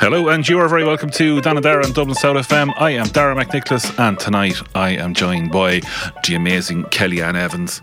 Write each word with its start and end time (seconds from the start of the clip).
Hello, 0.00 0.28
and 0.28 0.48
you 0.48 0.60
are 0.60 0.68
very 0.68 0.84
welcome 0.84 1.10
to 1.10 1.40
Dan 1.40 1.56
and 1.56 1.92
Dublin 1.92 2.14
South 2.14 2.36
FM. 2.36 2.72
I 2.76 2.90
am 2.90 3.08
Dara 3.08 3.34
McNicholas, 3.34 3.98
and 3.98 4.16
tonight 4.16 4.54
I 4.72 4.90
am 4.90 5.12
joined 5.12 5.50
by 5.50 5.80
the 6.24 6.36
amazing 6.36 6.84
Kellyanne 6.84 7.34
Evans 7.34 7.80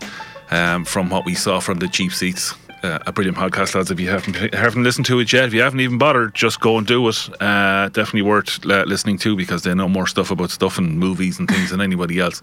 um, 0.50 0.86
from 0.86 1.10
what 1.10 1.26
we 1.26 1.34
saw 1.34 1.60
from 1.60 1.78
the 1.78 1.88
cheap 1.88 2.12
seats. 2.12 2.54
Uh, 2.82 3.00
a 3.06 3.12
brilliant 3.12 3.36
podcast, 3.36 3.74
lads. 3.74 3.90
If 3.90 4.00
you 4.00 4.08
haven't 4.08 4.54
haven't 4.54 4.82
listened 4.82 5.04
to 5.06 5.20
it 5.20 5.30
yet, 5.30 5.44
if 5.44 5.52
you 5.52 5.60
haven't 5.60 5.80
even 5.80 5.98
bothered, 5.98 6.34
just 6.34 6.58
go 6.58 6.78
and 6.78 6.86
do 6.86 7.06
it. 7.06 7.28
Uh, 7.38 7.90
definitely 7.90 8.22
worth 8.22 8.64
uh, 8.64 8.84
listening 8.86 9.18
to 9.18 9.36
because 9.36 9.62
they 9.62 9.74
know 9.74 9.86
more 9.86 10.06
stuff 10.06 10.30
about 10.30 10.50
stuff 10.50 10.78
and 10.78 10.98
movies 10.98 11.38
and 11.38 11.50
things 11.50 11.68
than 11.68 11.82
anybody 11.82 12.18
else. 12.18 12.40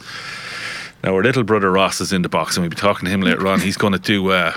Now, 1.03 1.15
our 1.15 1.23
little 1.23 1.43
brother 1.43 1.71
Ross 1.71 1.99
is 1.99 2.13
in 2.13 2.21
the 2.21 2.29
box, 2.29 2.55
and 2.55 2.61
we'll 2.61 2.69
be 2.69 2.75
talking 2.75 3.05
to 3.05 3.11
him 3.11 3.21
later 3.21 3.47
on. 3.47 3.59
He's 3.59 3.77
going 3.77 3.93
to 3.93 3.99
do 3.99 4.29
uh, 4.29 4.55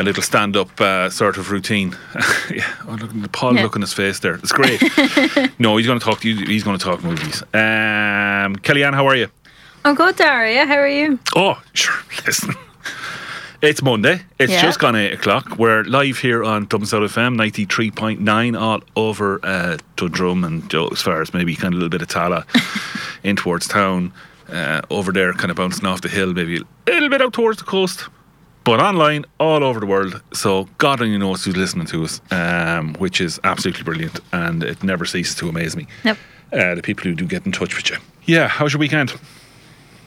a 0.00 0.02
little 0.02 0.22
stand 0.22 0.56
up 0.56 0.80
uh, 0.80 1.10
sort 1.10 1.36
of 1.36 1.50
routine. 1.50 1.96
yeah, 2.50 2.66
oh, 2.88 2.94
look, 3.00 3.32
Paul, 3.32 3.54
Yeah. 3.54 3.62
look 3.62 3.76
on 3.76 3.82
his 3.82 3.92
face 3.92 4.18
there. 4.20 4.34
It's 4.34 4.52
great. 4.52 4.80
no, 5.58 5.76
he's 5.76 5.86
going 5.86 5.98
to 5.98 6.04
talk 6.04 6.20
to 6.20 6.28
you. 6.30 6.46
He's 6.46 6.64
going 6.64 6.78
to 6.78 6.84
talk 6.84 7.04
movies. 7.04 7.42
Um, 7.54 8.56
Kellyanne, 8.56 8.94
how 8.94 9.06
are 9.06 9.16
you? 9.16 9.28
I'm 9.84 9.94
good, 9.94 10.16
Dara. 10.16 10.66
How 10.66 10.74
are 10.76 10.88
you? 10.88 11.18
Oh, 11.36 11.60
sure. 11.74 11.94
Listen. 12.26 12.54
It's 13.62 13.82
Monday. 13.82 14.22
It's 14.38 14.50
Yeah. 14.52 14.62
just 14.62 14.78
gone 14.78 14.96
8 14.96 15.12
o'clock. 15.12 15.58
We're 15.58 15.82
live 15.84 16.18
here 16.18 16.42
on 16.44 16.64
Dublin 16.66 16.86
South 16.86 17.02
FM 17.02 17.36
93.9 17.36 18.58
all 18.58 18.80
over 18.96 19.38
uh, 19.42 19.76
Dundrum 19.96 20.44
and 20.44 20.74
as 20.74 21.02
far 21.02 21.20
as 21.20 21.34
maybe 21.34 21.54
kind 21.54 21.74
of 21.74 21.80
a 21.80 21.84
little 21.84 21.90
bit 21.90 22.00
of 22.02 22.08
Tallaght 22.08 22.46
in 23.22 23.36
towards 23.36 23.68
town. 23.68 24.12
Uh, 24.48 24.80
over 24.90 25.12
there, 25.12 25.32
kind 25.34 25.50
of 25.50 25.56
bouncing 25.56 25.86
off 25.86 26.00
the 26.00 26.08
hill, 26.08 26.32
maybe 26.32 26.56
a 26.56 26.90
little 26.90 27.08
bit 27.08 27.22
out 27.22 27.32
towards 27.32 27.58
the 27.58 27.64
coast. 27.64 28.08
But 28.64 28.78
online, 28.80 29.24
all 29.38 29.64
over 29.64 29.80
the 29.80 29.86
world. 29.86 30.20
So 30.34 30.68
God 30.78 31.00
only 31.00 31.16
knows 31.18 31.44
who's 31.44 31.56
listening 31.56 31.86
to 31.86 32.04
us, 32.04 32.20
um, 32.30 32.94
which 32.98 33.20
is 33.20 33.40
absolutely 33.42 33.84
brilliant. 33.84 34.20
And 34.32 34.62
it 34.62 34.82
never 34.84 35.04
ceases 35.06 35.34
to 35.36 35.48
amaze 35.48 35.76
me. 35.76 35.86
Yep. 36.04 36.18
Uh, 36.52 36.74
the 36.74 36.82
people 36.82 37.04
who 37.04 37.14
do 37.14 37.26
get 37.26 37.46
in 37.46 37.52
touch 37.52 37.74
with 37.76 37.90
you. 37.90 37.96
Yeah, 38.26 38.48
how's 38.48 38.72
your 38.72 38.80
weekend? 38.80 39.14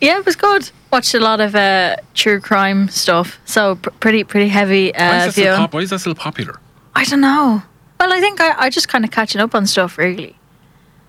Yeah, 0.01 0.19
it 0.19 0.25
was 0.25 0.35
good. 0.35 0.69
Watched 0.91 1.13
a 1.15 1.19
lot 1.19 1.39
of 1.39 1.55
uh, 1.55 1.95
true 2.13 2.39
crime 2.39 2.89
stuff. 2.89 3.39
So 3.45 3.75
pr- 3.75 3.89
pretty, 4.01 4.23
pretty 4.23 4.49
heavy 4.49 4.91
Why 4.95 4.99
uh, 4.99 5.17
is, 5.19 5.25
that 5.25 5.31
still 5.31 5.57
pop- 5.57 5.73
why 5.73 5.79
is 5.79 5.89
that 5.89 5.99
still 5.99 6.15
popular? 6.15 6.59
I 6.95 7.05
don't 7.05 7.21
know. 7.21 7.63
Well, 7.99 8.13
I 8.13 8.19
think 8.19 8.41
I, 8.41 8.53
I 8.59 8.69
just 8.69 8.87
kind 8.89 9.05
of 9.05 9.11
catching 9.11 9.39
up 9.41 9.55
on 9.55 9.65
stuff 9.65 9.97
really. 9.97 10.35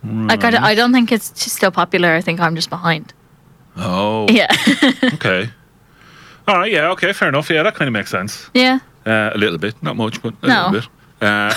Like 0.04 0.44
I, 0.44 0.50
d- 0.50 0.56
I 0.58 0.74
don't 0.74 0.92
think 0.92 1.10
it's 1.10 1.32
still 1.50 1.70
popular. 1.70 2.14
I 2.14 2.20
think 2.20 2.38
I'm 2.38 2.54
just 2.54 2.69
behind. 2.69 3.12
Oh, 3.76 4.26
Yeah, 4.30 4.48
okay. 5.14 5.50
All 6.47 6.56
right, 6.56 6.70
yeah, 6.70 6.91
okay, 6.91 7.12
fair 7.12 7.28
enough. 7.28 7.48
Yeah, 7.50 7.62
that 7.62 7.75
kind 7.75 7.89
of 7.89 7.92
makes 7.92 8.11
sense. 8.11 8.50
yeah. 8.55 8.81
Uh, 9.06 9.31
a 9.34 9.39
little 9.39 9.59
bit, 9.59 9.75
not 9.83 9.97
much, 9.97 10.23
but 10.23 10.34
a 10.42 10.47
No. 10.47 10.69
little 10.70 10.91
bit. 11.20 11.27
Uh, 11.28 11.55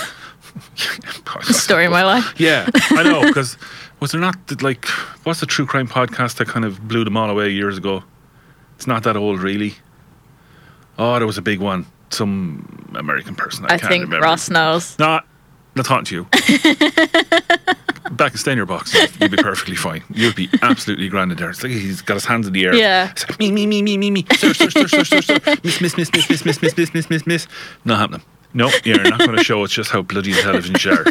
Story 1.43 1.85
of 1.85 1.91
my 1.91 2.03
life. 2.03 2.33
Yeah, 2.39 2.67
I 2.91 3.03
know, 3.03 3.21
because 3.25 3.57
was 3.99 4.11
there 4.11 4.19
not, 4.21 4.61
like, 4.61 4.85
what's 5.23 5.39
the 5.39 5.45
true 5.45 5.65
crime 5.65 5.87
podcast 5.87 6.35
that 6.37 6.47
kind 6.47 6.65
of 6.65 6.87
blew 6.87 7.03
them 7.03 7.15
all 7.15 7.29
away 7.29 7.49
years 7.51 7.77
ago? 7.77 8.03
It's 8.75 8.87
not 8.87 9.03
that 9.03 9.15
old, 9.15 9.39
really. 9.39 9.75
Oh, 10.97 11.17
there 11.17 11.27
was 11.27 11.37
a 11.37 11.41
big 11.41 11.59
one. 11.59 11.85
Some 12.09 12.91
American 12.95 13.35
person. 13.35 13.65
I, 13.65 13.75
I, 13.75 13.77
can't 13.77 13.89
think 13.91 14.03
remember. 14.05 14.25
Ross 14.25 14.49
knows. 14.49 14.97
No, 14.99 15.05
not 15.07 15.25
talking 15.85 16.05
to 16.05 16.15
you. 16.15 16.27
Back 18.11 18.31
and 18.31 18.39
stay 18.39 18.51
in 18.51 18.57
your 18.57 18.65
box. 18.65 18.93
You'll 19.19 19.29
be 19.29 19.37
perfectly 19.37 19.75
fine. 19.75 20.01
You'll 20.13 20.33
be 20.33 20.49
absolutely 20.61 21.09
grand 21.09 21.31
in 21.31 21.37
there. 21.37 21.49
It's 21.49 21.61
like 21.61 21.71
he's 21.73 22.01
got 22.01 22.13
his 22.15 22.25
hands 22.25 22.47
in 22.47 22.53
the 22.53 22.65
air. 22.65 22.73
Yeah. 22.73 23.13
Like, 23.29 23.39
me, 23.39 23.51
me, 23.51 23.67
me, 23.67 23.81
me, 23.81 23.97
me, 23.97 24.11
me. 24.11 24.25
Sir, 24.37 24.53
sir, 24.53 24.69
sir, 24.69 24.87
sir, 24.87 25.03
sir, 25.03 25.21
sir. 25.21 25.39
Miss, 25.63 25.81
miss, 25.81 25.97
miss, 25.97 26.11
miss, 26.13 26.29
miss, 26.29 26.45
miss, 26.45 26.61
miss, 26.61 26.77
miss, 26.77 26.93
miss, 26.93 27.09
miss, 27.09 27.27
miss. 27.27 27.47
Not 27.85 27.99
happening. 27.99 28.21
No, 28.53 28.71
you're 28.85 29.03
not 29.03 29.19
going 29.19 29.35
to 29.37 29.43
show 29.43 29.63
us 29.63 29.71
just 29.71 29.91
how 29.91 30.01
bloody 30.01 30.31
the 30.31 30.41
television 30.41 30.91
are. 30.91 31.05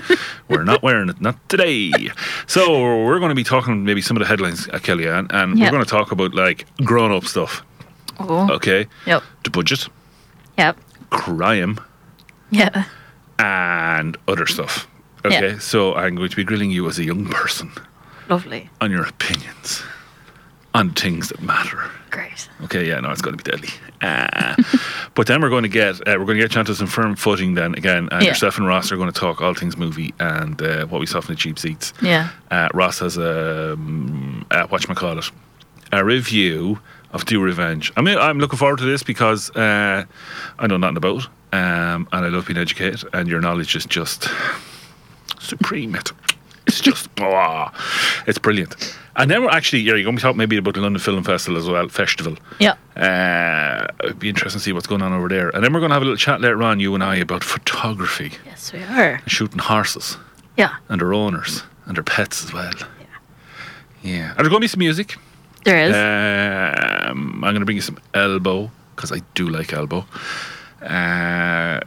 We're 0.49 0.65
not 0.65 0.83
wearing 0.83 1.11
it, 1.11 1.21
not 1.21 1.37
today. 1.51 1.93
So 2.47 3.05
we're 3.05 3.19
going 3.19 3.29
to 3.29 3.35
be 3.37 3.45
talking 3.45 3.85
maybe 3.85 4.01
some 4.01 4.17
of 4.17 4.21
the 4.23 4.27
headlines, 4.27 4.67
uh, 4.69 4.79
Kellyanne, 4.79 5.27
and 5.31 5.59
Yeah. 5.59 5.67
we're 5.67 5.73
going 5.73 5.85
to 5.85 5.89
talk 5.91 6.13
about 6.13 6.35
like 6.35 6.67
grown-up 6.83 7.25
stuff. 7.25 7.63
Oh, 8.19 8.49
Okay, 8.55 8.87
yep, 9.05 9.23
the 9.45 9.51
budget, 9.51 9.87
yep, 10.57 10.79
crime, 11.11 11.79
yeah. 12.51 12.85
And 13.39 14.17
other 14.29 14.47
stuff. 14.47 14.87
Yeah. 15.25 15.39
Okay, 15.39 15.59
so 15.59 15.95
I'm 15.95 16.15
going 16.15 16.31
to 16.31 16.37
be 16.37 16.45
grilling 16.45 16.71
you 16.71 16.87
as 16.89 16.99
a 16.99 17.05
young 17.05 17.27
person 17.27 17.73
Lovely, 18.29 18.71
on 18.81 18.91
your 18.91 19.05
opinions 19.07 19.83
on 20.75 20.91
things 20.93 21.31
that 21.31 21.41
matter. 21.43 21.91
great. 22.11 22.49
Okay, 22.65 22.87
yeah, 22.87 23.01
no, 23.01 23.11
it's 23.11 23.23
going 23.23 23.37
to 23.37 23.43
be 23.43 23.51
deadly. 23.51 23.69
Uh, 24.03 24.55
but 25.15 25.27
then 25.27 25.41
we're 25.41 25.49
going 25.49 25.63
to 25.63 25.69
get 25.71 25.97
uh, 26.07 26.17
we're 26.19 26.27
going 26.27 26.37
to 26.39 26.43
get 26.45 26.55
you 26.55 26.59
onto 26.61 26.75
some 26.75 26.87
firm 26.87 27.17
footing. 27.17 27.55
Then 27.55 27.75
again, 27.75 28.09
and 28.13 28.23
Yeah. 28.23 28.29
yourself 28.29 28.59
and 28.59 28.67
Ross 28.67 28.93
are 28.93 28.97
going 28.97 29.11
to 29.11 29.19
talk 29.19 29.41
all 29.41 29.55
things 29.55 29.77
movie 29.77 30.15
and 30.21 30.61
uh, 30.63 30.87
what 30.87 31.01
we 31.01 31.07
saw 31.07 31.21
from 31.21 31.35
the 31.35 31.41
cheap 31.41 31.59
seats. 31.59 31.93
Yeah, 32.03 32.29
Uh, 32.51 32.69
Ross 32.75 32.99
has 33.01 33.17
a 33.17 33.73
um, 33.73 34.45
uh, 34.51 34.67
what 34.69 34.87
call 34.97 35.19
it 35.19 35.31
a 35.93 36.05
review 36.05 36.79
of 37.13 37.25
Do 37.25 37.41
Revenge. 37.41 37.93
I 37.97 38.03
mean, 38.03 38.19
I'm 38.19 38.39
looking 38.39 38.59
forward 38.59 38.79
to 38.79 38.85
this 38.85 39.03
because 39.03 39.51
uh, 39.57 40.05
I 40.59 40.67
know 40.67 40.77
nothing 40.77 40.97
about, 40.99 41.23
it, 41.23 41.29
um, 41.57 42.09
and 42.13 42.25
I 42.25 42.29
love 42.29 42.47
being 42.47 42.59
educated, 42.59 43.05
and 43.13 43.29
your 43.29 43.41
knowledge 43.41 43.75
is 43.77 43.87
just 43.87 44.29
supreme. 45.41 45.95
It. 45.95 46.13
It's 46.67 46.81
just, 46.81 47.09
oh, 47.21 47.69
it's 48.27 48.39
brilliant. 48.39 48.97
And 49.15 49.31
then 49.31 49.43
we're 49.43 49.51
actually, 49.51 49.81
yeah, 49.83 49.95
you're 49.95 50.03
going 50.05 50.17
to 50.17 50.23
talk 50.23 50.35
maybe 50.37 50.57
about 50.57 50.75
the 50.75 50.81
London 50.81 51.01
Film 51.01 51.23
Festival 51.23 51.57
as 51.59 51.69
well, 51.69 51.89
festival. 51.89 52.37
yeah. 52.59 52.75
Uh, 52.97 53.87
it'd 54.05 54.19
be 54.19 54.29
interesting 54.29 54.59
to 54.59 54.65
see 54.65 54.73
what's 54.73 54.89
going 54.89 55.01
on 55.01 55.13
over 55.13 55.29
there. 55.29 55.49
And 55.51 55.63
then 55.65 55.73
we're 55.73 55.79
going 55.81 55.91
to 55.91 55.95
have 55.95 56.03
a 56.03 56.05
little 56.05 56.17
chat 56.19 56.41
later 56.41 56.63
on, 56.65 56.81
you 56.81 56.93
and 56.95 57.05
I, 57.05 57.17
about 57.17 57.45
photography, 57.45 58.33
Yes, 58.45 58.73
we 58.73 58.81
are. 58.83 59.21
shooting 59.29 59.61
horses 59.61 60.19
Yeah, 60.57 60.75
and 60.89 61.01
their 61.01 61.15
owners 61.15 61.63
and 61.87 61.97
their 61.97 62.03
pets 62.03 62.45
as 62.45 62.53
well. 62.53 62.73
Yeah. 64.03 64.31
And 64.31 64.39
there's 64.39 64.49
going 64.49 64.61
to 64.61 64.65
be 64.65 64.69
some 64.69 64.81
music. 64.81 65.17
there 65.65 65.79
is. 65.79 65.95
Um, 67.11 67.35
I'm 67.45 67.53
going 67.53 67.61
to 67.61 67.65
bring 67.65 67.77
you 67.77 67.83
some 67.83 67.99
elbow 68.13 68.71
because 68.97 69.13
I 69.13 69.21
do 69.35 69.49
like 69.49 69.73
elbow. 69.73 70.05
Uh, 70.83 71.81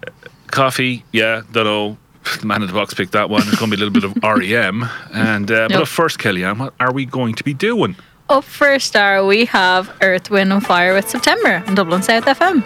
coffee, 0.47 1.03
yeah, 1.11 1.41
don't 1.51 1.65
know. 1.65 1.97
The 2.41 2.45
man 2.45 2.61
in 2.61 2.67
the 2.67 2.73
box 2.73 2.93
picked 2.93 3.13
that 3.13 3.29
one. 3.29 3.41
It's 3.47 3.57
going 3.57 3.71
to 3.71 3.77
be 3.77 3.81
a 3.81 3.85
little 3.85 3.93
bit 3.93 4.03
of 4.03 4.15
REM. 4.39 4.87
And 5.13 5.49
uh, 5.49 5.67
but 5.69 5.81
up 5.81 5.87
first, 5.87 6.19
Kellyanne, 6.19 6.59
what 6.59 6.73
are 6.79 6.91
we 6.91 7.05
going 7.05 7.33
to 7.35 7.43
be 7.43 7.53
doing? 7.53 7.95
Up 8.29 8.43
first, 8.43 8.85
a 8.85 8.89
star, 8.89 9.25
we 9.25 9.45
have 9.45 9.95
Earth, 10.01 10.29
Wind 10.29 10.53
and 10.53 10.63
Fire 10.63 10.93
with 10.93 11.09
September 11.09 11.63
on 11.65 11.73
Dublin 11.73 12.03
South 12.03 12.25
FM. 12.25 12.63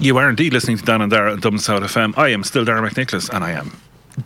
You 0.00 0.18
are 0.18 0.28
indeed 0.28 0.52
listening 0.52 0.76
to 0.76 0.84
Dan 0.84 1.00
and 1.00 1.10
Dara 1.10 1.32
at 1.32 1.40
Dublin 1.40 1.60
South 1.60 1.82
FM. 1.82 2.18
I 2.18 2.28
am 2.28 2.44
still 2.44 2.64
Dara 2.66 2.86
McNicholas, 2.86 3.30
and 3.32 3.42
I 3.42 3.52
am 3.52 3.72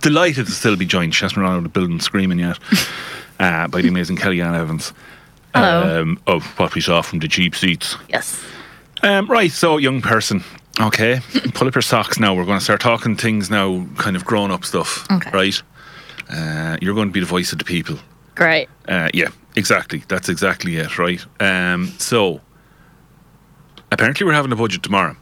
delighted 0.00 0.46
to 0.46 0.52
still 0.52 0.74
be 0.74 0.86
joined. 0.86 1.14
She 1.14 1.24
hasn't 1.24 1.40
run 1.40 1.52
out 1.52 1.58
of 1.58 1.62
the 1.62 1.68
building 1.68 2.00
screaming 2.00 2.40
yet 2.40 2.58
uh, 3.38 3.68
by 3.68 3.80
the 3.82 3.88
amazing 3.88 4.16
Kellyanne 4.16 4.56
Evans. 4.56 4.92
Um, 5.54 6.20
of 6.26 6.44
what 6.58 6.74
we 6.74 6.80
saw 6.80 7.02
from 7.02 7.18
the 7.20 7.28
cheap 7.28 7.54
seats. 7.56 7.96
Yes. 8.08 8.40
Um, 9.02 9.26
right, 9.26 9.50
so 9.50 9.76
young 9.78 10.00
person, 10.02 10.42
okay, 10.80 11.20
pull 11.54 11.66
up 11.68 11.74
your 11.74 11.82
socks 11.82 12.18
now. 12.20 12.34
We're 12.34 12.44
going 12.44 12.58
to 12.58 12.64
start 12.64 12.80
talking 12.80 13.16
things 13.16 13.48
now, 13.50 13.86
kind 13.96 14.14
of 14.16 14.24
grown 14.24 14.50
up 14.50 14.64
stuff, 14.64 15.06
Okay. 15.10 15.30
right? 15.32 15.62
Uh, 16.30 16.76
you're 16.82 16.94
going 16.94 17.08
to 17.08 17.12
be 17.12 17.20
the 17.20 17.26
voice 17.26 17.52
of 17.52 17.58
the 17.58 17.64
people. 17.64 17.98
Great. 18.34 18.68
Uh, 18.86 19.08
yeah, 19.14 19.28
exactly. 19.56 20.02
That's 20.08 20.28
exactly 20.28 20.76
it, 20.76 20.98
right? 20.98 21.24
Um, 21.40 21.86
so, 21.98 22.40
apparently, 23.90 24.26
we're 24.26 24.32
having 24.34 24.52
a 24.52 24.56
budget 24.56 24.82
tomorrow. 24.82 25.16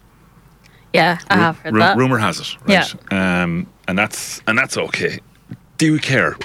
Yeah, 0.92 1.18
I 1.30 1.36
have 1.36 1.58
heard 1.60 1.74
ru- 1.74 1.80
that. 1.80 1.96
Rumor 1.96 2.18
has 2.18 2.40
it, 2.40 2.56
right? 2.66 3.12
Um, 3.12 3.66
and 3.88 3.98
that's 3.98 4.40
and 4.46 4.56
that's 4.58 4.76
okay. 4.78 5.20
Do 5.78 5.86
you 5.94 5.98
care? 5.98 6.36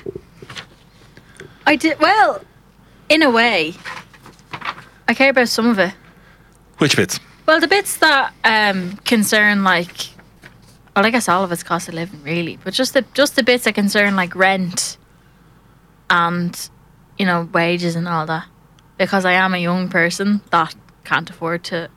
I 1.65 1.75
did 1.77 1.99
well, 1.99 2.41
in 3.11 3.21
a 3.21 3.29
way. 3.29 3.73
I 5.07 5.13
care 5.13 5.29
about 5.31 5.49
some 5.49 5.67
of 5.67 5.77
it. 5.79 5.93
Which 6.77 6.95
bits? 6.95 7.19
Well, 7.45 7.59
the 7.59 7.67
bits 7.67 7.97
that 7.97 8.33
um, 8.43 8.95
concern 9.03 9.63
like, 9.63 9.91
well, 10.95 11.05
I 11.05 11.09
guess 11.09 11.27
all 11.27 11.43
of 11.43 11.51
it's 11.51 11.63
cost 11.63 11.87
of 11.89 11.93
living, 11.95 12.23
really. 12.23 12.57
But 12.63 12.73
just 12.73 12.93
the 12.93 13.03
just 13.13 13.35
the 13.35 13.43
bits 13.43 13.65
that 13.65 13.75
concern 13.75 14.15
like 14.15 14.35
rent, 14.35 14.97
and 16.09 16.69
you 17.17 17.25
know 17.25 17.49
wages 17.53 17.95
and 17.95 18.07
all 18.07 18.25
that, 18.27 18.45
because 18.97 19.25
I 19.25 19.33
am 19.33 19.53
a 19.53 19.57
young 19.57 19.89
person 19.89 20.41
that 20.51 20.73
can't 21.03 21.29
afford 21.29 21.63
to, 21.65 21.89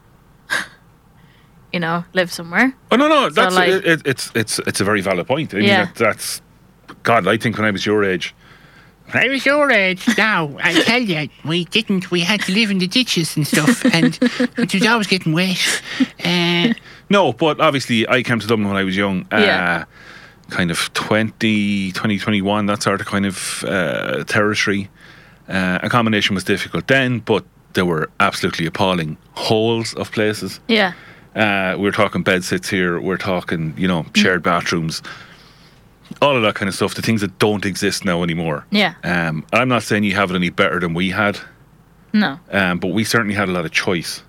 you 1.72 1.80
know, 1.80 2.04
live 2.14 2.32
somewhere. 2.32 2.74
Oh 2.90 2.96
no, 2.96 3.08
no, 3.08 3.30
that's 3.30 3.54
like- 3.54 3.68
it, 3.68 3.86
it, 3.86 4.02
it's 4.06 4.30
it's 4.34 4.58
it's 4.60 4.80
a 4.80 4.84
very 4.84 5.00
valid 5.00 5.26
point. 5.26 5.54
I 5.54 5.58
mean, 5.58 5.66
Yeah. 5.68 5.84
that, 5.86 5.94
that's 5.94 6.42
God. 7.04 7.28
I 7.28 7.36
think 7.36 7.56
when 7.56 7.64
I 7.66 7.70
was 7.70 7.86
your 7.86 8.02
age, 8.04 8.34
I 9.12 9.28
was 9.28 9.44
your 9.46 9.70
age 9.70 10.06
now, 10.16 10.56
I 10.60 10.82
tell 10.82 11.00
you, 11.00 11.28
we 11.44 11.66
didn't, 11.66 12.10
we 12.10 12.20
had 12.20 12.40
to 12.42 12.52
live 12.52 12.70
in 12.70 12.78
the 12.78 12.86
ditches 12.86 13.36
and 13.36 13.46
stuff, 13.46 13.84
and 13.84 14.18
it 14.58 14.74
was 14.74 14.86
always 14.86 15.06
getting 15.06 15.32
wet. 15.32 15.82
Uh, 16.24 16.72
no, 17.10 17.32
but 17.32 17.60
obviously 17.60 18.08
I 18.08 18.22
came 18.22 18.40
to 18.40 18.46
Dublin 18.46 18.68
when 18.68 18.76
I 18.76 18.84
was 18.84 18.96
young. 18.96 19.26
Yeah. 19.30 19.82
Uh, 19.82 20.50
kind 20.50 20.70
of 20.70 20.92
20, 20.94 21.92
2021, 21.92 22.66
that 22.66 22.82
sort 22.82 23.00
of 23.00 23.06
kind 23.06 23.26
of 23.26 23.64
uh, 23.64 24.24
territory. 24.24 24.90
Uh, 25.48 25.78
accommodation 25.82 26.34
was 26.34 26.44
difficult 26.44 26.86
then, 26.86 27.18
but 27.20 27.44
there 27.74 27.84
were 27.84 28.10
absolutely 28.20 28.66
appalling 28.66 29.16
holes 29.32 29.94
of 29.94 30.10
places. 30.12 30.60
Yeah. 30.68 30.92
Uh, 31.34 31.76
we're 31.78 31.92
talking 31.92 32.22
bed 32.22 32.44
sits 32.44 32.68
here. 32.68 33.00
We're 33.00 33.16
talking, 33.16 33.74
you 33.76 33.88
know, 33.88 34.06
shared 34.14 34.42
bathrooms, 34.42 35.02
all 36.24 36.36
of 36.36 36.42
that 36.42 36.54
kind 36.54 36.68
of 36.68 36.74
stuff. 36.74 36.94
The 36.94 37.02
things 37.02 37.20
that 37.20 37.38
don't 37.38 37.64
exist 37.64 38.04
now 38.04 38.22
anymore. 38.22 38.66
Yeah. 38.70 38.94
Um, 39.04 39.44
I'm 39.52 39.68
not 39.68 39.82
saying 39.82 40.04
you 40.04 40.14
have 40.16 40.30
it 40.30 40.34
any 40.34 40.50
better 40.50 40.80
than 40.80 40.94
we 40.94 41.10
had, 41.10 41.38
No. 42.12 42.38
um, 42.50 42.78
but 42.78 42.88
we 42.88 43.04
certainly 43.04 43.34
had 43.34 43.48
a 43.48 43.52
lot 43.52 43.64
of 43.64 43.70
choice. 43.72 44.22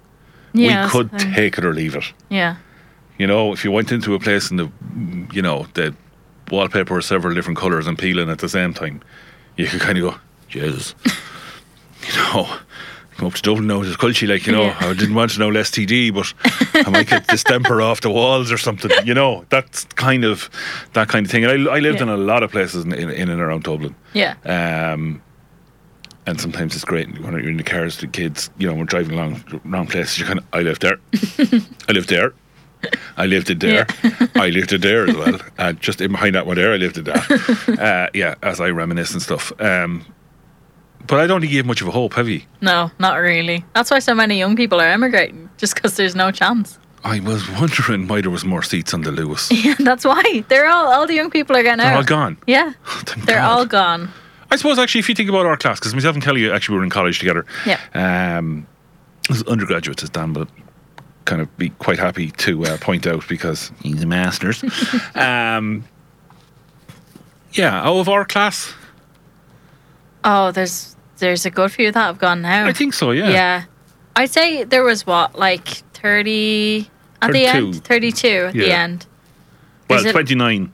Yeah. 0.53 0.85
we 0.85 0.91
could 0.91 1.17
take 1.19 1.57
it 1.57 1.65
or 1.65 1.73
leave 1.73 1.95
it. 1.95 2.05
Yeah. 2.29 2.57
You 3.17 3.27
know, 3.27 3.53
if 3.53 3.63
you 3.63 3.71
went 3.71 3.91
into 3.91 4.13
a 4.13 4.19
place 4.19 4.49
and 4.51 4.59
the, 4.59 4.69
you 5.33 5.41
know, 5.41 5.67
the 5.73 5.95
wallpaper 6.51 6.95
was 6.95 7.05
several 7.05 7.33
different 7.33 7.57
colours 7.57 7.87
and 7.87 7.97
peeling 7.97 8.29
at 8.29 8.39
the 8.39 8.49
same 8.49 8.73
time, 8.73 9.01
you 9.57 9.67
could 9.67 9.79
kind 9.81 9.97
of 9.97 10.03
go, 10.13 10.19
Jesus. 10.49 10.93
you 11.05 12.15
know, 12.17 12.57
come 13.17 13.27
up 13.27 13.33
to 13.33 13.41
Dublin 13.41 13.67
now, 13.67 13.81
it's 13.81 13.95
culture, 13.95 14.27
like, 14.27 14.45
you 14.45 14.51
know, 14.53 14.63
Yeah. 14.65 14.77
I 14.81 14.93
didn't 14.93 15.15
want 15.15 15.31
to 15.31 15.39
know 15.39 15.49
less 15.49 15.71
TD, 15.71 16.13
but 16.13 16.33
I 16.85 16.89
might 16.89 17.07
get 17.07 17.27
distemper 17.27 17.81
off 17.81 18.01
the 18.01 18.09
walls 18.09 18.51
or 18.51 18.57
something. 18.57 18.91
You 19.05 19.13
know, 19.13 19.45
that's 19.49 19.85
kind 19.95 20.25
of 20.25 20.49
that 20.93 21.07
kind 21.07 21.25
of 21.25 21.31
thing. 21.31 21.45
And 21.45 21.69
I, 21.69 21.75
I 21.75 21.79
lived 21.79 21.97
Yeah. 21.97 22.03
in 22.03 22.09
a 22.09 22.17
lot 22.17 22.43
of 22.43 22.51
places 22.51 22.83
in, 22.85 22.93
in, 22.93 23.09
in 23.09 23.29
and 23.29 23.39
around 23.41 23.63
Dublin. 23.63 23.95
Yeah. 24.13 24.35
Um, 24.45 25.21
and 26.27 26.41
sometimes 26.41 26.75
it's 26.75 26.83
great 26.85 27.07
when 27.21 27.33
you're 27.33 27.49
in 27.49 27.57
the 27.57 27.63
cars 27.63 28.01
with 28.01 28.11
the 28.11 28.17
kids, 28.21 28.49
you 28.57 28.67
know, 28.67 28.73
we're 28.73 28.85
driving 28.85 29.13
along 29.17 29.61
wrong 29.63 29.87
places. 29.87 30.19
You 30.19 30.25
kind 30.25 30.39
of, 30.39 30.45
I 30.53 30.61
lived 30.61 30.81
there, 30.81 30.97
I 31.87 31.91
lived 31.91 32.09
there, 32.09 32.33
I 33.15 33.27
lived 33.27 33.49
it 33.51 33.59
there, 33.59 33.85
I 34.35 34.49
lived 34.49 34.73
it 34.73 34.81
there 34.81 35.07
as 35.07 35.15
well. 35.15 35.39
And 35.57 35.79
just 35.79 36.01
in 36.01 36.11
behind 36.11 36.33
that 36.35 36.47
one 36.47 36.55
there, 36.55 36.73
I 36.73 36.77
lived 36.77 36.97
it 36.97 37.03
there. 37.05 37.23
uh, 37.79 38.09
yeah, 38.13 38.35
as 38.41 38.59
I 38.59 38.69
reminisce 38.71 39.13
and 39.13 39.21
stuff. 39.21 39.53
Um, 39.61 40.03
but 41.07 41.19
I 41.19 41.27
don't 41.27 41.41
think 41.41 41.51
you 41.51 41.57
have 41.59 41.65
much 41.65 41.81
of 41.81 41.87
a 41.87 41.91
hope, 41.91 42.13
have 42.15 42.27
you? 42.29 42.41
No, 42.61 42.91
not 42.99 43.15
really. 43.17 43.63
That's 43.73 43.91
why 43.91 43.99
so 43.99 44.13
many 44.15 44.37
young 44.37 44.55
people 44.55 44.79
are 44.81 44.87
emigrating, 44.87 45.49
just 45.57 45.75
because 45.75 45.95
there's 45.97 46.15
no 46.15 46.31
chance. 46.31 46.79
I 47.03 47.19
was 47.19 47.47
wondering 47.51 48.07
why 48.07 48.21
there 48.21 48.31
was 48.31 48.43
more 48.45 48.63
seats 48.63 48.93
on 48.93 49.01
the 49.01 49.11
Luas. 49.11 49.51
Yeah, 49.63 49.75
that's 49.79 50.03
why. 50.05 50.43
They're 50.47 50.67
all 50.67 50.87
all 50.87 51.05
the 51.05 51.13
young 51.13 51.29
people 51.29 51.55
are 51.55 51.61
getting 51.63 51.77
They're 51.83 51.91
out. 51.93 51.97
all 51.97 52.03
gone. 52.03 52.37
Yeah. 52.47 52.73
Thank 52.85 53.27
They're 53.27 53.37
God. 53.37 53.51
all 53.51 53.65
gone. 53.65 54.09
I 54.51 54.55
suppose 54.55 54.79
actually, 54.79 54.99
if 54.99 55.09
you 55.09 55.15
think 55.15 55.29
about 55.29 55.45
our 55.45 55.57
class, 55.57 55.79
because 55.79 55.93
myself 55.93 56.15
and 56.15 56.23
Kelly 56.23 56.49
actually 56.49 56.77
were 56.77 56.83
in 56.83 56.89
college 56.89 57.19
together. 57.19 57.45
Yeah. 57.65 57.79
Um, 57.93 58.65
as 59.29 59.43
undergraduates, 59.43 60.01
as 60.03 60.09
Dan 60.09 60.33
will 60.33 60.47
kind 61.25 61.41
of 61.41 61.55
be 61.57 61.69
quite 61.71 61.97
happy 61.99 62.29
to 62.31 62.63
uh, 62.65 62.77
point 62.77 63.05
out 63.07 63.27
because 63.27 63.71
he's 63.81 64.01
a 64.03 64.05
master's. 64.07 64.63
um, 65.15 65.83
yeah, 67.53 67.81
out 67.83 67.97
of 67.97 68.09
our 68.09 68.25
class, 68.25 68.73
Oh, 70.27 70.51
there's 70.51 70.94
there's 71.17 71.45
a 71.45 71.49
good 71.49 71.71
few 71.71 71.91
that 71.91 71.99
have 71.99 72.17
gone 72.19 72.41
now. 72.41 72.65
I 72.65 72.73
think 72.73 72.93
so. 72.93 73.11
Yeah. 73.11 73.29
Yeah. 73.29 73.63
I'd 74.15 74.29
say 74.31 74.63
there 74.63 74.83
was 74.83 75.05
what, 75.05 75.37
like 75.37 75.67
30 75.93 76.89
at 77.21 77.31
the 77.31 77.45
end? 77.45 77.83
32 77.83 78.27
at 78.27 78.53
the 78.53 78.71
end. 78.71 79.05
Well, 79.89 79.99
Is 79.99 80.05
it- 80.05 80.11
twenty 80.13 80.35
nine. 80.35 80.73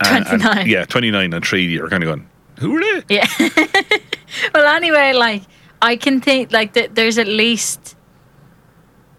Uh, 0.00 0.24
29. 0.24 0.66
yeah, 0.66 0.84
twenty 0.86 1.10
nine 1.10 1.32
and 1.34 1.46
three. 1.46 1.64
You're 1.66 1.88
kind 1.90 2.02
of 2.02 2.08
going. 2.08 2.26
Who 2.58 2.76
are 2.76 2.80
they? 2.80 3.16
Yeah. 3.16 3.26
well, 4.54 4.66
anyway, 4.74 5.12
like, 5.12 5.42
I 5.82 5.96
can 5.96 6.20
think, 6.22 6.52
like, 6.52 6.72
th- 6.72 6.90
there's 6.94 7.18
at 7.18 7.28
least, 7.28 7.96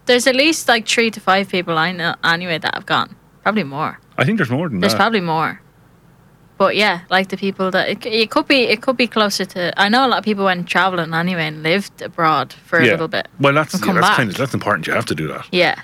there's 0.06 0.26
at 0.26 0.34
least, 0.34 0.68
like, 0.68 0.86
three 0.88 1.10
to 1.12 1.20
five 1.20 1.48
people 1.48 1.78
I 1.78 1.92
know, 1.92 2.14
anyway, 2.24 2.58
that 2.58 2.74
have 2.74 2.84
gone. 2.84 3.14
Probably 3.42 3.62
more. 3.64 3.98
I 4.18 4.24
think 4.24 4.38
there's 4.38 4.50
more 4.50 4.68
than 4.68 4.80
There's 4.80 4.92
that. 4.92 4.98
probably 4.98 5.20
more. 5.20 5.61
But 6.62 6.76
yeah, 6.76 7.00
like 7.10 7.28
the 7.28 7.36
people 7.36 7.72
that 7.72 7.88
it, 7.88 8.06
it 8.06 8.30
could 8.30 8.46
be, 8.46 8.60
it 8.68 8.82
could 8.82 8.96
be 8.96 9.08
closer 9.08 9.44
to. 9.44 9.72
I 9.76 9.88
know 9.88 10.06
a 10.06 10.08
lot 10.08 10.18
of 10.18 10.24
people 10.24 10.44
went 10.44 10.68
traveling 10.68 11.12
anyway 11.12 11.48
and 11.48 11.64
lived 11.64 12.02
abroad 12.02 12.52
for 12.52 12.78
a 12.78 12.84
yeah. 12.84 12.92
little 12.92 13.08
bit. 13.08 13.26
Well, 13.40 13.52
that's 13.52 13.74
yeah, 13.74 13.92
that's 13.92 14.06
back. 14.06 14.16
kind 14.16 14.30
of 14.30 14.36
that's 14.36 14.54
important. 14.54 14.86
You 14.86 14.92
have 14.92 15.06
to 15.06 15.14
do 15.16 15.26
that. 15.26 15.44
Yeah, 15.50 15.82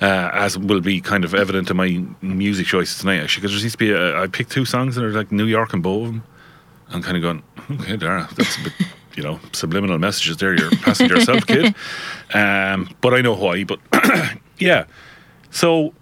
uh, 0.00 0.30
as 0.32 0.56
will 0.56 0.80
be 0.80 1.02
kind 1.02 1.22
of 1.22 1.34
evident 1.34 1.70
in 1.70 1.76
my 1.76 2.02
music 2.22 2.66
choices 2.66 2.98
tonight, 2.98 3.20
actually, 3.20 3.42
because 3.42 3.52
there 3.52 3.62
used 3.62 3.74
to 3.74 3.78
be 3.78 3.92
a, 3.92 4.18
I 4.18 4.26
picked 4.26 4.52
two 4.52 4.64
songs 4.64 4.94
that 4.94 5.04
are 5.04 5.12
like 5.12 5.30
New 5.30 5.44
York 5.44 5.74
and 5.74 5.82
both 5.82 6.06
of 6.06 6.12
them. 6.14 6.24
I'm 6.88 7.02
kind 7.02 7.16
of 7.18 7.22
going, 7.22 7.42
okay, 7.82 7.98
Dara, 7.98 8.26
that's 8.36 8.56
a 8.56 8.62
bit, 8.64 8.72
you 9.16 9.22
know, 9.22 9.38
subliminal 9.52 9.98
messages 9.98 10.38
there. 10.38 10.56
You're 10.56 10.70
passing 10.70 11.10
yourself, 11.10 11.46
kid. 11.46 11.74
Um, 12.34 12.88
but 13.00 13.14
I 13.14 13.20
know 13.20 13.34
why. 13.34 13.64
But 13.64 13.78
yeah, 14.58 14.86
so 15.50 15.92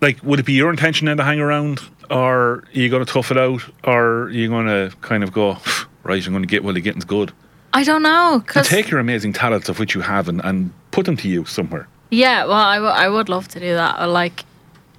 like, 0.00 0.22
would 0.22 0.38
it 0.38 0.46
be 0.46 0.52
your 0.52 0.70
intention 0.70 1.06
then 1.06 1.16
to 1.16 1.24
hang 1.24 1.40
around, 1.40 1.80
or 2.10 2.32
are 2.36 2.64
you 2.72 2.88
going 2.88 3.04
to 3.04 3.10
tough 3.12 3.30
it 3.30 3.38
out, 3.38 3.62
or 3.84 4.22
are 4.24 4.30
you 4.30 4.48
going 4.48 4.66
to 4.66 4.94
kind 5.00 5.22
of 5.24 5.32
go, 5.32 5.58
right, 6.02 6.24
I'm 6.26 6.32
going 6.32 6.42
to 6.42 6.48
get 6.48 6.64
while 6.64 6.74
the 6.74 6.80
getting's 6.80 7.04
good, 7.04 7.32
I 7.72 7.82
don't 7.84 8.02
know 8.02 8.34
and 8.34 8.46
because 8.46 8.68
take 8.68 8.88
your 8.90 9.00
amazing 9.00 9.32
talents 9.32 9.68
of 9.68 9.78
which 9.80 9.94
you 9.94 10.00
have 10.02 10.28
and, 10.28 10.40
and 10.44 10.72
put 10.92 11.06
them 11.06 11.16
to 11.18 11.28
use 11.28 11.50
somewhere. 11.50 11.88
yeah, 12.10 12.44
well, 12.44 12.52
I, 12.52 12.76
w- 12.76 12.92
I 12.94 13.08
would 13.08 13.28
love 13.28 13.48
to 13.48 13.60
do 13.60 13.74
that. 13.74 14.00
Or 14.00 14.06
like 14.06 14.44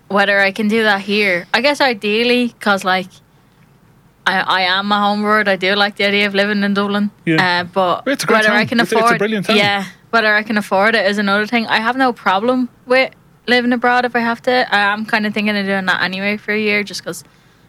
whether 0.09 0.39
I 0.39 0.51
can 0.51 0.67
do 0.67 0.83
that 0.83 0.99
here. 1.01 1.47
I 1.53 1.61
guess 1.61 1.79
ideally, 1.81 2.47
because 2.47 2.83
like 2.83 3.07
I, 4.27 4.39
I 4.41 4.61
am 4.61 4.91
a 4.91 4.95
homebird. 4.95 5.47
I 5.47 5.55
do 5.55 5.73
like 5.75 5.95
the 5.95 6.05
idea 6.05 6.27
of 6.27 6.33
living 6.35 6.63
in 6.63 6.73
Dublin. 6.73 7.11
Yeah. 7.25 7.61
Uh, 7.61 7.63
but 7.63 8.03
It's 8.07 8.23
a 8.23 8.27
great 8.27 8.39
whether 8.39 8.51
I 8.51 8.65
town. 8.65 8.67
can 8.67 8.79
It's 8.81 8.91
a- 8.91 8.97
it's 8.99 9.11
a 9.11 9.17
brilliant 9.17 9.45
town. 9.45 9.55
yeah, 9.57 9.85
whether 10.09 10.33
I 10.35 10.43
can 10.43 10.57
afford 10.57 10.95
it 10.95 11.05
is 11.05 11.17
another 11.17 11.45
thing. 11.47 11.67
I 11.67 11.77
have 11.79 11.95
no 11.95 12.11
problem 12.11 12.67
with 12.85 13.11
living 13.47 13.73
abroad 13.73 14.05
if 14.05 14.15
I 14.15 14.19
have 14.19 14.41
to. 14.43 14.51
I 14.73 14.79
am 14.93 15.05
kind 15.05 15.25
of 15.25 15.33
thinking 15.33 15.55
of 15.55 15.65
doing 15.65 15.85
that 15.85 16.01
anyway 16.01 16.37
for 16.37 16.51
a 16.53 16.59
year, 16.59 16.83
just 16.83 17.01
because 17.01 17.23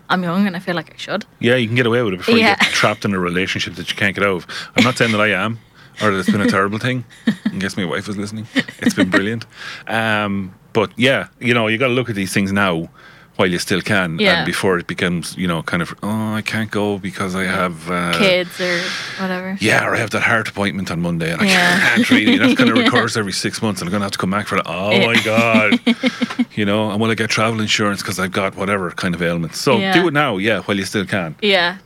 I'm 0.08 0.22
young 0.22 0.46
and 0.46 0.56
I 0.56 0.58
feel 0.60 0.74
like 0.74 0.92
I 0.92 0.96
should. 0.96 1.24
Yeah, 1.40 1.56
you 1.56 1.66
can 1.66 1.76
get 1.76 1.86
away 1.86 2.02
with 2.02 2.14
it 2.14 2.18
before 2.18 2.36
Yeah. 2.36 2.50
you 2.50 2.56
get 2.56 2.72
trapped 2.72 3.04
in 3.04 3.14
a 3.14 3.18
relationship 3.18 3.74
that 3.74 3.90
you 3.90 3.96
can't 3.96 4.14
get 4.14 4.24
out 4.24 4.36
of. 4.36 4.46
I'm 4.76 4.84
not 4.84 4.96
saying 4.96 5.12
that 5.12 5.20
I 5.20 5.28
am 5.28 5.58
or 6.02 6.10
that 6.10 6.18
it's 6.18 6.30
been 6.30 6.40
a 6.42 6.48
terrible 6.48 6.78
thing. 6.78 7.04
I 7.26 7.56
guess 7.58 7.76
my 7.76 7.84
wife 7.84 8.08
is 8.08 8.16
listening. 8.16 8.46
It's 8.80 8.94
been 8.94 9.10
brilliant. 9.10 9.46
Um, 9.88 10.54
but 10.72 10.92
yeah, 10.96 11.28
you 11.40 11.54
know, 11.54 11.68
you 11.68 11.78
got 11.78 11.86
to 11.88 11.94
look 11.94 12.10
at 12.10 12.16
these 12.16 12.32
things 12.34 12.52
now 12.52 12.88
while 13.36 13.48
you 13.50 13.58
still 13.58 13.82
can, 13.82 14.18
Yeah. 14.18 14.36
and 14.38 14.46
before 14.46 14.78
it 14.78 14.86
becomes, 14.86 15.36
you 15.36 15.46
know, 15.46 15.62
kind 15.62 15.82
of, 15.82 15.94
oh, 16.02 16.32
I 16.34 16.42
can't 16.42 16.70
go 16.70 16.98
because 16.98 17.34
I 17.34 17.44
have 17.44 17.90
uh, 17.90 18.18
Kids 18.18 18.58
or 18.60 18.80
whatever. 19.20 19.56
Yeah, 19.60 19.86
or 19.86 19.94
I 19.94 19.98
have 19.98 20.10
that 20.10 20.22
heart 20.22 20.48
appointment 20.48 20.90
on 20.90 21.00
Monday, 21.02 21.30
and 21.32 21.40
I 21.42 21.46
can't 21.46 22.10
really. 22.10 22.38
That 22.38 22.56
kind 22.56 22.70
of 22.70 22.78
recurs 22.78 23.16
every 23.16 23.32
six 23.32 23.60
months, 23.60 23.80
and 23.80 23.88
I'm 23.88 23.92
going 23.92 24.00
to 24.00 24.04
have 24.06 24.12
to 24.12 24.18
come 24.18 24.30
back 24.30 24.46
for 24.46 24.56
that. 24.56 24.64
Oh 24.66 24.90
Yeah. 24.90 25.06
my 25.06 25.20
god, 25.22 26.46
you 26.56 26.64
know, 26.64 26.90
and 26.90 27.00
will 27.00 27.10
I 27.10 27.14
get 27.14 27.28
travel 27.30 27.60
insurance 27.60 28.00
because 28.02 28.18
I've 28.18 28.32
got 28.32 28.56
whatever 28.56 28.90
kind 28.92 29.14
of 29.14 29.20
ailments? 29.22 29.58
So 29.58 29.78
Yeah. 29.78 29.92
do 29.92 30.08
it 30.08 30.14
now, 30.14 30.38
yeah, 30.38 30.60
while 30.62 30.76
you 30.76 30.84
still 30.84 31.04
can. 31.06 31.34
Yeah. 31.42 31.76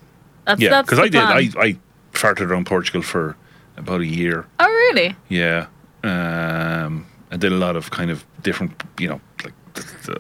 That's, 0.46 0.60
Yeah, 0.60 0.82
because 0.82 0.98
I 0.98 1.08
did. 1.08 1.22
plan. 1.22 1.32
I, 1.36 1.50
I 1.66 1.76
farted 2.12 2.48
around 2.48 2.66
Portugal 2.66 3.02
for 3.02 3.36
about 3.76 4.00
a 4.00 4.06
year. 4.06 4.46
oh, 4.60 4.66
really? 4.68 5.14
Yeah, 5.28 5.66
um, 6.04 7.06
I 7.30 7.36
did 7.36 7.52
a 7.52 7.56
lot 7.56 7.76
of 7.76 7.90
kind 7.90 8.10
of 8.10 8.24
different, 8.42 8.82
you 8.98 9.08
know, 9.08 9.20
like 9.44 9.54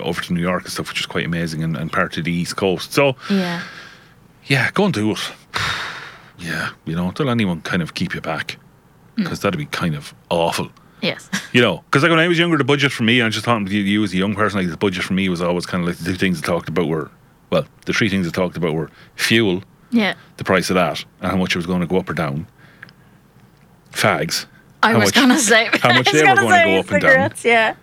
over 0.00 0.20
to 0.22 0.32
New 0.32 0.40
York 0.40 0.64
and 0.64 0.72
stuff, 0.72 0.88
which 0.88 1.00
is 1.00 1.06
quite 1.06 1.24
amazing, 1.26 1.62
and, 1.62 1.76
and 1.76 1.90
part 1.92 2.16
of 2.16 2.24
the 2.24 2.32
East 2.32 2.56
Coast. 2.56 2.92
So 2.92 3.16
Yeah. 3.30 3.62
yeah, 4.46 4.70
go 4.72 4.84
and 4.86 4.94
do 4.94 5.12
it. 5.12 5.18
Yeah, 6.42 6.70
you 6.86 6.96
know, 6.96 7.10
don't 7.12 7.26
let 7.26 7.32
anyone 7.32 7.60
kind 7.60 7.82
of 7.82 7.92
keep 7.92 8.14
you 8.14 8.22
back, 8.22 8.56
Hmm. 9.16 9.24
because 9.24 9.40
that'd 9.40 9.58
be 9.58 9.66
kind 9.66 9.94
of 9.94 10.14
awful. 10.30 10.70
Yes. 11.02 11.28
You 11.52 11.60
know, 11.60 11.78
because 11.78 12.02
like 12.04 12.10
when 12.10 12.18
I 12.20 12.28
was 12.28 12.38
younger, 12.38 12.56
the 12.56 12.62
budget 12.64 12.92
for 12.92 13.02
me, 13.02 13.20
I 13.20 13.28
just 13.28 13.44
thought 13.44 13.68
you, 13.68 13.80
you 13.82 14.04
as 14.04 14.12
a 14.14 14.16
young 14.16 14.34
person, 14.36 14.60
like 14.60 14.70
the 14.70 14.76
budget 14.76 15.02
for 15.02 15.12
me 15.14 15.28
was 15.28 15.42
always 15.42 15.66
kind 15.66 15.82
of 15.82 15.88
like 15.88 15.98
the 15.98 16.04
two 16.04 16.14
things 16.16 16.38
I 16.40 16.46
talked 16.46 16.68
about 16.68 16.86
were, 16.86 17.10
well, 17.50 17.66
the 17.86 17.92
three 17.92 18.08
things 18.08 18.26
I 18.26 18.30
talked 18.30 18.56
about 18.56 18.72
were 18.72 18.88
fuel, 19.16 19.62
Yeah. 19.90 20.14
the 20.38 20.44
price 20.44 20.70
of 20.70 20.74
that, 20.76 21.04
and 21.20 21.30
how 21.32 21.36
much 21.36 21.54
it 21.54 21.58
was 21.58 21.66
going 21.66 21.80
to 21.80 21.86
go 21.88 21.98
up 21.98 22.08
or 22.08 22.14
down. 22.14 22.46
Fags, 23.92 24.46
I 24.82 24.92
How 24.92 24.98
was 25.00 25.06
much- 25.08 25.14
gonna 25.16 25.38
say. 25.38 25.68
how 25.74 25.92
much 25.92 26.06
was 26.12 26.22
they 26.22 26.28
were 26.28 26.34
going 26.36 26.48
to 26.48 26.64
go 26.64 26.78
up 26.78 26.90
and 26.92 27.02
down. 27.02 27.32
Yeah. 27.44 27.74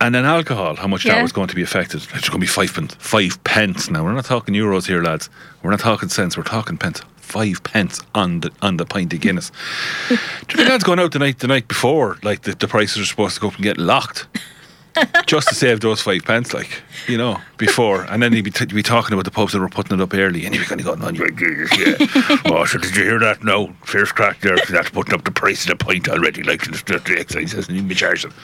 And 0.00 0.14
then 0.14 0.24
alcohol, 0.24 0.76
how 0.76 0.86
much 0.86 1.04
that 1.04 1.22
was 1.22 1.32
going 1.32 1.48
to 1.48 1.54
be 1.54 1.62
affected. 1.62 2.02
It's 2.14 2.28
going 2.28 2.32
to 2.32 2.38
be 2.38 2.46
five 2.46 2.72
pence. 2.74 2.94
Five 2.98 3.42
pence. 3.44 3.90
Now 3.90 4.04
we're 4.04 4.12
not 4.12 4.24
talking 4.24 4.54
euros 4.54 4.86
here, 4.86 5.02
lads. 5.02 5.30
We're 5.62 5.70
not 5.70 5.80
talking 5.80 6.08
cents. 6.08 6.36
We're 6.36 6.42
talking 6.42 6.76
pence. 6.76 7.00
Five 7.16 7.62
pence 7.64 8.00
on 8.14 8.40
the 8.40 8.52
on 8.62 8.76
the 8.76 8.84
pint 8.84 9.12
of 9.12 9.20
Guinness. 9.20 9.50
Do 10.08 10.14
you 10.14 10.56
think 10.56 10.68
that's 10.68 10.84
going 10.84 11.00
out 11.00 11.12
the 11.12 11.18
night 11.18 11.38
the 11.38 11.48
night 11.48 11.66
before? 11.66 12.18
Like 12.22 12.42
the, 12.42 12.54
the 12.54 12.68
prices 12.68 13.02
are 13.02 13.06
supposed 13.06 13.34
to 13.36 13.40
go 13.40 13.48
up 13.48 13.54
and 13.54 13.64
get 13.64 13.78
locked. 13.78 14.26
Just 15.26 15.48
to 15.48 15.54
save 15.54 15.80
those 15.80 16.02
five 16.02 16.24
pence, 16.24 16.54
like 16.54 16.82
you 17.06 17.16
know, 17.16 17.40
before, 17.56 18.04
and 18.04 18.22
then 18.22 18.32
you'd 18.32 18.44
be, 18.44 18.50
t- 18.50 18.64
you'd 18.64 18.74
be 18.74 18.82
talking 18.82 19.12
about 19.12 19.24
the 19.24 19.30
pubs 19.30 19.52
that 19.52 19.60
were 19.60 19.68
putting 19.68 19.98
it 19.98 20.02
up 20.02 20.14
early, 20.14 20.44
and 20.46 20.54
you'd 20.54 20.62
be 20.62 20.66
kind 20.66 20.80
of 20.80 20.86
going, 20.86 21.02
"On 21.02 21.14
your 21.14 21.28
yeah, 21.30 21.96
oh, 22.46 22.64
so 22.64 22.78
did 22.78 22.96
you 22.96 23.04
hear 23.04 23.18
that? 23.18 23.42
No, 23.42 23.74
first 23.84 24.14
crack 24.14 24.40
there, 24.40 24.56
that's 24.70 24.90
putting 24.90 25.14
up 25.14 25.24
the 25.24 25.30
price 25.30 25.64
of 25.64 25.78
the 25.78 25.84
pint 25.84 26.08
already. 26.08 26.42
Like 26.42 26.62
the, 26.64 27.02
the 27.04 27.16
excise 27.18 27.52
hasn't 27.52 27.76
even 27.76 27.88
been 27.88 27.96
charging." 27.96 28.32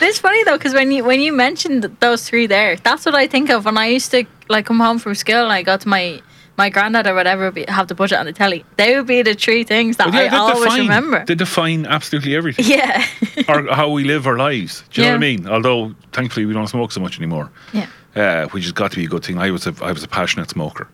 It's 0.00 0.18
funny 0.18 0.42
though, 0.44 0.58
because 0.58 0.74
when 0.74 0.90
you 0.90 1.04
when 1.04 1.20
you 1.20 1.32
mentioned 1.32 1.84
those 2.00 2.28
three 2.28 2.46
there, 2.46 2.76
that's 2.76 3.06
what 3.06 3.14
I 3.14 3.26
think 3.26 3.50
of 3.50 3.64
when 3.64 3.78
I 3.78 3.86
used 3.86 4.10
to 4.10 4.24
like 4.48 4.66
come 4.66 4.80
home 4.80 4.98
from 4.98 5.14
school 5.14 5.44
and 5.44 5.52
I 5.52 5.62
got 5.62 5.82
to 5.82 5.88
my 5.88 6.20
my 6.58 6.68
granddad 6.68 7.06
or 7.06 7.14
whatever 7.14 7.50
be, 7.50 7.64
have 7.68 7.88
the 7.88 7.94
budget 7.94 8.18
on 8.18 8.26
the 8.26 8.32
telly. 8.32 8.64
They 8.76 8.94
would 8.96 9.06
be 9.06 9.22
the 9.22 9.34
three 9.34 9.64
things 9.64 9.96
that 9.96 10.10
Well, 10.10 10.22
yeah, 10.24 10.34
I 10.34 10.38
always 10.38 10.64
define, 10.64 10.80
remember. 10.80 11.24
They 11.24 11.34
define 11.34 11.86
absolutely 11.86 12.36
everything. 12.36 12.66
yeah. 12.66 13.06
or 13.48 13.66
how 13.74 13.88
we 13.90 14.04
live 14.04 14.26
our 14.26 14.36
lives. 14.36 14.84
Do 14.90 15.00
you 15.00 15.06
know 15.06 15.12
what 15.14 15.16
I 15.16 15.20
mean? 15.20 15.48
Although 15.48 15.94
thankfully 16.12 16.44
we 16.46 16.52
don't 16.52 16.66
smoke 16.68 16.92
so 16.92 17.00
much 17.00 17.18
anymore, 17.18 17.50
yeah. 17.72 17.86
uh, 18.16 18.48
which 18.48 18.64
has 18.64 18.72
got 18.72 18.90
to 18.92 18.96
be 18.98 19.04
a 19.04 19.08
good 19.08 19.24
thing. 19.24 19.38
I 19.38 19.50
was 19.50 19.66
a 19.66 19.74
I 19.82 19.92
was 19.92 20.02
a 20.04 20.08
passionate 20.08 20.50
smoker. 20.50 20.88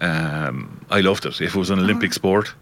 Um, 0.00 0.84
I 0.90 1.00
loved 1.00 1.26
it. 1.26 1.40
If 1.40 1.54
it 1.54 1.58
was 1.58 1.70
an 1.70 1.78
Olympic 1.78 2.12
sport, 2.12 2.54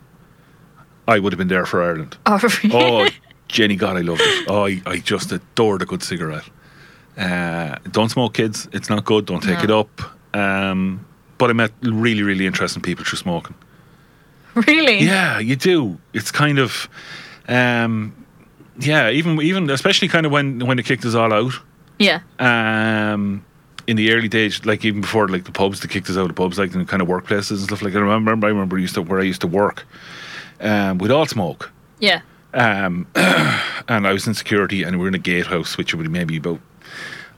I 1.08 1.18
would 1.18 1.32
have 1.32 1.38
been 1.38 1.48
there 1.48 1.66
for 1.66 1.82
Ireland. 1.82 2.16
Oh, 2.26 2.38
Oh, 2.72 3.08
Jenny 3.48 3.76
God, 3.76 3.96
I 3.96 4.00
loved 4.00 4.20
it. 4.24 4.46
Oh, 4.48 4.66
I, 4.66 4.82
I 4.86 4.98
just 4.98 5.32
adored 5.32 5.82
a 5.82 5.86
good 5.86 6.02
cigarette. 6.02 6.44
Uh, 7.16 7.76
don't 7.92 8.08
smoke, 8.10 8.34
kids. 8.34 8.68
It's 8.72 8.90
not 8.90 9.04
good. 9.04 9.24
Don't 9.26 9.42
take 9.42 9.58
No. 9.58 9.64
it 9.64 9.70
up. 9.70 10.00
Um, 10.34 11.05
but 11.38 11.50
I 11.50 11.52
met 11.52 11.72
really, 11.82 12.22
really 12.22 12.46
interesting 12.46 12.82
people 12.82 13.04
through 13.04 13.18
smoking. 13.18 13.54
Really? 14.54 15.00
Yeah, 15.00 15.38
you 15.38 15.56
do. 15.56 15.98
It's 16.14 16.30
kind 16.30 16.58
of, 16.58 16.88
um, 17.48 18.14
yeah, 18.78 19.10
even 19.10 19.40
even 19.42 19.68
especially 19.70 20.08
kind 20.08 20.24
of 20.24 20.32
when 20.32 20.66
when 20.66 20.78
it 20.78 20.86
kicked 20.86 21.04
us 21.04 21.14
all 21.14 21.32
out. 21.32 21.52
Yeah. 21.98 22.20
Um, 22.38 23.44
in 23.86 23.96
the 23.96 24.12
early 24.12 24.28
days, 24.28 24.64
like 24.66 24.84
even 24.84 25.00
before 25.00 25.28
like 25.28 25.44
the 25.44 25.52
pubs, 25.52 25.80
they 25.80 25.88
kicked 25.88 26.10
us 26.10 26.16
out 26.16 26.30
of 26.30 26.36
pubs, 26.36 26.58
like 26.58 26.74
in 26.74 26.84
kind 26.86 27.02
of 27.02 27.08
workplaces 27.08 27.50
and 27.52 27.60
stuff 27.60 27.82
like 27.82 27.92
that. 27.92 28.00
I 28.00 28.02
remember, 28.02 28.46
I 28.46 28.50
remember 28.50 28.78
used 28.78 28.94
to 28.94 29.02
where 29.02 29.20
I 29.20 29.24
used 29.24 29.42
to 29.42 29.46
work. 29.46 29.86
Um, 30.60 30.98
we'd 30.98 31.10
all 31.10 31.26
smoke. 31.26 31.70
Yeah. 31.98 32.22
Um, 32.54 33.06
and 33.14 34.06
I 34.06 34.12
was 34.12 34.26
in 34.26 34.34
security, 34.34 34.82
and 34.82 34.96
we 34.96 35.02
were 35.02 35.08
in 35.08 35.14
a 35.14 35.18
gatehouse, 35.18 35.76
which 35.76 35.94
would 35.94 36.02
be 36.02 36.08
maybe 36.08 36.38
about, 36.38 36.60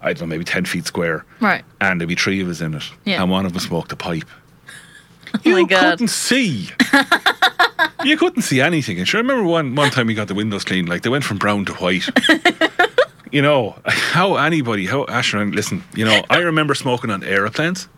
I 0.00 0.12
don't 0.12 0.20
know, 0.22 0.26
maybe 0.26 0.44
10 0.44 0.64
feet 0.64 0.86
square. 0.86 1.24
Right. 1.40 1.64
And 1.80 2.00
there'd 2.00 2.08
be 2.08 2.14
three 2.14 2.40
of 2.40 2.48
us 2.48 2.60
in 2.60 2.74
it. 2.74 2.84
Yeah. 3.04 3.20
And 3.22 3.30
one 3.30 3.46
of 3.46 3.56
us 3.56 3.64
smoked 3.64 3.92
a 3.92 3.96
pipe. 3.96 4.24
Oh 5.34 5.40
you 5.44 5.52
my 5.52 5.64
God. 5.64 5.90
couldn't 5.90 6.08
see. 6.08 6.70
you 8.04 8.16
couldn't 8.16 8.40
see 8.42 8.62
anything. 8.62 8.98
And 8.98 9.06
sure, 9.06 9.18
I 9.18 9.20
remember 9.20 9.44
one, 9.44 9.74
one 9.74 9.90
time 9.90 10.06
we 10.06 10.14
got 10.14 10.26
the 10.26 10.34
windows 10.34 10.64
cleaned, 10.64 10.88
like 10.88 11.02
they 11.02 11.10
went 11.10 11.22
from 11.22 11.36
brown 11.36 11.66
to 11.66 11.74
white. 11.74 12.08
you 13.30 13.42
know, 13.42 13.76
how 13.84 14.36
anybody, 14.36 14.86
how, 14.86 15.04
Asher, 15.04 15.44
listen, 15.44 15.84
you 15.94 16.06
know, 16.06 16.22
I 16.30 16.38
remember 16.38 16.74
smoking 16.74 17.10
on 17.10 17.22
aeroplanes. 17.22 17.88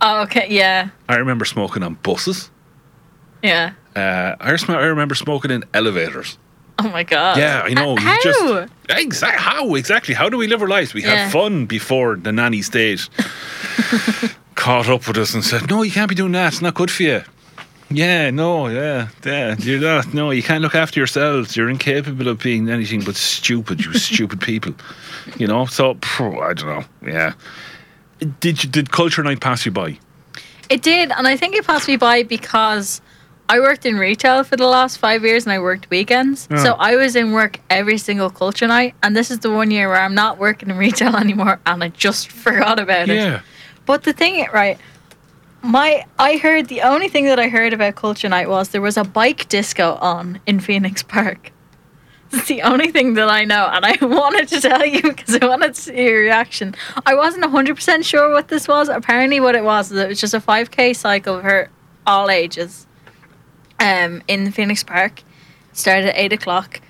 Oh, 0.00 0.22
okay. 0.22 0.46
Yeah. 0.48 0.88
I 1.06 1.16
remember 1.16 1.44
smoking 1.44 1.82
on 1.82 1.94
buses. 2.02 2.50
Yeah. 3.42 3.74
Uh, 3.94 4.36
I, 4.40 4.56
sm- 4.56 4.70
I 4.72 4.84
remember 4.86 5.14
smoking 5.14 5.50
in 5.50 5.64
elevators. 5.74 6.38
Oh 6.84 6.88
my 6.90 7.02
god. 7.02 7.38
Yeah, 7.38 7.62
I 7.64 7.74
know. 7.74 7.92
Uh, 7.96 8.00
you 8.00 8.06
how? 8.06 8.18
just 8.22 8.72
exactly 8.88 9.42
how 9.42 9.74
exactly 9.74 10.14
how 10.14 10.28
do 10.28 10.36
we 10.36 10.46
live 10.46 10.62
our 10.62 10.68
lives? 10.68 10.94
We 10.94 11.02
Yeah. 11.02 11.16
had 11.24 11.32
fun 11.32 11.66
before 11.66 12.14
the 12.16 12.30
nanny 12.32 12.62
state 12.62 13.08
caught 14.54 14.88
up 14.88 15.06
with 15.08 15.16
us 15.18 15.34
and 15.34 15.44
said, 15.44 15.68
"No, 15.70 15.82
you 15.82 15.90
can't 15.90 16.08
be 16.08 16.14
doing 16.14 16.32
that. 16.32 16.52
It's 16.52 16.62
not 16.62 16.74
good 16.74 16.90
for 16.90 17.02
you." 17.02 17.22
Yeah, 17.90 18.30
no, 18.30 18.68
yeah, 18.68 19.08
yeah. 19.24 19.56
You're 19.58 19.80
not. 19.80 20.12
No, 20.12 20.30
you 20.30 20.42
can't 20.42 20.62
look 20.62 20.74
after 20.74 21.00
yourselves. 21.00 21.56
You're 21.56 21.70
incapable 21.70 22.28
of 22.28 22.38
being 22.38 22.68
anything 22.68 23.02
but 23.02 23.16
stupid. 23.16 23.84
You 23.84 23.94
stupid 23.94 24.40
people. 24.40 24.74
You 25.38 25.46
know. 25.46 25.66
So 25.66 25.94
phew, 26.02 26.38
I 26.40 26.52
don't 26.54 26.68
know. 26.68 26.84
Yeah. 27.10 27.32
Did 28.40 28.62
you, 28.62 28.70
did 28.70 28.90
culture 28.92 29.22
night 29.22 29.40
pass 29.40 29.64
you 29.64 29.72
by? 29.72 29.98
It 30.68 30.82
did, 30.82 31.10
and 31.12 31.26
I 31.26 31.36
think 31.36 31.54
it 31.56 31.66
passed 31.66 31.88
me 31.88 31.96
by 31.96 32.24
because 32.24 33.00
I 33.50 33.60
worked 33.60 33.86
in 33.86 33.96
retail 33.96 34.44
for 34.44 34.56
the 34.56 34.66
last 34.66 34.98
five 34.98 35.24
years 35.24 35.46
and 35.46 35.52
I 35.52 35.58
worked 35.58 35.88
weekends. 35.88 36.46
Yeah. 36.50 36.62
So 36.62 36.72
I 36.74 36.96
was 36.96 37.16
in 37.16 37.32
work 37.32 37.60
every 37.70 37.96
single 37.96 38.28
culture 38.28 38.66
night, 38.66 38.94
and 39.02 39.16
this 39.16 39.30
is 39.30 39.38
the 39.38 39.50
one 39.50 39.70
year 39.70 39.88
where 39.88 40.00
I'm 40.00 40.14
not 40.14 40.38
working 40.38 40.68
in 40.68 40.76
retail 40.76 41.16
anymore, 41.24 41.58
and 41.64 41.82
I 41.82 41.88
just 41.88 42.28
forgot 42.44 42.78
about 42.78 43.08
it. 43.08 43.16
Yeah. 43.16 43.40
But 43.86 44.02
the 44.02 44.12
thing, 44.12 44.46
right? 44.52 44.78
My, 45.62 46.04
I 46.18 46.36
heard 46.36 46.68
the 46.68 46.82
only 46.82 47.08
thing 47.08 47.24
that 47.24 47.40
I 47.40 47.48
heard 47.48 47.72
about 47.72 47.96
culture 47.96 48.28
night 48.28 48.48
was 48.48 48.68
there 48.68 48.82
was 48.82 48.96
a 48.96 49.04
bike 49.04 49.48
disco 49.48 49.94
on 49.94 50.40
in 50.46 50.60
Phoenix 50.60 51.02
Park. 51.02 51.52
It's 52.30 52.46
the 52.46 52.60
only 52.60 52.92
thing 52.92 53.14
that 53.14 53.30
I 53.30 53.44
know, 53.44 53.70
and 53.72 53.86
I 53.86 53.96
wanted 54.02 54.48
to 54.48 54.60
tell 54.60 54.84
you 54.84 55.00
because 55.00 55.38
I 55.40 55.46
wanted 55.46 55.74
to 55.74 55.80
see 55.80 56.04
your 56.04 56.20
reaction. 56.20 56.74
I 57.06 57.14
wasn't 57.14 57.46
hundred 57.46 57.76
percent 57.76 58.04
sure 58.04 58.30
what 58.30 58.48
this 58.48 58.68
was. 58.68 58.90
Apparently, 58.90 59.40
what 59.40 59.54
it 59.54 59.64
was 59.64 59.90
is 59.90 59.96
it 59.96 60.08
was 60.08 60.20
just 60.20 60.34
a 60.34 60.40
five 60.40 60.70
k 60.70 60.92
cycle 60.92 61.40
for 61.40 61.70
all 62.06 62.28
ages, 62.28 62.86
um, 63.80 64.22
in 64.28 64.50
Phoenix 64.52 64.82
Park. 64.82 65.22
Started 65.72 66.08
at 66.08 66.16
eight 66.16 66.32
o'clock. 66.32 66.80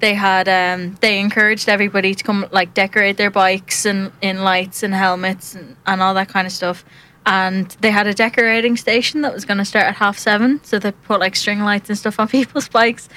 They 0.00 0.14
had 0.14 0.48
um, 0.48 0.96
they 1.00 1.20
encouraged 1.20 1.68
everybody 1.68 2.14
to 2.14 2.24
come 2.24 2.46
like 2.50 2.74
decorate 2.74 3.16
their 3.16 3.30
bikes 3.30 3.86
and 3.86 4.10
in 4.20 4.42
lights 4.42 4.82
and 4.82 4.92
helmets 4.92 5.54
and, 5.54 5.76
and 5.86 6.02
all 6.02 6.14
that 6.14 6.28
kind 6.28 6.46
of 6.46 6.52
stuff. 6.52 6.84
And 7.24 7.68
they 7.80 7.92
had 7.92 8.08
a 8.08 8.14
decorating 8.14 8.76
station 8.76 9.20
that 9.22 9.32
was 9.32 9.44
going 9.44 9.58
to 9.58 9.64
start 9.64 9.86
at 9.86 9.94
half 9.94 10.18
seven, 10.18 10.60
so 10.64 10.80
they 10.80 10.90
put 10.90 11.20
like 11.20 11.36
string 11.36 11.60
lights 11.60 11.88
and 11.88 11.96
stuff 11.96 12.18
on 12.18 12.26
people's 12.38 12.68
bikes 12.68 13.08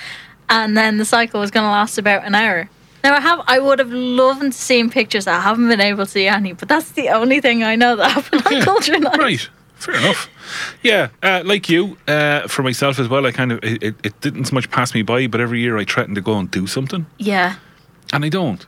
and 0.50 0.78
then 0.78 0.98
the 0.98 1.06
cycle 1.06 1.40
was 1.40 1.52
going 1.52 1.64
to 1.64 1.70
last 1.70 1.98
about 1.98 2.26
an 2.26 2.36
hour. 2.36 2.70
Now 3.04 3.16
I 3.16 3.20
have, 3.20 3.42
I 3.48 3.60
would 3.60 3.80
have 3.80 3.92
loved 3.92 4.42
to 4.42 4.52
see 4.52 4.88
pictures. 4.88 5.28
I 5.28 5.40
haven't 5.40 5.68
been 5.68 5.82
able 5.82 6.06
to 6.06 6.12
see 6.12 6.28
any, 6.28 6.54
but 6.54 6.68
that's 6.68 6.92
the 6.92 7.10
only 7.10 7.40
thing 7.40 7.64
I 7.64 7.76
know 7.76 7.96
that 7.96 8.12
happened 8.12 8.46
on 8.46 8.54
Yeah, 8.54 8.64
Culture 8.64 9.00
Night. 9.00 9.18
Right. 9.18 9.50
Fair 9.76 9.96
enough. 9.96 10.30
Yeah, 10.84 11.10
uh, 11.22 11.42
like 11.46 11.70
you, 11.70 11.98
uh, 12.08 12.48
for 12.48 12.64
myself 12.64 13.00
as 13.00 13.08
well, 13.08 13.26
I 13.26 13.32
kind 13.32 13.52
of 13.52 13.60
it, 13.64 13.96
it, 14.04 14.22
didn't 14.22 14.46
so 14.46 14.54
much 14.54 14.70
pass 14.72 14.94
me 14.94 15.02
by, 15.02 15.28
but 15.28 15.42
every 15.42 15.60
year 15.60 15.78
I 15.78 15.86
threaten 15.86 16.16
to 16.16 16.22
go 16.22 16.38
and 16.38 16.50
do 16.50 16.66
something, 16.68 17.06
Yeah, 17.18 17.56
and 18.14 18.24
I 18.24 18.30
don't. 18.30 18.66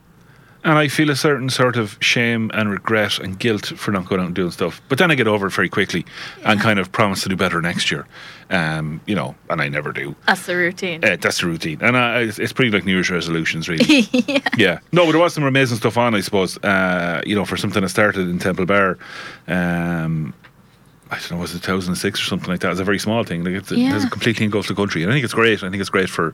And 0.64 0.78
I 0.78 0.90
feel 0.90 1.10
a 1.10 1.16
certain 1.16 1.50
sort 1.50 1.78
of 1.78 1.98
shame 2.02 2.52
and 2.54 2.70
regret 2.70 3.20
and 3.20 3.40
guilt 3.40 3.68
for 3.68 3.92
not 3.92 4.10
going 4.10 4.20
out 4.20 4.26
and 4.26 4.36
doing 4.36 4.52
stuff. 4.52 4.82
But 4.90 4.98
then 4.98 5.10
I 5.12 5.16
get 5.16 5.28
over 5.28 5.48
it 5.48 5.52
very 5.54 5.70
quickly 5.70 6.06
and 6.44 6.60
kind 6.60 6.78
of 6.78 6.92
promise 6.92 7.24
to 7.24 7.30
do 7.30 7.38
better 7.38 7.62
next 7.62 7.90
year. 7.90 8.06
Um, 8.50 9.00
you 9.06 9.16
know, 9.16 9.36
and 9.50 9.62
I 9.62 9.70
never 9.70 9.94
do. 9.94 10.14
that's 10.26 10.46
the 10.46 10.56
routine. 10.56 11.06
Uh, 11.06 11.16
that's 11.22 11.40
the 11.40 11.48
routine, 11.48 11.80
and 11.82 11.96
uh, 11.96 12.16
it's, 12.18 12.38
it's 12.40 12.52
pretty 12.54 12.72
like 12.72 12.86
New 12.86 12.94
Year's 12.94 13.10
resolutions, 13.10 13.70
really. 13.70 14.10
yeah. 14.58 14.80
No, 14.92 15.06
but 15.06 15.12
there 15.12 15.22
was 15.22 15.34
some 15.34 15.44
amazing 15.44 15.78
stuff 15.78 15.98
on, 15.98 16.16
I 16.16 16.22
suppose. 16.22 16.58
Uh, 16.58 17.22
you 17.26 17.36
know, 17.36 17.46
for 17.46 17.56
something 17.56 17.82
that 17.82 17.90
started 17.90 18.28
in 18.28 18.40
Temple 18.40 18.66
Bar, 18.66 18.98
um, 19.48 20.34
I 21.12 21.16
don't 21.20 21.32
know, 21.32 21.38
was 21.38 21.54
it 21.56 21.64
2006 21.64 22.22
or 22.22 22.24
something 22.26 22.50
like 22.50 22.60
that? 22.62 22.72
It's 22.72 22.80
a 22.80 22.84
very 22.84 23.00
small 23.00 23.24
thing. 23.24 23.44
Like 23.44 23.54
it's, 23.54 23.72
it 23.72 23.78
Yeah. 23.80 23.92
has 23.92 24.06
completely 24.06 24.44
engulfed 24.46 24.68
the 24.70 24.76
country. 24.76 25.04
And 25.04 25.12
I 25.12 25.16
think 25.16 25.24
it's 25.26 25.34
great. 25.34 25.64
I 25.64 25.70
think 25.70 25.80
it's 25.82 25.90
great 25.90 26.10
for 26.10 26.34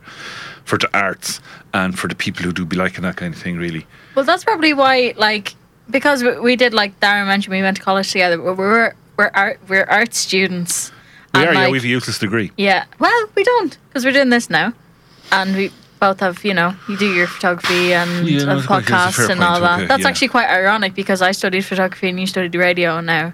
for 0.64 0.78
the 0.78 0.88
arts 0.98 1.40
and 1.72 1.98
for 1.98 2.08
the 2.08 2.14
people 2.14 2.42
who 2.44 2.52
do 2.52 2.64
be 2.64 2.76
liking 2.76 3.02
that 3.02 3.16
kind 3.16 3.34
of 3.34 3.40
thing, 3.40 3.56
really. 3.56 3.86
Well, 4.14 4.24
that's 4.24 4.44
probably 4.44 4.72
why, 4.72 5.14
like, 5.16 5.54
because 5.90 6.22
we, 6.22 6.38
we 6.40 6.56
did, 6.56 6.72
like 6.74 6.98
Darren 7.00 7.26
mentioned, 7.26 7.52
we 7.54 7.62
went 7.62 7.76
to 7.76 7.82
college 7.82 8.10
together. 8.10 8.36
But 8.38 8.54
we 8.56 8.64
were 8.64 8.94
we're 9.16 9.30
art 9.34 9.60
we're 9.68 9.84
art 9.84 10.14
students. 10.14 10.90
We 11.34 11.40
And, 11.40 11.48
are, 11.50 11.54
yeah, 11.54 11.70
we 11.70 11.78
have 11.78 11.84
a 11.84 11.88
useless 11.88 12.18
degree. 12.18 12.50
Yeah. 12.56 12.84
Well, 12.98 13.26
we 13.36 13.44
don't 13.44 13.76
because 13.88 14.04
we're 14.04 14.12
doing 14.12 14.30
this 14.30 14.48
now, 14.50 14.72
and 15.32 15.54
we 15.56 15.70
both 16.00 16.20
have 16.20 16.44
you 16.44 16.54
know 16.54 16.74
you 16.88 16.96
do 16.96 17.12
your 17.12 17.26
photography 17.26 17.92
and 17.94 18.28
Yeah, 18.28 18.40
have 18.40 18.46
that's 18.48 18.66
quite- 18.66 18.86
that's 18.86 19.18
a 19.18 19.22
podcasts 19.22 19.30
and 19.30 19.40
all 19.42 19.52
point, 19.52 19.62
that. 19.64 19.78
okay, 19.78 19.86
That's 19.86 20.02
yeah. 20.02 20.08
actually 20.08 20.28
quite 20.28 20.48
ironic 20.48 20.94
because 20.94 21.22
I 21.22 21.32
studied 21.32 21.64
photography 21.64 22.08
and 22.08 22.18
you 22.18 22.26
studied 22.26 22.54
radio, 22.54 23.00
now 23.00 23.32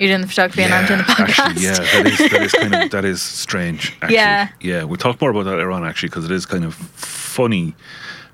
you're 0.00 0.08
doing 0.08 0.22
the 0.22 0.26
photography 0.26 0.62
and 0.62 0.72
I'm 0.72 0.86
doing 0.86 0.98
the 0.98 1.04
podcast. 1.04 1.38
actually, 1.38 1.62
yeah, 1.64 1.74
that 1.74 2.06
is 2.06 2.18
that 2.30 2.42
is 2.42 2.52
kind 2.52 2.74
of 2.74 2.90
that 2.96 3.04
is 3.04 3.20
strange. 3.22 3.92
Actually. 4.00 4.14
Yeah. 4.14 4.48
yeah. 4.60 4.82
We'll 4.84 4.96
talk 4.96 5.20
more 5.20 5.30
about 5.30 5.44
that 5.44 5.56
later 5.56 5.70
on, 5.70 5.84
actually, 5.84 6.08
because 6.08 6.24
it 6.24 6.30
is 6.30 6.46
kind 6.46 6.64
of 6.64 6.74
funny 6.74 7.74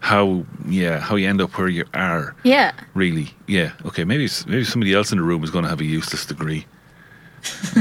how 0.01 0.45
yeah 0.69 1.01
how 1.01 1.17
you 1.17 1.29
end 1.29 1.41
up 1.41 1.59
where 1.59 1.69
you 1.69 1.85
are. 1.93 2.37
Yeah. 2.45 2.73
Really, 2.95 3.31
yeah. 3.49 3.73
Okay, 3.85 4.05
maybe 4.05 4.29
maybe 4.47 4.65
somebody 4.65 4.95
else 4.95 5.11
in 5.11 5.19
the 5.19 5.25
room 5.25 5.43
is 5.43 5.51
going 5.51 5.65
to 5.65 5.69
have 5.69 5.81
a 5.81 5.85
useless 5.85 6.25
degree. 6.25 6.67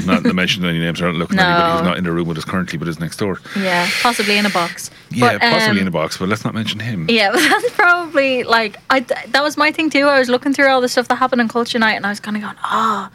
not 0.06 0.24
to 0.24 0.34
mention 0.34 0.64
any 0.66 0.80
names. 0.80 1.02
I 1.02 1.06
don't 1.06 1.16
look 1.18 1.32
at 1.34 1.40
anybody 1.40 1.72
who's 1.74 1.82
not 1.88 1.98
in 1.98 2.04
the 2.04 2.12
room 2.12 2.28
with 2.28 2.38
us 2.38 2.46
currently, 2.46 2.78
but 2.78 2.88
is 2.88 3.00
next 3.00 3.18
door. 3.18 3.40
Yeah, 3.56 3.88
possibly 4.02 4.38
in 4.38 4.46
a 4.46 4.50
box. 4.50 4.92
Yeah, 5.10 5.34
But, 5.34 5.42
possibly 5.42 5.80
um, 5.82 5.84
in 5.84 5.88
a 5.88 5.92
box, 5.92 6.18
but 6.18 6.28
let's 6.30 6.44
not 6.44 6.54
mention 6.54 6.80
him. 6.80 7.08
Yeah, 7.10 7.32
but 7.34 7.40
that's 7.40 7.72
probably 7.72 8.44
like 8.44 8.78
I. 8.90 9.00
That 9.02 9.44
was 9.44 9.58
my 9.58 9.72
thing 9.72 9.90
too. 9.90 10.08
I 10.08 10.20
was 10.20 10.30
looking 10.30 10.54
through 10.54 10.68
all 10.70 10.82
the 10.82 10.90
stuff 10.90 11.08
that 11.08 11.16
happened 11.16 11.42
in 11.42 11.48
Culture 11.48 11.80
Night, 11.80 11.94
and 11.94 12.06
I 12.06 12.10
was 12.10 12.20
kind 12.20 12.38
of 12.38 12.44
going, 12.44 12.56
"Oh, 12.64 13.10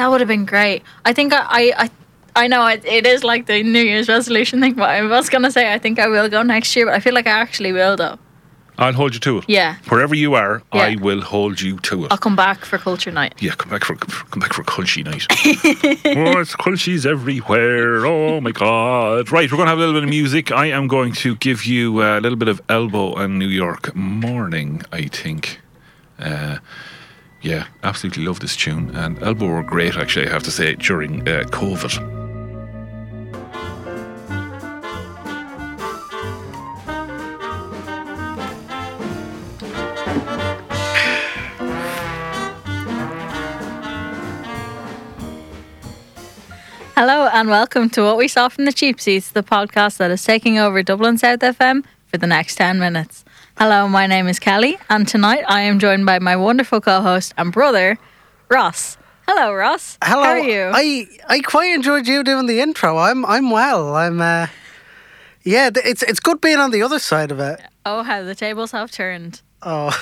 that 0.00 0.10
would 0.10 0.20
have 0.20 0.28
been 0.28 0.46
great." 0.46 0.82
I 1.04 1.12
think 1.12 1.32
I, 1.32 1.42
I, 1.60 1.72
I, 1.84 1.90
I 2.44 2.46
know 2.48 2.66
it, 2.66 2.84
it 2.84 3.06
is 3.06 3.22
like 3.22 3.46
the 3.46 3.62
New 3.62 3.82
Year's 3.82 4.08
resolution 4.08 4.60
thing, 4.60 4.74
but 4.74 4.88
I 4.88 5.02
was 5.02 5.28
gonna 5.28 5.50
say 5.50 5.72
I 5.72 5.78
think 5.78 5.98
I 5.98 6.08
will 6.08 6.28
go 6.28 6.42
next 6.42 6.74
year, 6.74 6.86
but 6.86 6.94
I 6.94 7.00
feel 7.00 7.14
like 7.14 7.26
I 7.26 7.38
actually 7.44 7.72
will 7.72 7.96
though. 7.96 8.18
I'll 8.80 8.94
hold 8.94 9.12
you 9.12 9.20
to 9.20 9.38
it. 9.38 9.44
Yeah, 9.46 9.76
Wherever 9.90 10.14
you 10.14 10.32
are, 10.34 10.62
I 10.72 10.96
will 10.96 11.20
hold 11.20 11.60
you 11.60 11.78
to 11.80 12.06
it. 12.06 12.12
I'll 12.12 12.16
come 12.16 12.34
back 12.34 12.64
for 12.64 12.78
Culture 12.78 13.10
Night. 13.10 13.34
Yeah, 13.38 13.52
come 13.52 13.68
back 13.68 13.84
for 13.84 13.94
come 13.94 14.40
back 14.40 14.54
for 14.54 14.64
Culshy 14.64 15.04
night. 15.04 15.26
oh, 16.16 16.40
it's 16.40 16.56
Culshies 16.56 17.04
everywhere. 17.04 18.06
Oh 18.06 18.40
my 18.40 18.52
god! 18.52 19.30
Right, 19.30 19.52
we're 19.52 19.58
going 19.58 19.66
to 19.66 19.70
have 19.70 19.78
a 19.78 19.82
little 19.82 20.00
bit 20.00 20.04
of 20.04 20.08
music. 20.08 20.50
I 20.50 20.66
am 20.78 20.88
going 20.88 21.12
to 21.24 21.36
give 21.36 21.66
you 21.66 22.02
a 22.02 22.20
little 22.20 22.38
bit 22.38 22.48
of 22.48 22.62
Elbow 22.70 23.16
and 23.16 23.38
New 23.38 23.52
York 23.64 23.94
Morning. 23.94 24.82
I 24.90 25.02
think. 25.08 25.60
Uh, 26.18 26.58
yeah, 27.42 27.66
absolutely 27.82 28.24
love 28.24 28.40
this 28.40 28.56
tune. 28.56 28.94
And 28.94 29.22
Elbow 29.22 29.46
were 29.46 29.62
great, 29.62 29.96
actually. 29.96 30.28
I 30.28 30.30
have 30.30 30.42
to 30.44 30.50
say 30.50 30.74
during 30.74 31.26
uh, 31.28 31.44
COVID. 31.46 32.20
Hello 46.94 47.30
and 47.32 47.48
welcome 47.48 47.88
to 47.90 48.02
what 48.02 48.18
we 48.18 48.28
saw 48.28 48.50
from 48.50 48.66
the 48.66 48.72
cheap 48.74 49.00
seats, 49.00 49.30
the 49.30 49.42
podcast 49.42 49.96
that 49.96 50.10
is 50.10 50.22
taking 50.22 50.58
over 50.58 50.82
Dublin 50.82 51.16
South 51.16 51.40
FM 51.40 51.82
for 52.06 52.18
the 52.18 52.26
next 52.26 52.56
ten 52.56 52.78
minutes. 52.78 53.24
Hello, 53.60 53.86
my 53.88 54.06
name 54.06 54.26
is 54.26 54.38
Kelly, 54.38 54.78
and 54.88 55.06
tonight 55.06 55.44
I 55.46 55.60
am 55.62 55.78
joined 55.78 56.06
by 56.06 56.18
my 56.18 56.34
wonderful 56.34 56.80
co-host 56.80 57.34
and 57.36 57.52
brother, 57.52 57.98
Ross. 58.48 58.96
Hello, 59.28 59.52
Ross. 59.52 59.98
Hello. 60.02 60.22
How 60.24 60.30
are 60.30 60.38
you? 60.38 60.70
I 60.72 61.06
I 61.28 61.40
quite 61.40 61.74
enjoyed 61.74 62.08
you 62.08 62.24
doing 62.24 62.46
the 62.46 62.60
intro. 62.60 62.96
I'm 62.96 63.24
I'm 63.26 63.50
well. 63.50 63.94
I'm 63.94 64.20
uh 64.20 64.46
yeah, 65.44 65.68
it's 65.74 66.02
it's 66.02 66.20
good 66.20 66.40
being 66.40 66.56
on 66.58 66.70
the 66.70 66.82
other 66.82 66.98
side 66.98 67.30
of 67.30 67.38
it. 67.38 67.60
oh, 67.84 68.02
how 68.02 68.22
the 68.22 68.34
tables 68.34 68.72
have 68.72 68.90
turned. 68.90 69.42
Oh. 69.62 69.92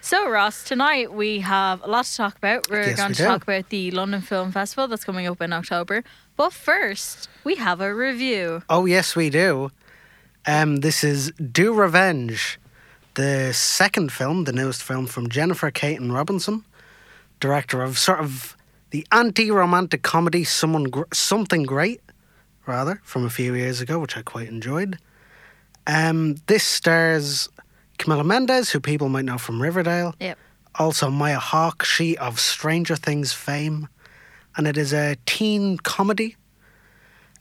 So, 0.00 0.28
Ross, 0.28 0.64
tonight 0.64 1.12
we 1.12 1.40
have 1.40 1.82
a 1.84 1.88
lot 1.88 2.04
to 2.06 2.16
talk 2.16 2.36
about. 2.36 2.68
We're 2.70 2.86
Yes, 2.86 2.96
going 2.96 3.10
we 3.10 3.14
to 3.14 3.22
do. 3.22 3.28
talk 3.28 3.42
about 3.42 3.68
the 3.68 3.90
London 3.92 4.20
Film 4.20 4.50
Festival 4.52 4.88
that's 4.88 5.04
coming 5.04 5.26
up 5.28 5.40
in 5.40 5.52
October. 5.52 6.02
But 6.36 6.52
first, 6.52 7.28
we 7.44 7.54
have 7.56 7.80
a 7.80 7.94
review. 7.94 8.62
Oh, 8.68 8.84
yes, 8.84 9.14
we 9.14 9.30
do. 9.30 9.70
Um, 10.44 10.78
this 10.78 11.04
is 11.04 11.30
Do 11.32 11.72
Revenge, 11.72 12.58
the 13.14 13.52
second 13.52 14.12
film, 14.12 14.44
the 14.44 14.52
newest 14.52 14.82
film 14.82 15.06
from 15.06 15.28
Jennifer 15.28 15.70
Kaytin 15.70 16.12
Robinson, 16.12 16.64
director 17.40 17.82
of 17.82 17.98
sort 17.98 18.20
of 18.20 18.56
the 18.90 19.06
anti-romantic 19.12 20.02
comedy 20.02 20.44
Someone 20.44 20.84
Gr- 20.84 21.02
Something 21.12 21.62
Great, 21.64 22.00
rather, 22.66 23.00
from 23.04 23.24
a 23.24 23.30
few 23.30 23.54
years 23.54 23.80
ago, 23.80 23.98
which 23.98 24.16
I 24.16 24.22
quite 24.22 24.48
enjoyed. 24.48 24.98
Um, 25.86 26.36
this 26.46 26.64
stars 26.64 27.48
Camila 27.98 28.24
Mendes, 28.24 28.70
who 28.70 28.80
people 28.80 29.08
might 29.08 29.24
know 29.24 29.38
from 29.38 29.60
Riverdale. 29.60 30.14
Yep. 30.20 30.38
Also 30.76 31.10
Maya 31.10 31.38
Hawke, 31.38 31.84
she 31.84 32.16
of 32.16 32.40
Stranger 32.40 32.96
Things 32.96 33.32
fame. 33.32 33.88
And 34.56 34.66
it 34.66 34.76
is 34.76 34.92
a 34.92 35.16
teen 35.26 35.78
comedy 35.78 36.36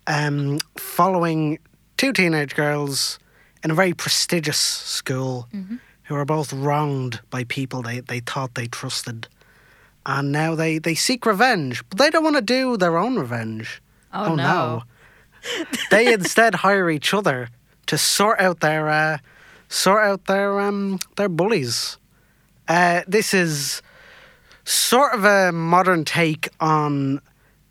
um, 0.07 0.59
following 0.77 1.59
two 1.97 2.13
teenage 2.13 2.55
girls 2.55 3.19
in 3.63 3.71
a 3.71 3.75
very 3.75 3.93
prestigious 3.93 4.57
school 4.57 5.47
who 6.03 6.15
are 6.15 6.25
both 6.25 6.51
wronged 6.51 7.21
by 7.29 7.43
people 7.45 7.81
they, 7.81 7.99
they 7.99 8.19
thought 8.19 8.55
they 8.55 8.67
trusted. 8.67 9.27
And 10.05 10.31
now 10.31 10.55
they, 10.55 10.79
they 10.79 10.95
seek 10.95 11.25
revenge, 11.25 11.83
but 11.89 11.97
they 11.99 12.09
don't 12.09 12.23
want 12.23 12.35
to 12.35 12.41
do 12.41 12.75
their 12.75 12.97
own 12.97 13.17
revenge. 13.17 13.81
Oh, 14.13 14.35
no. 14.35 14.83
they 15.91 16.13
instead 16.13 16.55
hire 16.55 16.89
each 16.89 17.13
other 17.13 17.49
to 17.87 17.97
sort 17.97 18.39
out 18.39 18.59
their 18.61 18.89
uh, 18.89 19.17
sort 19.69 20.03
out 20.03 20.25
their 20.25 20.59
um, 20.59 20.99
their 21.17 21.29
bullies. 21.29 21.97
Uh, 22.67 23.01
this 23.07 23.33
is 23.33 23.81
sort 24.65 25.13
of 25.13 25.25
a 25.25 25.51
modern 25.51 26.05
take 26.05 26.49
on 26.59 27.21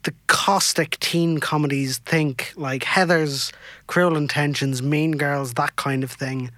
the 0.02 0.12
caustic 0.26 0.99
teen 1.00 1.38
comedies. 1.38 1.99
Think 1.99 2.52
like 2.56 2.82
Heathers, 2.82 3.52
Cruel 3.90 4.16
Intentions, 4.16 4.85
Mean 4.85 5.16
Girls, 5.16 5.54
that 5.54 5.75
kind 5.75 6.04
of 6.04 6.12
thing. 6.12 6.52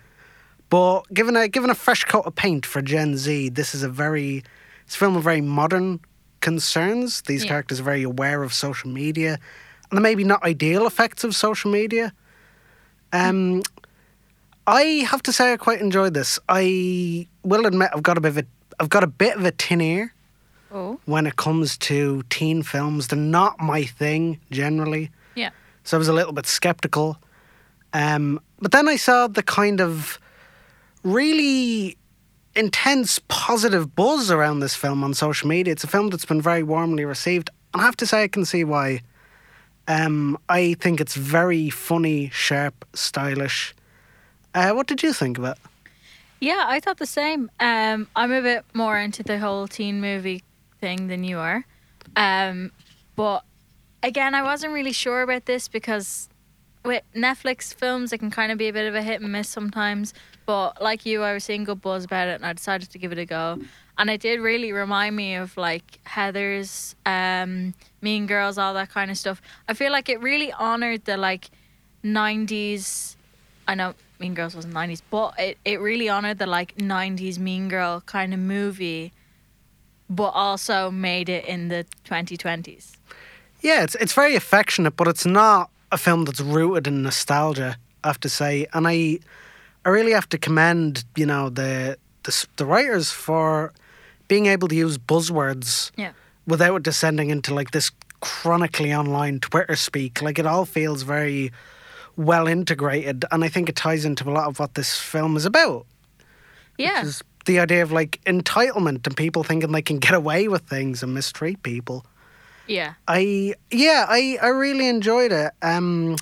But 0.68 1.02
given 1.14 1.34
a 1.34 1.48
given 1.48 1.70
a 1.70 1.74
fresh 1.74 2.04
coat 2.04 2.26
of 2.26 2.34
paint 2.34 2.66
for 2.66 2.82
Gen 2.82 3.16
Z, 3.16 3.48
this 3.48 3.74
is 3.74 3.82
a 3.82 3.88
very 3.88 4.42
it's 4.84 4.94
a 4.96 4.98
film 4.98 5.16
of 5.16 5.22
very 5.22 5.40
modern 5.40 6.00
concerns. 6.42 7.22
These 7.22 7.44
Yeah. 7.44 7.48
characters 7.52 7.80
are 7.80 7.84
very 7.84 8.02
aware 8.02 8.42
of 8.42 8.52
social 8.52 8.90
media 8.90 9.38
and 9.90 9.96
the 9.96 10.02
maybe 10.02 10.24
not 10.24 10.42
ideal 10.44 10.86
effects 10.86 11.24
of 11.24 11.34
social 11.34 11.70
media. 11.70 12.12
Um, 13.14 13.62
I 14.66 14.82
have 15.10 15.22
to 15.22 15.32
say 15.32 15.54
I 15.54 15.56
quite 15.56 15.80
enjoyed 15.80 16.12
this. 16.12 16.38
I 16.50 17.26
will 17.44 17.64
admit 17.64 17.88
I've 17.94 18.02
got 18.02 18.18
a 18.18 18.20
bit 18.20 18.28
of 18.28 18.38
a 18.38 18.44
I've 18.78 18.90
got 18.90 19.04
a 19.04 19.12
bit 19.24 19.36
of 19.36 19.44
a 19.46 19.52
tin 19.52 19.80
ear 19.80 20.12
Oh, 20.70 21.00
when 21.06 21.26
it 21.26 21.36
comes 21.36 21.78
to 21.88 22.24
teen 22.28 22.62
films. 22.62 23.08
They're 23.08 23.18
not 23.18 23.58
my 23.58 23.84
thing 23.84 24.38
generally. 24.50 25.10
yeah. 25.34 25.48
So 25.84 25.96
I 25.96 25.98
was 25.98 26.08
a 26.08 26.12
little 26.12 26.32
bit 26.32 26.46
skeptical. 26.46 27.18
Um, 27.92 28.40
but 28.60 28.72
then 28.72 28.88
I 28.88 28.96
saw 28.96 29.26
the 29.26 29.42
kind 29.42 29.80
of 29.80 30.18
really 31.02 31.96
intense 32.54 33.18
positive 33.28 33.94
buzz 33.94 34.30
around 34.30 34.60
this 34.60 34.74
film 34.74 35.02
on 35.02 35.14
social 35.14 35.48
media. 35.48 35.72
It's 35.72 35.84
a 35.84 35.88
film 35.88 36.10
that's 36.10 36.24
been 36.24 36.40
very 36.40 36.62
warmly 36.62 37.04
received. 37.04 37.50
And 37.72 37.82
I 37.82 37.84
have 37.84 37.96
to 37.96 38.06
say, 38.06 38.24
I 38.24 38.28
can 38.28 38.44
see 38.44 38.64
why. 38.64 39.00
Um, 39.88 40.38
I 40.48 40.74
think 40.74 41.00
it's 41.00 41.16
very 41.16 41.70
funny, 41.70 42.30
sharp, 42.30 42.84
stylish. 42.94 43.74
Uh, 44.54 44.72
what 44.72 44.86
did 44.86 45.02
you 45.02 45.12
think 45.12 45.38
of 45.38 45.44
it? 45.44 45.58
Yeah, 46.40 46.64
I 46.66 46.80
thought 46.80 46.98
the 46.98 47.06
same. 47.06 47.50
Um, 47.60 48.08
I'm 48.14 48.32
a 48.32 48.42
bit 48.42 48.64
more 48.74 48.98
into 48.98 49.22
the 49.22 49.38
whole 49.38 49.68
teen 49.68 50.00
movie 50.00 50.42
thing 50.80 51.08
than 51.08 51.24
you 51.24 51.38
are. 51.38 51.64
Um, 52.16 52.72
but 53.16 53.44
again, 54.02 54.34
I 54.34 54.42
wasn't 54.42 54.72
really 54.72 54.92
sure 54.92 55.22
about 55.22 55.46
this 55.46 55.68
because 55.68 56.28
with 56.84 57.02
Netflix 57.14 57.72
films, 57.74 58.12
it 58.12 58.18
can 58.18 58.30
kind 58.30 58.50
of 58.50 58.58
be 58.58 58.68
a 58.68 58.72
bit 58.72 58.88
of 58.88 58.94
a 58.94 59.02
hit 59.02 59.20
and 59.20 59.32
miss 59.32 59.48
sometimes. 59.48 60.14
But 60.46 60.82
like 60.82 61.06
you, 61.06 61.22
I 61.22 61.32
was 61.32 61.44
seeing 61.44 61.64
good 61.64 61.80
buzz 61.80 62.04
about 62.04 62.28
it 62.28 62.34
and 62.34 62.46
I 62.46 62.52
decided 62.52 62.90
to 62.90 62.98
give 62.98 63.12
it 63.12 63.18
a 63.18 63.24
go. 63.24 63.58
And 63.98 64.10
it 64.10 64.20
did 64.20 64.40
really 64.40 64.72
remind 64.72 65.14
me 65.14 65.34
of 65.36 65.56
like 65.56 66.00
Heathers, 66.04 66.94
um, 67.06 67.74
Mean 68.00 68.26
Girls, 68.26 68.58
all 68.58 68.74
that 68.74 68.90
kind 68.90 69.10
of 69.10 69.18
stuff. 69.18 69.40
I 69.68 69.74
feel 69.74 69.92
like 69.92 70.08
it 70.08 70.20
really 70.20 70.52
honored 70.52 71.04
the 71.04 71.16
like 71.16 71.50
90s 72.02 73.16
I 73.66 73.74
know 73.74 73.94
Mean 74.18 74.34
Girls 74.34 74.54
wasn't 74.54 74.74
nineties, 74.74 75.02
but 75.10 75.38
it, 75.38 75.58
it 75.64 75.80
really 75.80 76.08
honored 76.08 76.38
the 76.38 76.46
like 76.46 76.80
nineties 76.80 77.38
Mean 77.38 77.68
Girl 77.68 78.02
kind 78.06 78.34
of 78.34 78.40
movie, 78.40 79.12
but 80.08 80.30
also 80.30 80.90
made 80.90 81.28
it 81.28 81.44
in 81.46 81.68
the 81.68 81.86
twenty 82.04 82.36
twenties. 82.36 82.96
Yeah, 83.62 83.82
it's 83.84 83.94
it's 83.96 84.12
very 84.12 84.34
affectionate, 84.36 84.96
but 84.96 85.08
it's 85.08 85.24
not 85.26 85.70
a 85.90 85.96
film 85.98 86.24
that's 86.24 86.40
rooted 86.40 86.86
in 86.86 87.02
nostalgia. 87.02 87.76
I 88.04 88.08
have 88.08 88.20
to 88.20 88.28
say, 88.28 88.66
and 88.72 88.86
I, 88.88 89.18
I 89.84 89.88
really 89.90 90.12
have 90.12 90.28
to 90.30 90.38
commend 90.38 91.04
you 91.16 91.26
know 91.26 91.48
the 91.50 91.96
the, 92.24 92.46
the 92.56 92.66
writers 92.66 93.10
for 93.10 93.72
being 94.28 94.46
able 94.46 94.68
to 94.68 94.74
use 94.74 94.98
buzzwords 94.98 95.90
Yeah. 95.96 96.12
without 96.46 96.82
descending 96.82 97.30
into 97.30 97.54
like 97.54 97.70
this 97.72 97.90
chronically 98.20 98.94
online 98.94 99.40
Twitter 99.40 99.76
speak. 99.76 100.22
Like 100.22 100.38
it 100.38 100.46
all 100.46 100.64
feels 100.64 101.02
very 101.02 101.50
well 102.16 102.46
integrated, 102.48 103.24
and 103.30 103.44
I 103.44 103.48
think 103.48 103.68
it 103.68 103.76
ties 103.76 104.04
into 104.04 104.28
a 104.28 104.32
lot 104.32 104.48
of 104.48 104.58
what 104.58 104.74
this 104.74 104.98
film 104.98 105.36
is 105.36 105.44
about. 105.46 105.86
Yeah. 106.78 107.02
Is 107.04 107.22
the 107.44 107.58
idea 107.60 107.82
of 107.82 107.92
like 107.92 108.20
entitlement 108.24 109.06
and 109.06 109.16
people 109.16 109.44
thinking 109.44 109.72
they 109.72 109.82
can 109.82 109.98
get 109.98 110.14
away 110.14 110.48
with 110.48 110.62
things 110.62 111.02
and 111.02 111.12
mistreat 111.14 111.62
people. 111.62 112.04
Yeah. 112.66 112.94
I 113.08 113.54
yeah, 113.70 114.06
I, 114.08 114.38
I 114.42 114.48
really 114.48 114.88
enjoyed 114.88 115.32
it. 115.32 115.52
Um, 115.62 116.16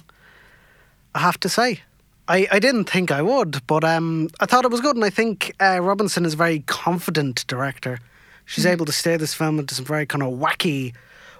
I 1.15 1.19
have 1.21 1.39
to 1.41 1.49
say, 1.49 1.81
I, 2.29 2.47
I 2.53 2.59
didn't 2.61 2.85
think 2.89 3.11
I 3.11 3.21
would, 3.23 3.67
but 3.67 3.83
um, 3.85 4.29
I 4.41 4.47
thought 4.47 4.65
it 4.65 4.71
was 4.71 4.81
good, 4.81 4.95
and 4.97 5.05
I 5.05 5.11
think 5.11 5.53
uh, 5.61 5.81
Robinson 5.81 6.25
is 6.25 6.35
a 6.35 6.37
very 6.37 6.61
confident 6.61 7.45
director. 7.47 7.99
She's 8.47 8.67
able 8.67 8.87
to 8.87 8.93
steer 8.93 9.19
this 9.19 9.35
film 9.35 9.59
into 9.59 9.75
some 9.75 9.85
very 9.85 10.07
kind 10.07 10.23
of 10.23 10.33
wacky, 10.35 10.93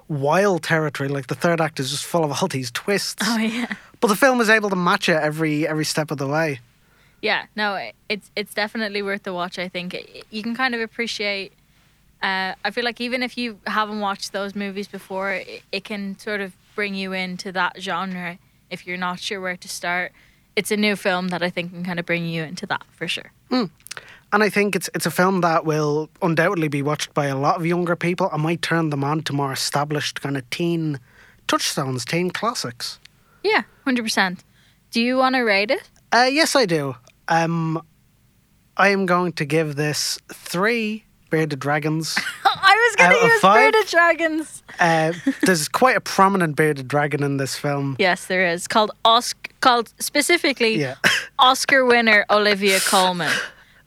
wild 0.07 0.63
territory. 0.63 1.09
Like 1.09 1.27
the 1.27 1.35
third 1.35 1.59
act 1.59 1.79
is 1.79 1.91
just 1.91 2.05
full 2.05 2.23
of 2.23 2.31
all 2.41 2.47
these 2.47 2.71
twists, 2.71 3.21
Oh 3.25 3.37
yeah. 3.37 3.67
but 3.99 4.07
the 4.07 4.15
film 4.15 4.39
is 4.41 4.49
able 4.49 4.69
to 4.69 4.75
match 4.77 5.09
it 5.09 5.13
every 5.21 5.67
every 5.67 5.85
step 5.85 6.11
of 6.11 6.17
the 6.17 6.27
way. 6.27 6.59
Yeah. 7.21 7.45
No, 7.55 7.89
it's 8.09 8.31
it's 8.35 8.53
definitely 8.53 9.01
worth 9.01 9.23
the 9.23 9.33
watch. 9.33 9.59
I 9.59 9.67
think 9.67 9.95
you 10.31 10.41
can 10.43 10.55
kind 10.55 10.73
of 10.75 10.81
appreciate. 10.81 11.53
Uh, 12.21 12.53
I 12.63 12.71
feel 12.71 12.83
like 12.83 13.01
even 13.01 13.23
if 13.23 13.37
you 13.37 13.59
haven't 13.65 13.99
watched 13.99 14.31
those 14.31 14.55
movies 14.55 14.87
before, 14.87 15.31
it, 15.33 15.63
it 15.71 15.83
can 15.83 16.17
sort 16.19 16.41
of 16.41 16.55
bring 16.75 16.93
you 16.95 17.13
into 17.13 17.51
that 17.51 17.81
genre 17.81 18.37
if 18.69 18.85
you're 18.85 18.97
not 18.97 19.19
sure 19.19 19.41
where 19.41 19.57
to 19.57 19.67
start. 19.67 20.11
It's 20.55 20.71
a 20.71 20.77
new 20.77 20.95
film 20.95 21.29
that 21.29 21.41
I 21.41 21.49
think 21.49 21.71
can 21.71 21.83
kind 21.83 21.99
of 21.99 22.05
bring 22.05 22.25
you 22.25 22.43
into 22.43 22.65
that 22.67 22.83
for 22.91 23.07
sure. 23.07 23.31
And 24.33 24.43
I 24.43 24.49
think 24.49 24.75
it's 24.75 24.89
it's 24.93 25.05
a 25.05 25.11
film 25.11 25.41
that 25.41 25.65
will 25.65 26.09
undoubtedly 26.21 26.67
be 26.67 26.81
watched 26.81 27.13
by 27.13 27.25
a 27.25 27.37
lot 27.37 27.57
of 27.57 27.65
younger 27.65 27.95
people. 27.95 28.29
I 28.31 28.37
might 28.37 28.61
turn 28.61 28.89
them 28.89 29.03
on 29.03 29.23
to 29.23 29.33
more 29.33 29.51
established 29.51 30.21
kind 30.21 30.37
of 30.37 30.49
teen 30.49 30.99
touchstones, 31.47 32.05
teen 32.05 32.31
classics. 32.31 32.99
Yeah, 33.43 33.63
hundred 33.83 34.03
percent. 34.03 34.43
Do 34.91 35.01
you 35.01 35.17
want 35.17 35.35
to 35.35 35.41
rate 35.41 35.71
it? 35.71 35.89
Uh, 36.11 36.29
yes, 36.31 36.55
I 36.55 36.65
do. 36.65 36.95
Um, 37.27 37.81
I 38.77 38.89
am 38.89 39.05
going 39.05 39.33
to 39.33 39.45
give 39.45 39.75
this 39.75 40.19
three 40.33 41.03
bearded 41.31 41.57
dragons. 41.59 42.15
I 42.45 42.75
was 42.75 42.95
going 42.97 43.19
to 43.19 43.25
use 43.27 43.41
bearded 43.41 43.87
dragons. 43.87 44.63
Uh, 44.79 45.13
there's 45.43 45.67
quite 45.67 45.97
a 45.97 46.01
prominent 46.01 46.55
bearded 46.55 46.87
dragon 46.87 47.23
in 47.23 47.37
this 47.37 47.55
film. 47.55 47.95
Yes, 47.97 48.27
there 48.27 48.45
is 48.45 48.67
called 48.67 48.91
Oscar, 49.03 49.51
called 49.61 49.91
specifically 49.99 50.79
Yeah. 50.79 50.95
Oscar 51.39 51.83
winner 51.85 52.25
Olivia 52.29 52.79
Colman. 52.79 53.31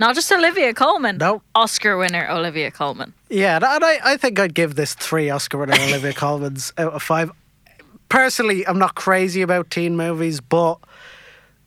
Not 0.00 0.16
just 0.16 0.32
Olivia 0.32 0.74
Colman. 0.74 1.18
No. 1.18 1.40
Oscar 1.54 1.96
winner 1.96 2.26
Olivia 2.28 2.72
Colman. 2.72 3.12
Yeah, 3.30 3.56
and 3.56 3.84
I, 3.84 3.98
I 4.04 4.16
think 4.16 4.40
I'd 4.40 4.54
give 4.54 4.74
this 4.74 4.94
three 4.94 5.30
Oscar 5.30 5.58
winner 5.58 5.74
Olivia 5.74 6.12
Colmans 6.24 6.72
out 6.76 6.94
of 6.94 7.02
five. 7.02 7.30
Personally, 8.08 8.66
I'm 8.66 8.78
not 8.78 8.96
crazy 8.96 9.42
about 9.42 9.70
teen 9.70 9.96
movies, 9.96 10.40
but 10.40 10.78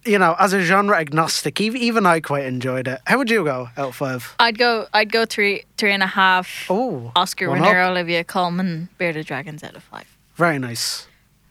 you 0.08 0.18
know, 0.18 0.36
as 0.40 0.54
a 0.54 0.62
genre 0.62 0.98
agnostic, 0.98 1.60
even, 1.62 1.82
even 1.82 2.06
I 2.06 2.20
quite 2.20 2.46
enjoyed 2.46 2.88
it. 2.88 3.02
How 3.06 3.18
would 3.18 3.30
you 3.30 3.44
go 3.44 3.70
out 3.78 3.90
of 3.90 3.96
five? 3.96 4.36
I'd 4.40 4.58
go. 4.58 4.88
I'd 4.94 5.12
go 5.12 5.26
three, 5.26 5.64
three 5.78 5.92
and 5.92 6.04
a 6.04 6.08
half. 6.08 6.66
Oh, 6.70 7.12
Oscar 7.16 7.52
winner 7.52 7.82
up. 7.82 7.92
Olivia 7.92 8.24
Colman. 8.24 8.90
Bearded 8.98 9.26
Dragons 9.26 9.64
out 9.64 9.76
of 9.76 9.84
five. 9.84 10.08
Very 10.36 10.60
nice. 10.60 11.08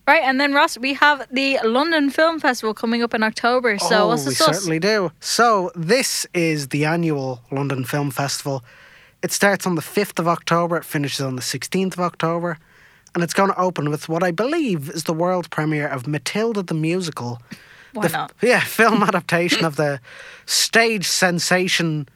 Right, 0.07 0.23
and 0.23 0.41
then 0.41 0.55
Ross, 0.55 0.79
we 0.79 0.95
have 0.95 1.27
the 1.33 1.59
London 1.65 2.11
Film 2.11 2.39
Festival 2.39 2.73
coming 2.75 3.03
up 3.03 3.13
in 3.13 3.25
October. 3.25 3.77
So 3.77 4.05
oh, 4.05 4.09
what's 4.09 4.23
the 4.23 4.31
we 4.31 4.35
sauce? 4.37 4.59
certainly 4.59 4.79
do. 4.79 5.11
So 5.19 5.73
this 5.75 6.27
is 6.33 6.69
the 6.69 6.85
annual 6.85 7.41
London 7.51 7.85
Film 7.85 8.13
Festival. 8.13 8.63
It 9.23 9.33
starts 9.33 9.67
on 9.67 9.75
the 9.75 9.83
5th 9.83 10.21
of 10.21 10.29
October, 10.29 10.77
it 10.77 10.85
finishes 10.85 11.21
on 11.23 11.35
the 11.35 11.43
16th 11.43 11.95
of 11.95 12.01
October, 12.01 12.59
and 13.15 13.25
it's 13.25 13.35
going 13.35 13.51
to 13.51 13.61
open 13.61 13.91
with 13.91 14.09
what 14.09 14.23
I 14.23 14.31
believe 14.31 14.91
is 14.91 15.05
the 15.05 15.13
world 15.13 15.51
premiere 15.51 15.89
of 15.89 16.07
Matilda 16.07 16.63
the 16.63 16.75
Musical. 16.75 17.43
Why 17.97 18.07
the, 18.09 18.13
not? 18.13 18.33
Yeah, 18.43 18.61
film 18.61 19.03
adaptation 19.03 19.65
of 19.65 19.77
the 19.77 20.01
stage 20.47 21.07
sensation 21.07 22.09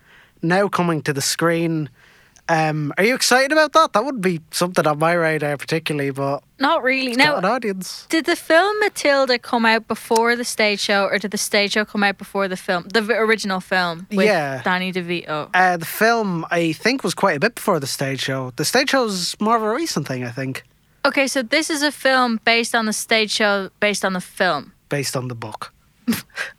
now 0.43 0.69
coming 0.69 1.03
to 1.03 1.13
the 1.13 1.23
screen. 1.23 1.91
Um, 2.49 2.93
are 2.99 3.05
you 3.05 3.15
excited 3.15 3.53
about 3.53 3.73
that? 3.75 3.93
That 3.93 4.05
would 4.05 4.21
be 4.21 4.41
something 4.51 4.85
on 4.85 4.99
my 4.99 5.13
radar, 5.13 5.57
particularly, 5.57 6.11
but 6.11 6.43
Not 6.59 6.83
really. 6.83 7.15
got 7.15 7.39
an 7.39 7.45
audience. 7.45 8.07
did 8.09 8.25
the 8.25 8.35
film 8.35 8.77
Matilda 8.81 9.39
come 9.39 9.65
out 9.65 9.87
before 9.87 10.35
the 10.35 10.45
stage 10.45 10.81
show, 10.81 11.05
or 11.05 11.19
did 11.19 11.31
the 11.31 11.39
stage 11.39 11.75
show 11.75 11.85
come 11.85 12.03
out 12.03 12.19
before 12.19 12.49
the 12.49 12.57
film, 12.57 12.89
the 12.93 13.03
original 13.13 13.61
film 13.61 14.09
with 14.11 14.27
Yeah. 14.27 14.63
Danny 14.65 14.93
DeVito? 14.93 15.49
Uh, 15.55 15.77
the 15.77 15.85
film, 15.87 16.45
I 16.51 16.73
think, 16.73 17.05
was 17.05 17.15
quite 17.15 17.37
a 17.37 17.41
bit 17.41 17.55
before 17.55 17.79
the 17.79 17.87
stage 17.87 18.21
show. 18.21 18.53
The 18.57 18.65
stage 18.65 18.91
show 18.91 19.07
show's 19.07 19.37
more 19.41 19.55
of 19.57 19.63
a 19.63 19.71
recent 19.73 20.09
thing, 20.09 20.25
I 20.25 20.31
think, 20.31 20.65
Okay, 21.05 21.29
so 21.29 21.43
this 21.43 21.71
is 21.71 21.83
a 21.83 21.93
film 21.93 22.41
based 22.45 22.75
on 22.75 22.85
the 22.87 22.93
stage 22.93 23.31
show, 23.31 23.71
based 23.79 24.05
on 24.05 24.13
the 24.13 24.21
film. 24.21 24.73
Based 24.91 25.17
on 25.17 25.29
the 25.29 25.35
book. 25.35 25.73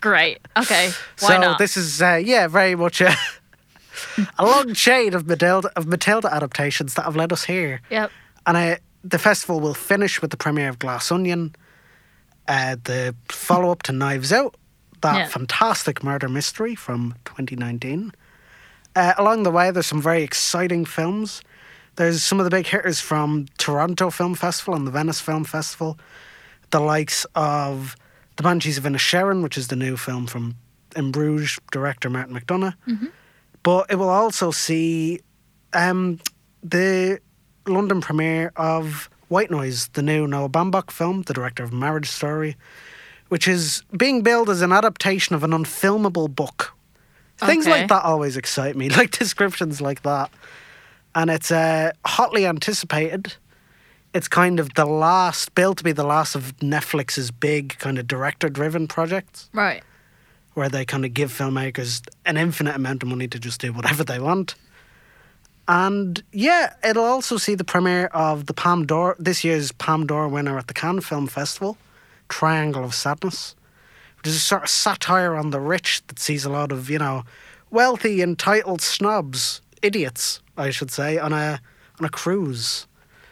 Great. 0.01 0.39
Okay. 0.57 0.89
Why 1.19 1.27
so 1.35 1.39
not? 1.39 1.59
this 1.59 1.77
is, 1.77 2.01
uh, 2.01 2.19
yeah, 2.23 2.47
very 2.47 2.73
much 2.75 3.01
a, 3.01 3.13
a 4.39 4.45
long 4.45 4.73
chain 4.73 5.13
of 5.13 5.27
Matilda 5.27 5.69
of 5.75 5.85
Matilda 5.85 6.33
adaptations 6.33 6.95
that 6.95 7.03
have 7.05 7.15
led 7.15 7.31
us 7.31 7.43
here. 7.43 7.81
Yep. 7.91 8.11
And 8.47 8.57
uh, 8.57 8.75
the 9.03 9.19
festival 9.19 9.59
will 9.59 9.73
finish 9.75 10.21
with 10.21 10.31
the 10.31 10.37
premiere 10.37 10.69
of 10.69 10.79
Glass 10.79 11.11
Onion, 11.11 11.55
uh, 12.47 12.77
the 12.83 13.13
follow 13.29 13.71
up 13.71 13.83
to 13.83 13.91
Knives 13.91 14.31
Out, 14.33 14.55
that 15.01 15.15
Yeah. 15.17 15.27
fantastic 15.27 16.03
murder 16.03 16.27
mystery 16.29 16.73
from 16.75 17.15
2019. 17.25 18.13
Uh, 18.95 19.13
along 19.17 19.43
the 19.43 19.51
way, 19.51 19.69
there's 19.71 19.85
some 19.87 20.01
very 20.01 20.23
exciting 20.23 20.85
films. 20.85 21.41
There's 21.97 22.23
some 22.23 22.39
of 22.39 22.45
the 22.45 22.49
big 22.51 22.67
hitters 22.67 22.99
from 23.01 23.47
Toronto 23.57 24.09
Film 24.09 24.33
Festival 24.35 24.75
and 24.75 24.87
the 24.87 24.91
Venice 24.91 25.19
Film 25.19 25.43
Festival, 25.43 25.99
the 26.71 26.79
likes 26.79 27.25
of 27.35 27.95
The 28.41 28.49
Banshees 28.49 28.79
of 28.79 28.85
Inisherin, 28.85 29.43
which 29.43 29.55
is 29.55 29.67
the 29.67 29.75
new 29.75 29.95
film 29.95 30.25
from 30.25 30.55
In 30.95 31.11
Bruges 31.11 31.59
director 31.71 32.09
Martin 32.09 32.35
McDonagh. 32.35 32.73
But 33.61 33.91
it 33.91 33.97
will 33.97 34.09
also 34.09 34.49
see 34.49 35.21
um, 35.73 36.19
the 36.63 37.19
London 37.67 38.01
premiere 38.01 38.51
of 38.55 39.11
White 39.27 39.51
Noise, 39.51 39.89
the 39.89 40.01
new 40.01 40.25
Noah 40.25 40.49
Baumbach 40.49 40.89
film, 40.89 41.21
the 41.21 41.35
director 41.35 41.61
of 41.61 41.71
Marriage 41.71 42.09
Story, 42.09 42.57
which 43.29 43.47
is 43.47 43.83
being 43.95 44.23
billed 44.23 44.49
as 44.49 44.63
an 44.63 44.71
adaptation 44.71 45.35
of 45.35 45.43
an 45.43 45.51
unfilmable 45.51 46.35
book. 46.35 46.73
Things 47.37 47.67
like 47.67 47.89
that 47.89 48.03
always 48.03 48.37
excite 48.37 48.75
me, 48.75 48.89
like 48.97 49.11
descriptions 49.11 49.81
like 49.81 50.01
that. 50.01 50.31
And 51.13 51.29
it's 51.29 51.51
uh, 51.51 51.91
hotly 52.05 52.47
anticipated. 52.47 53.35
It's 54.13 54.27
kind 54.27 54.59
of 54.59 54.73
the 54.73 54.85
last, 54.85 55.55
billed 55.55 55.77
to 55.77 55.83
be 55.83 55.93
the 55.93 56.03
last 56.03 56.35
of 56.35 56.55
Netflix's 56.57 57.31
big 57.31 57.77
kind 57.79 57.97
of 57.97 58.07
director 58.07 58.49
driven 58.49 58.87
projects 58.87 59.49
Right. 59.53 59.83
where 60.53 60.67
they 60.69 60.83
kind 60.83 61.05
of 61.05 61.13
give 61.13 61.31
filmmakers 61.31 62.01
an 62.25 62.35
infinite 62.35 62.75
amount 62.75 63.03
of 63.03 63.09
money 63.09 63.27
to 63.29 63.39
just 63.39 63.61
do 63.61 63.71
whatever 63.71 64.03
they 64.03 64.19
want. 64.19 64.55
And 65.67 66.21
yeah, 66.33 66.73
it'll 66.83 67.05
also 67.05 67.37
see 67.37 67.55
the 67.55 67.63
premiere 67.63 68.07
of 68.07 68.47
the 68.47 68.53
Palme 68.53 68.85
d'Or, 68.85 69.15
this 69.17 69.43
year's 69.43 69.71
Palme 69.71 70.05
d'Or 70.05 70.27
winner 70.27 70.57
at 70.57 70.67
the 70.67 70.73
Cannes 70.73 71.01
Film 71.01 71.27
Festival, 71.27 71.77
Triangle 72.27 72.83
of 72.83 72.93
Sadness, 72.93 73.55
which 74.17 74.27
is 74.27 74.35
a 74.35 74.39
sort 74.39 74.63
of 74.63 74.69
satire 74.69 75.35
on 75.35 75.51
the 75.51 75.59
rich 75.61 76.01
that 76.07 76.19
sees 76.19 76.43
a 76.43 76.49
lot 76.49 76.71
of, 76.73 76.89
you 76.89 76.99
know, 76.99 77.23
wealthy, 77.69 78.21
entitled 78.21 78.81
snobs, 78.81 79.61
idiots, 79.81 80.41
I 80.57 80.71
should 80.71 80.91
say, 80.91 81.17
on 81.17 81.31
a 81.31 81.61
on 81.99 82.05
a 82.05 82.09
cruise 82.09 82.87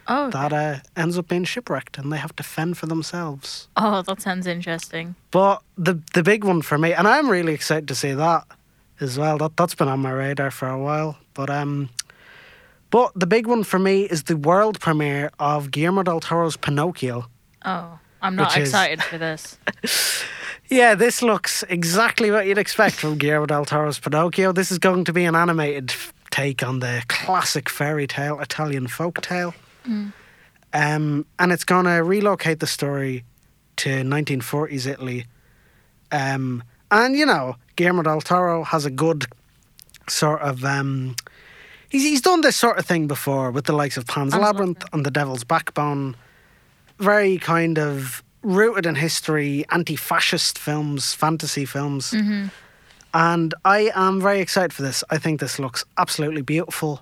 Oh. 0.09 0.29
that 0.31 0.51
uh, 0.51 0.79
ends 0.95 1.17
up 1.17 1.27
being 1.27 1.43
shipwrecked 1.43 1.97
and 1.99 2.11
they 2.11 2.17
have 2.17 2.35
to 2.37 2.43
fend 2.43 2.77
for 2.77 2.87
themselves. 2.87 3.67
Oh, 3.77 4.01
that 4.01 4.21
sounds 4.21 4.47
interesting. 4.47 5.13
But 5.31 5.61
the 5.77 6.01
the 6.15 6.23
big 6.23 6.43
one 6.43 6.61
for 6.63 6.77
me, 6.77 6.93
and 6.93 7.07
I'm 7.07 7.29
really 7.29 7.53
excited 7.53 7.87
to 7.89 7.95
see 7.95 8.13
that 8.13 8.43
as 8.99 9.17
well. 9.17 9.37
That 9.37 9.55
that's 9.55 9.75
been 9.75 9.87
on 9.87 9.99
my 9.99 10.11
radar 10.11 10.51
for 10.51 10.67
a 10.67 10.79
while. 10.79 11.17
But 11.35 11.49
um, 11.49 11.89
but 12.89 13.11
the 13.15 13.27
big 13.27 13.45
one 13.47 13.63
for 13.63 13.77
me 13.79 14.03
is 14.03 14.23
the 14.23 14.35
world 14.35 14.79
premiere 14.79 15.29
of 15.39 15.69
Guillermo 15.71 16.03
del 16.03 16.19
Toro's 16.19 16.57
Pinocchio. 16.57 17.27
Oh, 17.63 17.99
I'm 18.21 18.35
not 18.35 18.49
Which 18.55 18.63
is- 18.63 18.69
excited 18.69 19.03
for 19.03 19.17
this. 19.17 19.57
Yeah, 20.71 20.93
this 20.93 21.23
looks 21.23 21.63
exactly 21.67 22.29
what 22.29 22.45
you'd 22.45 22.59
expect 22.59 22.97
from 22.97 23.17
Guillermo 23.17 23.47
del 23.47 23.65
Toro's 23.65 23.97
Pinocchio. 23.97 24.51
This 24.51 24.71
is 24.71 24.77
going 24.77 25.03
to 25.05 25.11
be 25.13 25.25
an 25.25 25.35
animated 25.35 25.95
take 26.29 26.61
on 26.61 26.79
the 26.79 27.01
classic 27.07 27.67
fairy 27.69 28.05
tale 28.05 28.39
Italian 28.39 28.87
folk 28.87 29.19
tale. 29.21 29.55
Um, 30.73 31.25
and 31.39 31.51
it's 31.51 31.63
going 31.63 31.85
to 31.85 32.03
relocate 32.03 32.59
the 32.59 32.67
story 32.67 33.23
to 33.77 33.89
1940s 33.89 34.85
Italy. 34.85 35.25
Um, 36.11 36.63
and, 36.91 37.15
you 37.15 37.25
know, 37.25 37.55
Guillermo 37.75 38.03
del 38.03 38.21
Toro 38.21 38.63
has 38.63 38.85
a 38.85 38.91
good 38.91 39.25
sort 40.07 40.41
of. 40.41 40.63
Um, 40.63 41.15
he's, 41.89 42.03
he's 42.03 42.21
done 42.21 42.41
this 42.41 42.55
sort 42.55 42.77
of 42.77 42.85
thing 42.85 43.07
before 43.07 43.51
with 43.51 43.65
the 43.65 43.73
likes 43.73 43.97
of 43.97 44.05
Pan's 44.05 44.33
Labyrinth 44.33 44.79
Labyrinth. 44.79 44.85
and 44.93 45.05
The 45.05 45.11
Devil's 45.11 45.43
Backbone. 45.43 46.15
Very 46.99 47.37
kind 47.37 47.79
of 47.79 48.23
rooted 48.41 48.85
in 48.85 48.95
history, 48.95 49.65
anti 49.71 49.95
fascist 49.95 50.57
films, 50.59 51.13
fantasy 51.13 51.65
films. 51.65 52.13
And 53.13 53.53
I 53.65 53.91
am 53.95 54.21
very 54.21 54.39
excited 54.39 54.71
for 54.73 54.81
this. 54.83 55.03
I 55.09 55.17
think 55.17 55.39
this 55.39 55.57
looks 55.57 55.83
absolutely 55.97 56.41
beautiful. 56.43 57.01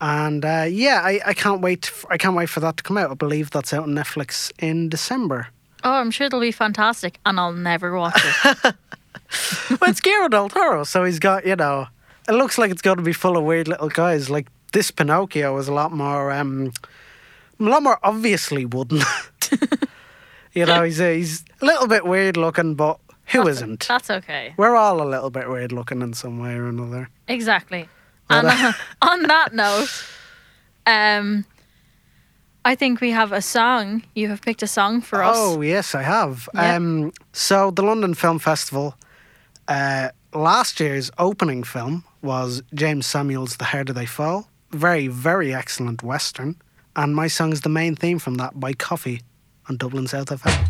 And 0.00 0.44
uh, 0.44 0.66
yeah, 0.68 1.02
I, 1.04 1.20
I 1.26 1.34
can't 1.34 1.60
wait. 1.60 1.86
f 1.86 2.04
I 2.08 2.16
can't 2.16 2.36
wait 2.36 2.48
for 2.48 2.60
that 2.60 2.76
to 2.76 2.82
come 2.82 2.96
out. 2.96 3.10
I 3.10 3.14
believe 3.14 3.50
that's 3.50 3.72
out 3.72 3.84
on 3.84 3.90
Netflix 3.90 4.52
in 4.58 4.88
December. 4.88 5.48
Oh, 5.84 5.92
I'm 5.92 6.10
sure 6.10 6.26
it'll 6.26 6.40
be 6.40 6.52
fantastic, 6.52 7.18
and 7.26 7.38
I'll 7.38 7.52
never 7.52 7.96
watch 7.96 8.20
it. 8.44 8.58
well, 8.62 9.90
it's 9.90 10.00
Guillermo 10.00 10.28
del 10.28 10.48
Toro, 10.48 10.84
so 10.84 11.04
he's 11.04 11.18
got 11.18 11.46
you 11.46 11.56
know. 11.56 11.88
It 12.28 12.32
looks 12.32 12.58
like 12.58 12.70
it's 12.70 12.82
going 12.82 12.98
to 12.98 13.02
be 13.02 13.14
full 13.14 13.36
of 13.36 13.44
weird 13.44 13.68
little 13.68 13.88
guys. 13.88 14.28
Like 14.28 14.46
this 14.72 14.90
Pinocchio 14.90 15.56
is 15.56 15.66
a 15.66 15.72
lot 15.72 15.92
more, 15.92 16.30
um, 16.30 16.72
a 17.58 17.62
lot 17.62 17.82
more 17.82 17.98
obviously 18.02 18.66
wooden. 18.66 19.00
you 20.52 20.66
know, 20.66 20.82
he's 20.82 21.00
a, 21.00 21.16
he's 21.16 21.44
a 21.62 21.64
little 21.64 21.86
bit 21.86 22.04
weird 22.04 22.36
looking, 22.36 22.74
but 22.74 23.00
who 23.28 23.44
not 23.44 23.80
That's 23.80 24.10
okay. 24.10 24.54
We're 24.56 24.76
all 24.76 25.02
a 25.02 25.08
little 25.08 25.30
bit 25.30 25.48
weird 25.48 25.72
looking 25.72 26.02
in 26.02 26.14
some 26.14 26.38
way 26.38 26.54
or 26.54 26.66
another. 26.66 27.10
Exactly. 27.28 27.88
Well, 28.30 28.46
And 28.46 28.48
uh, 28.48 28.72
on 29.02 29.22
that 29.24 29.52
note, 29.52 30.04
um, 30.86 31.44
I 32.64 32.74
think 32.74 33.00
we 33.00 33.10
have 33.10 33.32
a 33.32 33.40
song. 33.40 34.02
You 34.14 34.28
have 34.28 34.42
picked 34.42 34.62
a 34.62 34.66
song 34.66 35.00
for 35.00 35.22
us. 35.22 35.36
Oh 35.38 35.60
yes, 35.62 35.94
I 35.94 36.02
have. 36.02 36.48
Yeah. 36.54 36.76
Um, 36.76 37.12
so 37.32 37.70
the 37.70 37.82
London 37.82 38.14
Film 38.14 38.38
Festival, 38.38 38.94
uh, 39.68 40.10
last 40.34 40.80
year's 40.80 41.10
opening 41.18 41.62
film 41.64 42.04
was 42.22 42.62
Jeymes 42.74 43.04
Samuel's 43.04 43.56
"The 43.56 43.64
Harder 43.66 43.92
They 43.92 44.06
Fall." 44.06 44.48
Very, 44.72 45.08
very 45.08 45.54
excellent 45.54 46.02
western, 46.02 46.56
and 46.94 47.16
my 47.16 47.26
song 47.28 47.52
is 47.52 47.62
the 47.62 47.70
main 47.70 47.94
theme 47.96 48.18
from 48.18 48.34
that 48.34 48.60
by 48.60 48.74
Koffee 48.74 49.22
on 49.68 49.76
Dublin 49.78 50.06
South 50.06 50.26
FM. 50.28 50.68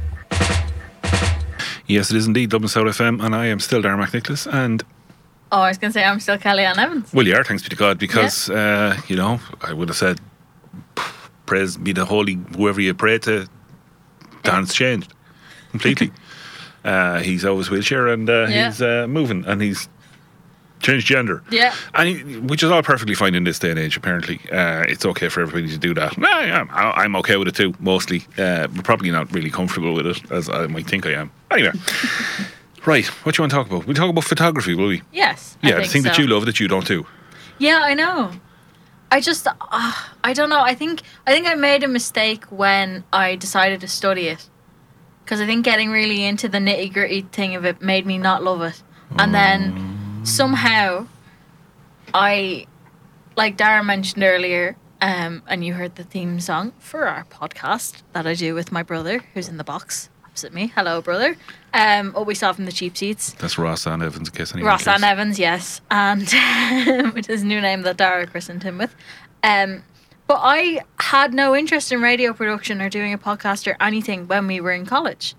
Yes, 1.88 2.10
it 2.10 2.16
is 2.16 2.26
indeed 2.26 2.50
Dublin 2.50 2.68
South 2.68 2.84
FM, 2.84 3.20
and 3.24 3.34
I 3.34 3.46
am 3.46 3.60
still 3.60 3.82
Darren 3.82 4.04
McNicholas. 4.04 4.46
And 4.52 4.84
Oh, 5.50 5.60
I 5.60 5.68
was 5.68 5.78
going 5.78 5.92
to 5.92 5.98
say 5.98 6.04
I'm 6.04 6.20
still 6.20 6.36
Kellyanne 6.38 6.76
Evans. 6.78 7.12
well, 7.12 7.26
you 7.26 7.34
are, 7.34 7.42
thanks 7.44 7.62
be 7.62 7.68
to 7.70 7.76
God, 7.76 7.98
because 7.98 8.50
uh, 8.50 8.96
you 9.08 9.16
know 9.16 9.40
I 9.62 9.72
would 9.72 9.88
have 9.88 9.96
said, 9.96 10.20
"Praise 11.46 11.76
be 11.76 11.92
the 11.92 12.04
holy 12.04 12.38
whoever 12.56 12.80
you 12.80 12.94
pray 12.94 13.18
to." 13.20 13.46
Dan's 14.42 14.74
changed 14.74 15.12
completely. 15.70 16.12
uh, 16.84 17.18
he's 17.20 17.44
always 17.44 17.70
wheelchair, 17.70 18.08
and 18.08 18.28
uh, 18.28 18.46
Yeah. 18.48 18.66
he's 18.66 18.82
uh, 18.82 19.06
moving, 19.08 19.44
and 19.46 19.60
he's 19.62 19.88
changed 20.80 21.06
gender. 21.06 21.42
Yeah. 21.50 21.74
And 21.94 22.08
he, 22.08 22.38
which 22.40 22.62
is 22.62 22.70
all 22.70 22.82
perfectly 22.82 23.14
fine 23.14 23.34
in 23.34 23.44
this 23.44 23.58
day 23.58 23.70
and 23.70 23.78
age. 23.78 23.96
Apparently, 23.96 24.38
uh, 24.52 24.84
it's 24.88 25.04
okay 25.06 25.28
for 25.28 25.40
everybody 25.40 25.68
to 25.72 25.78
do 25.78 25.92
that. 25.94 26.16
Nah, 26.18 26.40
yeah, 26.40 26.64
I- 26.70 27.02
I'm 27.04 27.16
okay 27.16 27.36
with 27.36 27.48
it 27.48 27.56
too, 27.56 27.74
mostly. 27.80 28.26
Uh, 28.38 28.66
but 28.68 28.84
probably 28.84 29.10
not 29.10 29.32
really 29.34 29.50
comfortable 29.50 29.94
with 29.94 30.06
it, 30.06 30.30
as 30.30 30.48
I 30.48 30.66
might 30.66 30.86
think 30.86 31.04
I 31.06 31.12
am. 31.14 31.30
Anyway, 31.50 31.72
right. 32.86 33.06
What 33.24 33.34
do 33.34 33.40
you 33.40 33.42
want 33.42 33.50
to 33.52 33.56
talk 33.56 33.66
about? 33.66 33.86
We 33.86 33.94
talk 33.94 34.10
about 34.10 34.24
photography, 34.24 34.74
will 34.74 34.88
we? 34.88 35.02
Yes. 35.12 35.56
I 35.62 35.68
Yeah, 35.68 35.74
the 35.76 35.80
think 35.82 35.92
thing 35.92 36.02
that 36.04 36.18
you 36.18 36.26
love 36.26 36.46
that 36.46 36.58
you 36.60 36.68
don't 36.68 36.86
do. 36.86 37.06
Yeah, 37.58 37.80
I 37.82 37.94
know. 37.94 38.32
I 39.10 39.20
just, 39.20 39.46
uh, 39.46 39.54
I 40.22 40.32
don't 40.34 40.50
know. 40.50 40.60
I 40.60 40.74
think 40.74 41.02
I 41.26 41.32
think 41.32 41.46
I 41.46 41.54
made 41.54 41.82
a 41.82 41.88
mistake 41.88 42.44
when 42.46 43.04
I 43.12 43.36
decided 43.36 43.80
to 43.80 43.88
study 43.88 44.28
it, 44.28 44.48
because 45.24 45.40
I 45.40 45.46
think 45.46 45.64
getting 45.64 45.90
really 45.90 46.24
into 46.24 46.48
the 46.48 46.58
nitty 46.58 46.92
gritty 46.92 47.22
thing 47.22 47.54
of 47.56 47.64
it 47.64 47.80
made 47.80 48.04
me 48.04 48.18
not 48.18 48.42
love 48.44 48.60
it, 48.62 48.82
and 49.18 49.34
then 49.34 50.20
somehow, 50.24 51.06
I, 52.12 52.66
like 53.36 53.56
Dara 53.56 53.82
mentioned 53.82 54.22
earlier, 54.22 54.76
um, 55.00 55.42
and 55.46 55.64
you 55.64 55.72
heard 55.74 55.94
the 55.96 56.04
theme 56.04 56.38
song 56.38 56.72
for 56.78 57.06
our 57.08 57.24
podcast 57.24 58.02
that 58.12 58.26
I 58.26 58.34
do 58.34 58.54
with 58.54 58.70
my 58.70 58.82
brother, 58.82 59.20
who's 59.32 59.48
in 59.48 59.56
the 59.56 59.64
box 59.64 60.10
opposite 60.38 60.54
me. 60.54 60.68
Hello, 60.76 61.02
brother. 61.02 61.36
Um, 61.74 62.12
what 62.12 62.24
we 62.24 62.36
saw 62.36 62.52
from 62.52 62.64
the 62.64 62.70
cheap 62.70 62.96
seats. 62.96 63.32
That's 63.40 63.58
Ross 63.58 63.88
Ann 63.88 64.02
Evans, 64.02 64.28
in 64.28 64.34
case 64.34 64.52
anyone 64.54 64.70
Ross 64.70 64.86
Ann. 64.86 65.02
Evans, 65.02 65.36
yes, 65.36 65.80
and 65.90 66.22
with 67.14 67.26
his 67.26 67.42
new 67.42 67.60
name 67.60 67.82
that 67.82 67.96
Dara 67.96 68.24
christened 68.24 68.62
him 68.62 68.78
with. 68.78 68.94
Um, 69.42 69.82
but 70.28 70.38
I 70.40 70.82
had 71.00 71.34
no 71.34 71.56
interest 71.56 71.90
in 71.90 72.00
radio 72.00 72.32
production 72.32 72.80
or 72.80 72.88
doing 72.88 73.12
a 73.12 73.18
podcast 73.18 73.66
or 73.66 73.76
anything 73.80 74.28
when 74.28 74.46
we 74.46 74.60
were 74.60 74.70
in 74.70 74.86
college. 74.86 75.34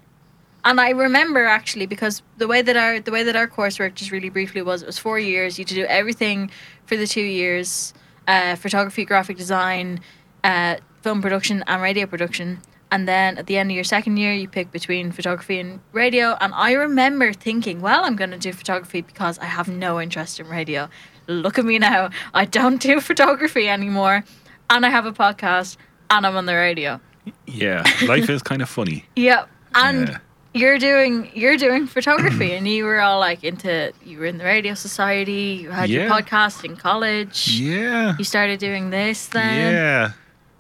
And 0.66 0.82
I 0.82 0.90
remember 0.90 1.46
actually 1.46 1.86
because 1.86 2.22
the 2.38 2.48
way 2.48 2.62
that 2.62 2.76
our 2.76 3.00
the 3.00 3.12
way 3.12 3.24
that 3.24 3.38
our 3.38 3.48
course 3.48 3.80
worked 3.80 3.96
just 3.96 4.12
really 4.12 4.30
briefly 4.30 4.62
was 4.62 4.82
it 4.82 4.86
was 4.86 5.00
four 5.00 5.18
years. 5.18 5.58
You 5.58 5.62
had 5.64 5.70
to 5.70 5.76
do 5.76 5.86
everything 5.86 6.52
for 6.88 6.98
the 6.98 7.08
two 7.08 7.22
years: 7.22 7.94
uh, 8.28 8.58
photography, 8.58 9.06
graphic 9.06 9.38
design, 9.38 10.02
uh, 10.44 10.76
film 11.04 11.22
production, 11.22 11.64
and 11.68 11.82
radio 11.82 12.06
production. 12.06 12.60
And 12.92 13.08
then 13.08 13.38
at 13.38 13.46
the 13.46 13.58
end 13.58 13.70
of 13.72 13.76
your 13.76 13.84
second 13.84 14.18
year, 14.18 14.34
you 14.34 14.48
pick 14.48 14.72
between 14.72 15.12
photography 15.12 15.60
and 15.60 15.80
radio. 15.94 16.36
And 16.42 16.54
I 16.56 16.74
remember 16.74 17.34
thinking, 17.34 17.82
well, 17.82 18.04
I'm 18.04 18.16
going 18.16 18.32
to 18.32 18.38
do 18.40 18.52
photography 18.52 19.02
because 19.02 19.38
I 19.40 19.46
have 19.46 19.68
no 19.68 20.02
interest 20.02 20.40
in 20.40 20.48
radio. 20.48 20.90
Look 21.28 21.60
at 21.60 21.66
me 21.66 21.78
now. 21.78 22.10
I 22.34 22.46
don't 22.46 22.82
do 22.82 23.00
photography 23.10 23.70
anymore. 23.70 24.24
And 24.72 24.86
I 24.86 24.90
have 24.90 25.06
a 25.06 25.12
podcast 25.12 25.78
and 26.10 26.26
I'm 26.26 26.36
on 26.36 26.48
the 26.48 26.56
radio. 26.56 27.00
Yeah, 27.46 27.84
life 28.08 28.30
is 28.30 28.42
kind 28.42 28.62
of 28.62 28.70
funny. 28.70 29.06
Yep. 29.16 29.48
And 29.76 30.10
Yeah. 30.10 30.18
you're 30.56 30.80
doing 30.80 31.30
you're 31.36 31.58
doing 31.58 31.86
photography 31.86 32.54
and 32.54 32.68
you 32.68 32.86
were 32.86 33.00
all 33.02 33.20
like 33.20 33.44
into 33.44 33.94
you 34.04 34.18
were 34.18 34.26
in 34.26 34.40
the 34.40 34.46
radio 34.46 34.74
society, 34.74 35.60
you 35.62 35.70
had 35.70 35.92
your 35.92 36.10
podcast 36.10 36.66
in 36.66 36.76
college. 36.76 37.50
Yeah. 37.50 38.16
You 38.18 38.24
started 38.24 38.60
doing 38.60 38.90
this 38.90 39.28
then. 39.28 39.74
Yeah. 39.74 40.12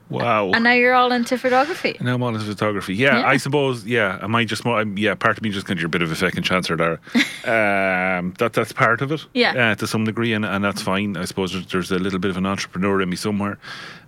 Wow. 0.10 0.52
And 0.54 0.64
now 0.64 0.74
you're 0.74 0.96
all 0.96 1.12
into 1.12 1.38
photography. 1.38 1.96
Now 2.02 2.16
I'm 2.16 2.24
on 2.24 2.34
to 2.34 2.40
photography. 2.40 2.96
Yeah, 2.96 3.20
Yeah. 3.20 3.28
I 3.28 3.38
suppose. 3.38 3.86
Yeah, 3.86 4.18
am 4.24 4.34
I 4.36 4.44
just 4.44 4.66
more? 4.66 4.80
I'm, 4.80 4.98
yeah, 4.98 5.14
part 5.14 5.38
of 5.38 5.44
me 5.44 5.50
just 5.52 5.68
kind 5.68 5.78
of 5.80 5.86
a 5.86 5.90
bit 5.90 6.02
of 6.02 6.12
a 6.12 6.16
second 6.16 6.44
chancer 6.44 6.76
there. 6.78 7.00
um, 8.18 8.34
that 8.40 8.54
that's 8.54 8.72
part 8.72 9.02
of 9.02 9.12
it. 9.12 9.26
Yeah. 9.34 9.72
uh, 9.72 9.76
to 9.76 9.86
some 9.88 10.06
degree, 10.06 10.34
and, 10.34 10.44
and 10.46 10.64
that's 10.64 10.82
fine. 10.82 11.16
I 11.16 11.26
suppose 11.26 11.54
there's, 11.54 11.68
there's 11.68 11.92
a 11.92 12.00
little 12.00 12.20
bit 12.20 12.32
of 12.32 12.38
an 12.38 12.46
entrepreneur 12.46 13.02
in 13.02 13.10
me 13.10 13.16
somewhere, 13.16 13.60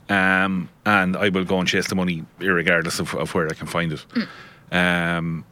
um, 0.10 0.70
and 0.86 1.16
I 1.16 1.30
will 1.30 1.46
go 1.46 1.60
and 1.60 1.68
chase 1.68 1.88
the 1.88 1.96
money, 1.96 2.26
regardless 2.40 3.00
of, 3.00 3.14
of 3.16 3.34
where 3.36 3.48
I 3.48 3.54
can 3.54 3.68
find 3.68 3.92
it. 3.94 4.04
Um, 4.72 5.46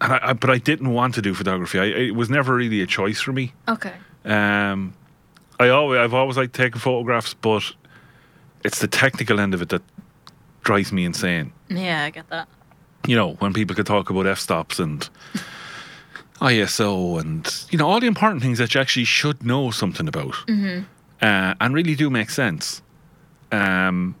and 0.00 0.12
I, 0.14 0.20
I, 0.22 0.32
but 0.32 0.50
I 0.50 0.58
didn't 0.58 0.90
want 0.90 1.14
to 1.16 1.22
do 1.22 1.34
photography. 1.34 1.78
I, 1.78 1.84
it 1.84 2.14
was 2.14 2.30
never 2.30 2.54
really 2.54 2.80
a 2.80 2.86
choice 2.86 3.20
for 3.20 3.32
me. 3.32 3.52
Okay. 3.68 3.92
Um, 4.24 4.94
I 5.60 5.68
always, 5.68 5.98
I've 5.98 6.14
always 6.14 6.36
liked 6.36 6.54
taking 6.54 6.80
photographs, 6.80 7.34
but 7.34 7.62
it's 8.64 8.78
the 8.80 8.88
technical 8.88 9.40
end 9.40 9.54
of 9.54 9.62
it 9.62 9.68
that 9.70 9.82
drives 10.62 10.92
me 10.92 11.04
insane 11.04 11.52
Yeah, 11.68 12.04
I 12.04 12.10
get 12.10 12.28
that. 12.30 12.48
you 13.06 13.16
know, 13.16 13.32
when 13.40 13.52
people 13.52 13.74
could 13.76 13.86
talk 13.86 14.10
about 14.10 14.26
f 14.26 14.38
stops 14.38 14.78
and 14.78 15.08
ISO 16.40 17.20
and 17.20 17.64
you 17.70 17.78
know 17.78 17.88
all 17.88 18.00
the 18.00 18.06
important 18.06 18.42
things 18.42 18.58
that 18.58 18.74
you 18.74 18.80
actually 18.80 19.04
should 19.04 19.44
know 19.44 19.70
something 19.70 20.08
about, 20.08 20.34
uh, 20.48 21.54
and 21.60 21.74
really 21.74 21.94
do 21.94 22.10
make 22.10 22.30
sense. 22.30 22.82
Um, 23.52 24.14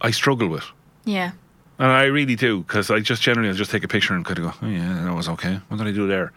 I 0.00 0.10
struggle 0.12 0.48
with, 0.48 0.64
Yeah. 1.04 1.32
and 1.78 1.90
I 1.90 2.04
really 2.04 2.36
do 2.36 2.60
because 2.60 2.90
I 2.90 3.00
just 3.00 3.22
generally 3.22 3.50
I 3.50 3.52
just 3.52 3.70
take 3.70 3.84
a 3.84 3.88
picture 3.88 4.14
and 4.14 4.24
kind 4.24 4.38
of 4.38 4.44
go, 4.44 4.52
oh 4.62 4.68
yeah, 4.68 5.02
that 5.04 5.14
was 5.14 5.28
okay. 5.30 5.60
What 5.68 5.78
did 5.78 5.86
I 5.86 5.92
do 5.92 6.06
there? 6.06 6.32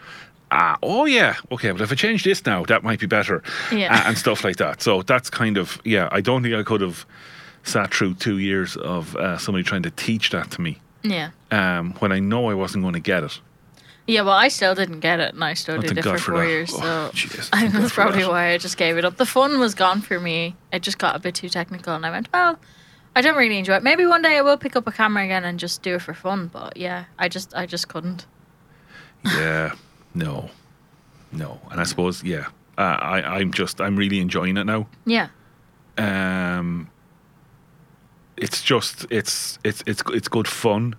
Ah, 0.51 0.77
oh 0.81 1.05
yeah, 1.05 1.35
okay. 1.51 1.71
But 1.71 1.81
if 1.81 1.91
I 1.91 1.95
change 1.95 2.23
this 2.23 2.45
now, 2.45 2.65
that 2.65 2.83
might 2.83 2.99
be 2.99 3.05
better, 3.07 3.43
Yeah. 3.71 3.93
uh, 3.95 4.07
and 4.07 4.17
stuff 4.17 4.43
like 4.43 4.55
that. 4.57 4.81
So 4.81 5.01
that's 5.03 5.29
kind 5.29 5.57
of 5.57 5.79
yeah. 5.85 6.09
I 6.11 6.21
don't 6.21 6.41
think 6.43 6.55
I 6.55 6.63
could 6.63 6.81
have 6.81 7.05
sat 7.63 7.93
through 7.93 8.15
two 8.15 8.37
years 8.39 8.75
of 8.77 9.15
uh, 9.15 9.37
somebody 9.37 9.63
trying 9.63 9.83
to 9.83 9.91
teach 9.91 10.29
that 10.31 10.49
to 10.51 10.61
me 10.61 10.79
Yeah. 11.03 11.29
um, 11.51 11.93
when 11.99 12.11
I 12.11 12.19
know 12.19 12.49
I 12.49 12.53
wasn't 12.55 12.83
going 12.83 12.93
to 12.95 12.99
get 13.01 13.23
it. 13.23 13.39
Yeah, 14.07 14.21
well, 14.23 14.33
I 14.33 14.47
still 14.47 14.73
didn't 14.73 15.01
get 15.01 15.19
it, 15.19 15.35
and 15.35 15.43
I 15.43 15.53
still 15.53 15.75
Oh, 15.77 15.81
did 15.81 15.97
it 15.97 16.03
for 16.03 16.17
for 16.17 16.31
four 16.31 16.39
that. 16.41 16.47
years. 16.49 16.71
Oh, 16.73 16.79
So 16.79 16.81
I 16.81 17.11
thank 17.11 17.51
think 17.51 17.73
God 17.73 17.81
that's 17.83 17.93
probably 17.93 18.21
that. 18.21 18.29
why 18.31 18.53
I 18.53 18.57
just 18.57 18.75
gave 18.77 18.97
it 18.97 19.05
up. 19.05 19.17
The 19.17 19.25
fun 19.27 19.59
was 19.59 19.75
gone 19.75 20.01
for 20.01 20.19
me. 20.19 20.55
It 20.73 20.81
just 20.81 20.97
got 20.97 21.15
a 21.15 21.19
bit 21.19 21.35
too 21.35 21.49
technical, 21.49 21.93
and 21.93 22.03
I 22.05 22.09
went, 22.09 22.27
well, 22.33 22.57
I 23.15 23.21
don't 23.21 23.35
really 23.37 23.59
enjoy 23.59 23.75
it. 23.75 23.83
Maybe 23.83 24.07
one 24.07 24.23
day 24.23 24.35
I 24.37 24.41
will 24.41 24.57
pick 24.57 24.75
up 24.75 24.87
a 24.87 24.91
camera 24.91 25.23
again 25.25 25.43
and 25.45 25.59
just 25.59 25.83
do 25.83 25.95
it 25.95 26.01
for 26.01 26.15
fun. 26.15 26.47
But 26.51 26.75
yeah, 26.77 27.05
I 27.19 27.27
just, 27.29 27.53
I 27.55 27.67
just 27.67 27.87
couldn't. 27.87 28.25
Yeah, 29.25 29.73
no, 30.19 30.49
no. 31.31 31.59
And 31.71 31.79
I 31.79 31.83
suppose 31.85 32.23
yeah, 32.23 32.47
uh, 32.77 32.97
I 33.15 33.37
I'm 33.39 33.51
just 33.51 33.79
I'm 33.81 33.95
really 33.95 34.19
enjoying 34.19 34.57
it 34.57 34.65
now. 34.65 34.87
Yeah. 35.05 35.27
Um, 35.97 36.89
it's 38.37 38.61
just 38.61 39.05
it's 39.09 39.59
it's 39.63 39.83
it's 39.85 40.01
it's 40.17 40.27
good 40.27 40.47
fun. 40.47 40.95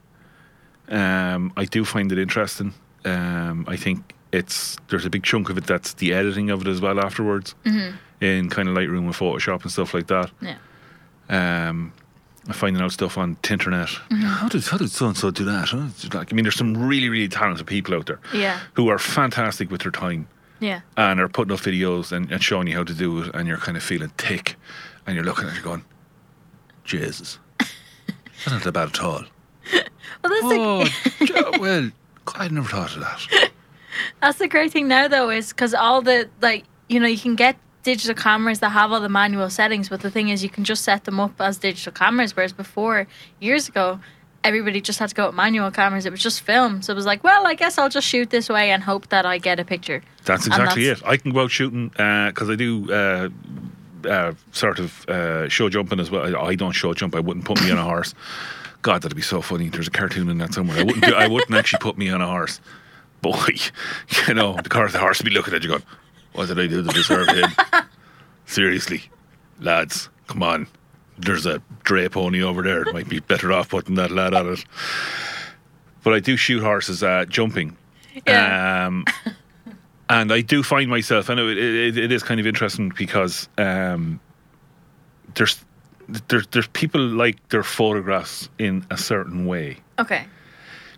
Um, 0.88 1.52
I 1.56 1.64
do 1.64 1.84
find 1.84 2.10
it 2.12 2.18
interesting. 2.18 2.74
Um, 3.04 3.64
I 3.68 3.76
think 3.76 4.14
it's 4.32 4.76
there's 4.88 5.06
a 5.06 5.10
big 5.10 5.22
chunk 5.24 5.50
of 5.50 5.56
it 5.58 5.64
that's 5.66 5.94
the 5.94 6.12
editing 6.12 6.50
of 6.50 6.60
it 6.62 6.68
as 6.68 6.80
well 6.80 6.98
afterwards 7.00 7.54
in 8.20 8.48
kind 8.50 8.68
of 8.68 8.74
Lightroom 8.76 9.04
and 9.06 9.14
Photoshop 9.14 9.62
and 9.62 9.72
stuff 9.72 9.94
like 9.94 10.06
that. 10.08 10.30
Yeah. 10.42 10.58
um, 11.68 11.92
finding 12.52 12.82
out 12.82 12.92
stuff 12.92 13.16
on 13.18 13.36
Tinternet. 13.36 13.88
Mm-hmm. 14.08 14.22
How 14.22 14.48
did 14.48 14.64
how 14.66 14.76
did 14.78 14.90
so 14.90 15.06
and 15.06 15.16
so 15.16 15.30
do 15.30 15.44
that? 15.44 15.68
Huh? 15.68 15.86
Like, 16.12 16.32
I 16.32 16.34
mean, 16.36 16.44
there's 16.44 16.56
some 16.56 16.76
really 16.76 17.08
really 17.08 17.28
talented 17.28 17.66
people 17.66 17.94
out 17.94 18.06
there 18.06 18.20
Yeah. 18.32 18.60
who 18.74 18.88
are 18.88 18.98
fantastic 18.98 19.70
with 19.70 19.82
their 19.82 19.92
time 19.92 20.28
Yeah. 20.60 20.80
and 20.96 21.20
are 21.20 21.28
putting 21.28 21.52
up 21.52 21.60
videos 21.60 22.12
and, 22.12 22.30
and 22.32 22.42
showing 22.42 22.66
you 22.68 22.76
how 22.76 22.84
to 22.84 22.94
do 22.94 23.22
it, 23.22 23.34
and 23.34 23.46
you're 23.48 23.58
kind 23.58 23.76
of 23.76 23.82
feeling 23.82 24.10
thick, 24.18 24.56
and 25.06 25.14
you're 25.16 25.24
looking 25.24 25.48
at 25.48 25.56
it 25.56 25.62
going, 25.62 25.84
Jesus, 26.84 27.38
that's 27.58 28.50
not 28.50 28.62
that 28.62 28.72
bad 28.72 28.88
at 28.88 29.00
all. 29.02 29.24
Well, 30.22 30.32
that's 30.32 30.48
the 30.48 31.30
Oh, 31.30 31.50
ja- 31.52 31.58
well, 31.60 31.90
I 32.34 32.48
never 32.48 32.68
thought 32.68 32.94
of 32.94 33.00
that. 33.00 33.50
That's 34.20 34.38
the 34.38 34.48
great 34.48 34.70
thing 34.70 34.86
now, 34.86 35.08
though, 35.08 35.30
is 35.30 35.48
because 35.48 35.72
all 35.72 36.02
the 36.02 36.28
like, 36.42 36.64
you 36.90 37.00
know, 37.00 37.06
you 37.06 37.16
can 37.18 37.36
get 37.36 37.56
digital 37.82 38.14
cameras 38.14 38.60
that 38.60 38.70
have 38.70 38.92
all 38.92 39.00
the 39.00 39.08
manual 39.08 39.50
settings, 39.50 39.88
but 39.88 40.00
the 40.00 40.10
thing 40.10 40.28
is, 40.28 40.42
you 40.42 40.50
can 40.50 40.64
just 40.64 40.84
set 40.84 41.04
them 41.04 41.18
up 41.20 41.40
as 41.40 41.58
digital 41.58 41.92
cameras. 41.92 42.36
Whereas 42.36 42.52
before, 42.52 43.06
years 43.40 43.68
ago, 43.68 44.00
everybody 44.44 44.80
just 44.80 44.98
had 44.98 45.08
to 45.08 45.14
go 45.14 45.26
with 45.26 45.34
manual 45.34 45.70
cameras. 45.70 46.06
It 46.06 46.10
was 46.10 46.22
just 46.22 46.40
film, 46.42 46.82
so 46.82 46.92
it 46.92 46.96
was 46.96 47.06
like, 47.06 47.22
well, 47.24 47.46
I 47.46 47.54
guess 47.54 47.78
I'll 47.78 47.88
just 47.88 48.06
shoot 48.06 48.30
this 48.30 48.48
way 48.48 48.70
and 48.70 48.82
hope 48.82 49.08
that 49.08 49.26
I 49.26 49.38
get 49.38 49.58
a 49.60 49.64
picture. 49.64 50.02
That's 50.24 50.46
exactly 50.46 50.84
that's- 50.84 51.02
it. 51.02 51.06
I 51.06 51.16
can 51.16 51.32
go 51.32 51.40
out 51.42 51.50
shooting 51.50 51.88
because 51.88 52.50
I 52.50 52.54
do 52.54 52.92
uh, 52.92 53.28
uh, 54.08 54.32
sort 54.52 54.78
of 54.78 55.08
uh, 55.08 55.48
show 55.48 55.68
jumping 55.68 56.00
as 56.00 56.10
well. 56.10 56.36
I, 56.36 56.48
I 56.48 56.54
don't 56.54 56.72
show 56.72 56.92
jump. 56.94 57.14
I 57.14 57.20
wouldn't 57.20 57.44
put 57.44 57.62
me 57.62 57.70
on 57.70 57.78
a 57.78 57.84
horse. 57.84 58.14
God, 58.82 59.02
that'd 59.02 59.16
be 59.16 59.22
so 59.22 59.42
funny. 59.42 59.68
There's 59.68 59.88
a 59.88 59.90
cartoon 59.90 60.30
in 60.30 60.38
that 60.38 60.54
somewhere. 60.54 60.78
I 60.78 60.84
wouldn't. 60.84 61.04
Do, 61.04 61.14
I 61.14 61.26
wouldn't 61.28 61.54
actually 61.54 61.80
put 61.80 61.98
me 61.98 62.08
on 62.08 62.22
a 62.22 62.26
horse. 62.26 62.60
Boy, 63.20 63.48
you 64.26 64.34
know 64.34 64.56
the 64.62 64.70
car. 64.70 64.88
The 64.88 64.98
horse 64.98 65.18
would 65.18 65.26
be 65.28 65.34
looking 65.34 65.52
at 65.52 65.62
you 65.62 65.68
going, 65.68 65.82
"What 66.32 66.48
did 66.48 66.58
I 66.58 66.66
do 66.66 66.82
to 66.82 66.88
deserve 66.92 67.28
him?" 67.28 67.50
Seriously, 68.46 69.02
lads, 69.60 70.08
come 70.26 70.42
on. 70.42 70.66
There's 71.18 71.46
a 71.46 71.62
dray 71.84 72.08
pony 72.08 72.42
over 72.42 72.62
there. 72.62 72.82
It 72.82 72.92
might 72.92 73.08
be 73.08 73.20
better 73.20 73.52
off 73.52 73.68
putting 73.68 73.94
that 73.96 74.10
lad 74.10 74.32
on 74.34 74.52
it. 74.54 74.64
But 76.02 76.14
I 76.14 76.20
do 76.20 76.36
shoot 76.36 76.62
horses 76.62 77.02
uh, 77.02 77.26
jumping. 77.28 77.76
Yeah. 78.26 78.86
Um, 78.86 79.04
and 80.08 80.32
I 80.32 80.40
do 80.40 80.62
find 80.62 80.88
myself, 80.88 81.28
I 81.30 81.34
know 81.34 81.46
it, 81.48 81.58
it, 81.58 81.98
it 81.98 82.10
is 82.12 82.22
kind 82.22 82.40
of 82.40 82.46
interesting 82.46 82.90
because 82.96 83.48
um, 83.58 84.18
there's 85.34 85.62
there's 86.28 86.46
there's 86.48 86.66
people 86.68 87.00
like 87.00 87.46
their 87.50 87.62
photographs 87.62 88.48
in 88.58 88.84
a 88.90 88.96
certain 88.96 89.46
way. 89.46 89.76
Okay. 89.98 90.24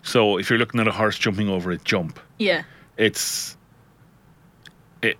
So 0.01 0.37
if 0.37 0.49
you're 0.49 0.57
looking 0.59 0.79
at 0.79 0.87
a 0.87 0.91
horse 0.91 1.17
jumping 1.19 1.49
over 1.49 1.69
a 1.71 1.77
jump, 1.77 2.19
Yeah. 2.39 2.63
it's 2.97 3.55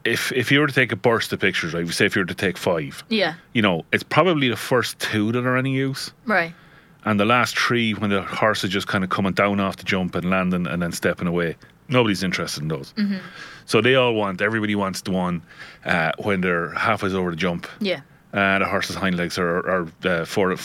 if 0.06 0.32
if 0.32 0.52
you 0.52 0.60
were 0.60 0.68
to 0.68 0.74
take 0.74 0.92
a 0.92 0.96
burst 0.96 1.34
of 1.34 1.40
pictures, 1.40 1.74
right? 1.74 1.88
Say 1.90 2.06
if 2.06 2.16
you 2.16 2.22
were 2.22 2.26
to 2.26 2.34
take 2.36 2.58
five, 2.58 3.04
Yeah. 3.10 3.34
you 3.54 3.62
know, 3.62 3.86
it's 3.92 4.04
probably 4.04 4.50
the 4.50 4.56
first 4.56 5.00
two 5.00 5.32
that 5.32 5.46
are 5.46 5.58
any 5.58 5.72
use. 5.74 6.12
Right. 6.26 6.54
And 7.06 7.20
the 7.20 7.26
last 7.26 7.58
three, 7.58 7.94
when 7.94 8.10
the 8.10 8.22
horse 8.22 8.64
is 8.64 8.70
just 8.70 8.88
kind 8.88 9.04
of 9.04 9.10
coming 9.10 9.34
down 9.34 9.60
off 9.60 9.76
the 9.76 9.84
jump 9.84 10.16
and 10.16 10.30
landing 10.30 10.66
and 10.68 10.82
then 10.82 10.92
stepping 10.94 11.28
away, 11.28 11.58
nobody's 11.90 12.24
interested 12.24 12.62
in 12.64 12.70
those. 12.70 12.94
So 13.66 13.82
they 13.82 13.96
all 13.96 14.14
want, 14.14 14.42
everybody 14.42 14.76
wants 14.76 15.02
the 15.02 15.12
one 15.12 15.42
uh, 15.86 16.14
when 16.20 16.40
they're 16.42 16.70
halfway 16.74 17.12
over 17.12 17.32
the 17.32 17.36
jump. 17.36 17.68
Yeah. 17.82 18.02
Uh, 18.34 18.60
the 18.60 18.66
horse's 18.66 18.96
hind 18.96 19.18
legs 19.18 19.38
are, 19.38 19.60
are 19.70 19.88
uh, 20.06 20.24
for, 20.26 20.56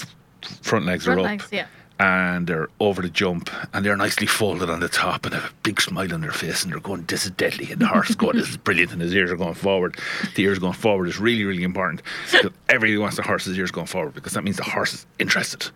front 0.63 0.87
legs 0.87 1.05
Front 1.07 1.19
are 1.21 1.23
up. 1.23 1.27
legs. 1.27 1.49
Yeah. 1.51 1.67
And 2.01 2.47
they're 2.47 2.69
over 2.79 3.03
the 3.03 3.09
jump 3.11 3.51
and 3.73 3.85
they're 3.85 3.97
nicely 3.97 4.27
folded 4.29 4.71
on 4.71 4.79
the 4.79 4.89
top 4.89 5.25
and 5.27 5.35
have 5.35 5.51
a 5.51 5.55
big 5.65 5.81
smile 5.81 6.15
on 6.15 6.21
their 6.21 6.31
face 6.31 6.63
and 6.63 6.73
they're 6.73 6.79
going, 6.79 7.03
This 7.07 7.25
is 7.25 7.33
deadly. 7.33 7.73
And 7.73 7.81
the 7.81 7.89
horse 7.89 8.11
is 8.11 8.17
going, 8.17 8.37
This 8.37 8.49
is 8.51 8.57
brilliant. 8.57 8.93
And 8.93 9.03
his 9.03 9.13
ears 9.15 9.33
are 9.33 9.37
going 9.37 9.55
forward. 9.55 9.99
The 10.37 10.45
ears 10.45 10.61
going 10.61 10.75
forward 10.75 11.09
is 11.09 11.19
really, 11.19 11.45
really 11.45 11.65
important. 11.65 12.03
Because 12.31 12.53
everybody 12.69 12.99
wants 12.99 13.17
the 13.17 13.23
horse's 13.23 13.59
ears 13.59 13.73
going 13.73 13.89
forward 13.89 14.15
because 14.15 14.33
that 14.35 14.45
means 14.45 14.59
the 14.59 14.63
horse 14.63 14.95
is 14.95 15.07
interested. 15.19 15.69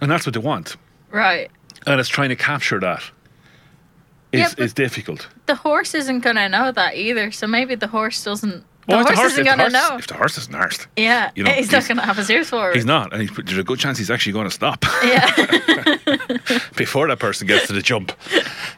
And 0.00 0.10
that's 0.10 0.26
what 0.26 0.34
they 0.34 0.40
want. 0.40 0.76
Right. 1.12 1.48
And 1.86 2.00
it's 2.00 2.08
trying 2.08 2.30
to 2.30 2.36
capture 2.36 2.80
that 2.80 3.02
is, 4.32 4.54
Yeah, 4.58 4.64
is 4.64 4.74
difficult. 4.74 5.28
The 5.46 5.54
horse 5.54 5.94
isn't 5.94 6.20
gonna 6.20 6.48
know 6.48 6.72
that 6.72 6.96
either, 6.96 7.30
so 7.30 7.46
maybe 7.46 7.74
the 7.76 7.86
horse 7.86 8.24
doesn't 8.24 8.64
The 8.88 9.00
if 9.00 9.06
horse 9.16 9.32
isn't 9.32 9.44
gonna 9.44 9.62
horse- 9.64 9.72
know. 9.72 9.96
If 9.98 10.06
the 10.06 10.14
horse 10.14 10.38
isn't 10.38 10.54
arsed, 10.54 10.86
Yeah, 10.96 11.30
You 11.34 11.42
know, 11.44 11.50
he's 11.50 11.72
not 11.72 11.86
going 11.88 11.98
to 11.98 12.04
have 12.04 12.16
his 12.16 12.30
ears 12.30 12.48
forward. 12.50 12.76
he's 12.76 12.84
not, 12.84 13.12
and 13.12 13.20
he's, 13.22 13.30
there's 13.36 13.58
a 13.58 13.64
good 13.64 13.78
chance 13.80 13.98
he's 13.98 14.10
actually 14.12 14.32
going 14.32 14.46
to 14.46 14.50
stop 14.54 14.84
Yeah, 15.02 15.26
before 16.76 17.08
that 17.08 17.18
person 17.18 17.46
gets 17.46 17.66
to 17.66 17.72
the 17.72 17.82
jump, 17.82 18.12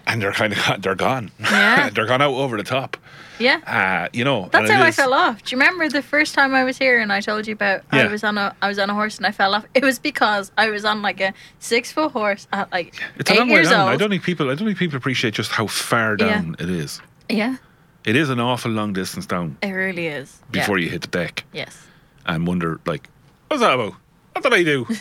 and 0.07 0.21
they're 0.23 0.33
kind 0.33 0.53
of 0.55 0.83
they're 0.83 0.95
gone. 0.95 1.31
Yeah. 1.41 1.91
they're 1.95 2.07
gone 2.07 2.23
out 2.23 2.33
over 2.35 2.57
the 2.57 2.63
top. 2.63 2.97
yeah. 3.39 3.61
Uh, 3.67 4.09
you 4.13 4.25
know, 4.25 4.49
That's 4.51 4.71
how 4.71 4.83
I 4.83 4.91
fell 4.91 5.13
off. 5.15 5.43
Do 5.45 5.55
you 5.55 5.61
remember 5.61 5.89
the 5.89 6.03
first 6.03 6.35
time 6.35 6.55
I 6.55 6.65
was 6.65 6.79
here 6.79 7.01
and 7.01 7.13
I 7.13 7.21
told 7.21 7.47
you 7.47 7.53
about 7.53 7.83
yeah. 7.93 8.05
I 8.05 8.07
was 8.09 8.25
on 8.25 8.37
a 8.39 8.55
I 8.63 8.69
was 8.69 8.79
on 8.79 8.91
a 8.91 8.95
horse 8.95 9.17
and 9.19 9.27
I 9.27 9.31
fell 9.33 9.55
off? 9.55 9.65
It 9.75 9.85
was 9.85 9.99
because 9.99 10.51
I 10.59 10.71
was 10.71 10.85
on 10.85 11.03
like 11.03 11.21
a 11.21 11.33
six 11.59 11.93
foot 11.93 12.13
horse 12.13 12.49
at 12.53 12.71
like 12.73 12.95
It's 13.17 13.31
a 13.31 13.35
eight 13.35 13.39
long 13.39 13.49
way 13.49 13.55
years 13.57 13.69
down. 13.71 13.83
old. 13.83 13.91
I 13.91 13.97
don't 13.97 14.11
think 14.11 14.23
people. 14.25 14.47
I 14.51 14.55
don't 14.55 14.67
think 14.67 14.79
people 14.79 14.97
appreciate 14.97 15.35
just 15.35 15.51
how 15.53 15.67
far 15.67 16.17
Yeah. 16.19 16.29
down 16.31 16.57
it 16.59 16.71
is. 16.71 17.01
yeah, 17.29 17.57
It 18.05 18.17
is 18.17 18.31
an 18.31 18.41
awful 18.41 18.71
long 18.71 18.93
distance 18.93 19.27
down 19.27 19.57
it 19.63 19.71
really 19.73 20.07
is. 20.07 20.41
before 20.51 20.79
yeah. 20.79 20.85
you 20.87 20.91
hit 20.91 21.03
the 21.03 21.09
deck 21.09 21.45
Yes. 21.53 21.87
and 22.27 22.47
wonder 22.47 22.81
like, 22.87 23.09
what's 23.49 23.61
that 23.63 23.75
about? 23.75 23.95
What 24.33 24.43
did 24.45 24.55
I 24.55 24.63
do? 24.63 24.85
Hold 24.85 25.01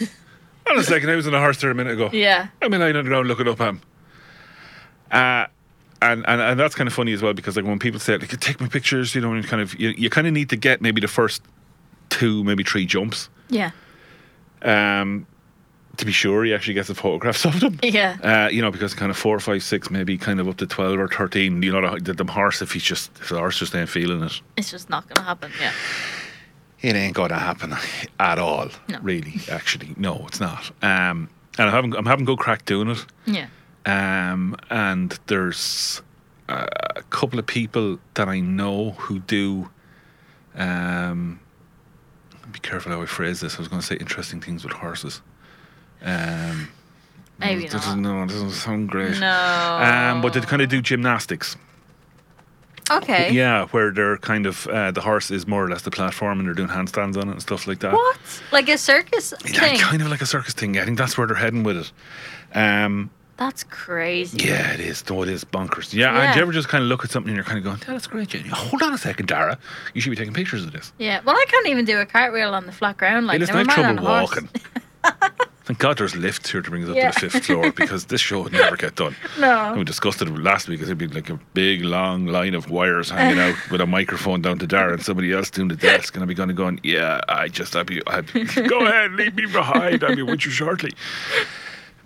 on 0.67 0.79
a 0.79 0.83
second. 0.83 1.09
I 1.09 1.15
was 1.15 1.27
on 1.27 1.33
a 1.33 1.39
horse 1.39 1.61
there 1.61 1.71
a 1.71 1.75
minute 1.75 1.93
ago. 1.93 2.09
Yeah. 2.11 2.47
I'm 2.61 2.71
lying 2.71 2.95
on 2.95 3.03
the 3.05 3.09
ground 3.09 3.27
looking 3.27 3.47
up 3.47 3.61
at 3.61 3.69
him. 3.69 3.81
Uh, 5.11 5.45
and, 6.01 6.25
and 6.27 6.41
and 6.41 6.59
that's 6.59 6.75
kind 6.75 6.87
of 6.87 6.93
funny 6.93 7.13
as 7.13 7.21
well 7.21 7.33
because 7.33 7.55
like 7.55 7.65
when 7.65 7.79
people 7.79 7.99
say 7.99 8.17
like 8.17 8.29
take 8.39 8.59
my 8.59 8.67
pictures, 8.67 9.15
you 9.15 9.21
know, 9.21 9.33
and 9.33 9.45
kind 9.47 9.61
of 9.61 9.79
you, 9.79 9.89
you 9.89 10.09
kind 10.09 10.27
of 10.27 10.33
need 10.33 10.49
to 10.49 10.57
get 10.57 10.81
maybe 10.81 10.99
the 11.01 11.07
first 11.07 11.41
two, 12.09 12.43
maybe 12.43 12.63
three 12.63 12.85
jumps, 12.85 13.29
Yeah. 13.49 13.71
um, 14.63 15.25
to 15.97 16.05
be 16.05 16.11
sure 16.11 16.43
he 16.45 16.53
actually 16.53 16.73
gets 16.75 16.87
the 16.87 16.95
photographs 16.95 17.45
of 17.49 17.59
them. 17.59 17.79
Yeah. 17.83 18.17
Uh, 18.23 18.49
you 18.49 18.61
know, 18.61 18.71
because 18.71 18.93
kind 18.93 19.09
of 19.11 19.17
four, 19.17 19.39
five, 19.39 19.63
six, 19.63 19.89
maybe 19.91 20.17
kind 20.17 20.39
of 20.39 20.47
up 20.47 20.57
to 20.57 20.67
twelve 20.67 20.99
or 20.99 21.07
thirteen. 21.07 21.61
You 21.61 21.71
know, 21.79 21.97
the, 21.99 22.13
the 22.13 22.25
horse 22.31 22.61
if 22.61 22.71
he's 22.71 22.83
just 22.83 23.11
if 23.19 23.29
the 23.29 23.37
horse 23.37 23.59
just 23.59 23.75
ain't 23.75 23.89
feeling 23.89 24.23
it, 24.23 24.41
It's 24.55 24.71
just 24.71 24.89
not 24.89 25.07
gonna 25.13 25.27
happen. 25.27 25.51
Yeah. 25.59 25.71
it 26.81 26.95
ain't 26.95 27.15
going 27.15 27.29
to 27.29 27.35
happen 27.39 27.73
at 28.19 28.37
all. 28.39 28.69
No. 28.87 28.99
Really, 29.01 29.41
actually, 29.49 29.93
no, 29.97 30.23
it's 30.27 30.39
not. 30.39 30.69
Um, 30.83 31.29
and 31.57 31.69
I'm 31.69 31.71
having 31.71 31.95
I'm 31.95 32.05
having 32.05 32.25
good 32.25 32.39
crack 32.39 32.65
doing 32.65 32.89
it. 32.89 33.05
Yeah. 33.25 33.47
Um, 33.85 34.55
and 34.69 35.17
there's 35.27 36.01
uh, 36.49 36.67
a 36.95 37.01
couple 37.03 37.39
of 37.39 37.45
people 37.47 37.99
that 38.13 38.27
I 38.27 38.39
know 38.41 38.91
who 38.91 39.19
do. 39.19 39.69
Um, 40.55 41.39
be 42.51 42.59
careful 42.59 42.91
how 42.91 43.01
I 43.01 43.05
phrase 43.05 43.39
this. 43.41 43.55
I 43.55 43.59
was 43.59 43.67
going 43.67 43.81
to 43.81 43.85
say 43.87 43.95
interesting 43.95 44.39
things 44.41 44.63
with 44.63 44.73
horses. 44.73 45.21
Um, 46.03 46.69
Maybe 47.39 47.63
that 47.63 47.71
doesn't, 47.71 48.01
no, 48.01 48.23
it 48.23 48.27
doesn't 48.29 48.51
sound 48.51 48.89
great. 48.89 49.19
No. 49.19 49.27
Um, 49.81 50.21
but 50.21 50.33
they 50.33 50.41
kind 50.41 50.61
of 50.61 50.69
do 50.69 50.81
gymnastics. 50.81 51.55
Okay. 52.89 53.31
Yeah, 53.33 53.65
where 53.67 53.91
they're 53.91 54.17
kind 54.17 54.45
of 54.45 54.65
uh, 54.67 54.91
the 54.91 55.01
horse 55.01 55.29
is 55.29 55.45
more 55.45 55.63
or 55.65 55.69
less 55.69 55.81
the 55.81 55.91
platform, 55.91 56.39
and 56.39 56.47
they're 56.47 56.55
doing 56.55 56.69
handstands 56.69 57.17
on 57.17 57.27
it 57.27 57.33
and 57.33 57.41
stuff 57.41 57.67
like 57.67 57.79
that. 57.79 57.91
What? 57.93 58.17
Like 58.51 58.69
a 58.69 58.77
circus 58.77 59.33
Yeah, 59.45 59.59
thing? 59.59 59.77
kind 59.79 60.01
of 60.01 60.07
like 60.09 60.21
a 60.21 60.25
circus 60.25 60.53
thing. 60.53 60.77
I 60.79 60.85
think 60.85 60.97
that's 60.97 61.17
where 61.17 61.27
they're 61.27 61.35
heading 61.35 61.63
with 61.63 61.77
it. 61.77 61.91
Um, 62.57 63.09
That's 63.35 63.63
crazy. 63.65 64.37
Yeah, 64.47 64.71
it 64.73 64.79
is. 64.79 65.07
No, 65.09 65.21
it 65.21 65.27
is 65.29 65.43
bonkers. 65.43 65.93
Yeah, 65.93 66.13
Yeah. 66.13 66.21
and 66.21 66.33
do 66.33 66.39
you 66.39 66.43
ever 66.43 66.53
just 66.53 66.69
kind 66.69 66.81
of 66.81 66.87
look 66.87 67.03
at 67.03 67.11
something 67.11 67.29
and 67.29 67.35
you're 67.35 67.43
kind 67.43 67.57
of 67.57 67.63
going, 67.65 67.77
"Oh, 67.87 67.91
that's 67.91 68.07
great. 68.07 68.29
Jenny. 68.29 68.47
Hold 68.49 68.81
on 68.81 68.93
a 68.93 68.97
second, 68.97 69.27
Dara. 69.27 69.59
You 69.93 69.99
should 70.01 70.09
be 70.11 70.15
taking 70.15 70.33
pictures 70.33 70.63
of 70.63 70.71
this. 70.71 70.93
Yeah. 70.97 71.19
Well, 71.25 71.35
I 71.35 71.45
can't 71.49 71.67
even 71.67 71.83
do 71.85 71.99
a 71.99 72.05
cartwheel 72.05 72.53
on 72.55 72.65
the 72.65 72.71
flat 72.71 72.97
ground. 72.97 73.27
Like, 73.27 73.35
hey, 73.35 73.39
listen, 73.41 73.57
I 73.57 73.63
never 73.63 73.81
mind 73.83 73.97
trouble 73.99 74.11
walking. 74.11 74.49
Thank 75.67 75.79
God 75.79 75.97
there's 75.97 76.15
lifts 76.15 76.49
here 76.49 76.61
to 76.61 76.69
bring 76.69 76.85
us 76.85 76.89
up 76.91 76.95
to 76.95 77.19
the 77.19 77.29
fifth 77.29 77.45
floor 77.45 77.71
because 77.75 78.05
this 78.05 78.21
show 78.21 78.43
would 78.43 78.53
never 78.53 78.77
get 78.77 78.95
done. 78.95 79.17
No. 79.37 79.73
We 79.75 79.83
discussed 79.83 80.21
it 80.21 80.29
last 80.29 80.69
week. 80.69 80.81
It'd 80.81 80.97
be 80.97 81.07
like 81.07 81.29
a 81.29 81.37
big, 81.53 81.83
long 81.83 82.25
line 82.25 82.53
of 82.53 82.69
wires 82.69 83.09
hanging 83.09 83.37
out 83.37 83.53
with 83.69 83.81
a 83.81 83.85
microphone 83.85 84.41
down 84.41 84.59
to 84.59 84.65
Dara 84.65 84.93
and 84.93 85.03
somebody 85.03 85.33
else 85.33 85.49
doing 85.49 85.67
the 85.67 85.75
desk. 85.75 86.15
And 86.15 86.23
I'd 86.23 86.33
be 86.33 86.41
of 86.41 86.55
going, 86.55 86.79
yeah, 86.83 87.19
I 87.27 87.49
just, 87.49 87.75
I'd 87.75 87.85
be, 87.85 88.01
I'd, 88.07 88.33
go 88.69 88.85
ahead, 88.85 89.11
leave 89.11 89.35
me 89.35 89.45
behind. 89.45 90.05
I'll 90.05 90.15
be 90.15 90.23
with 90.23 90.45
you 90.45 90.51
shortly. 90.51 90.93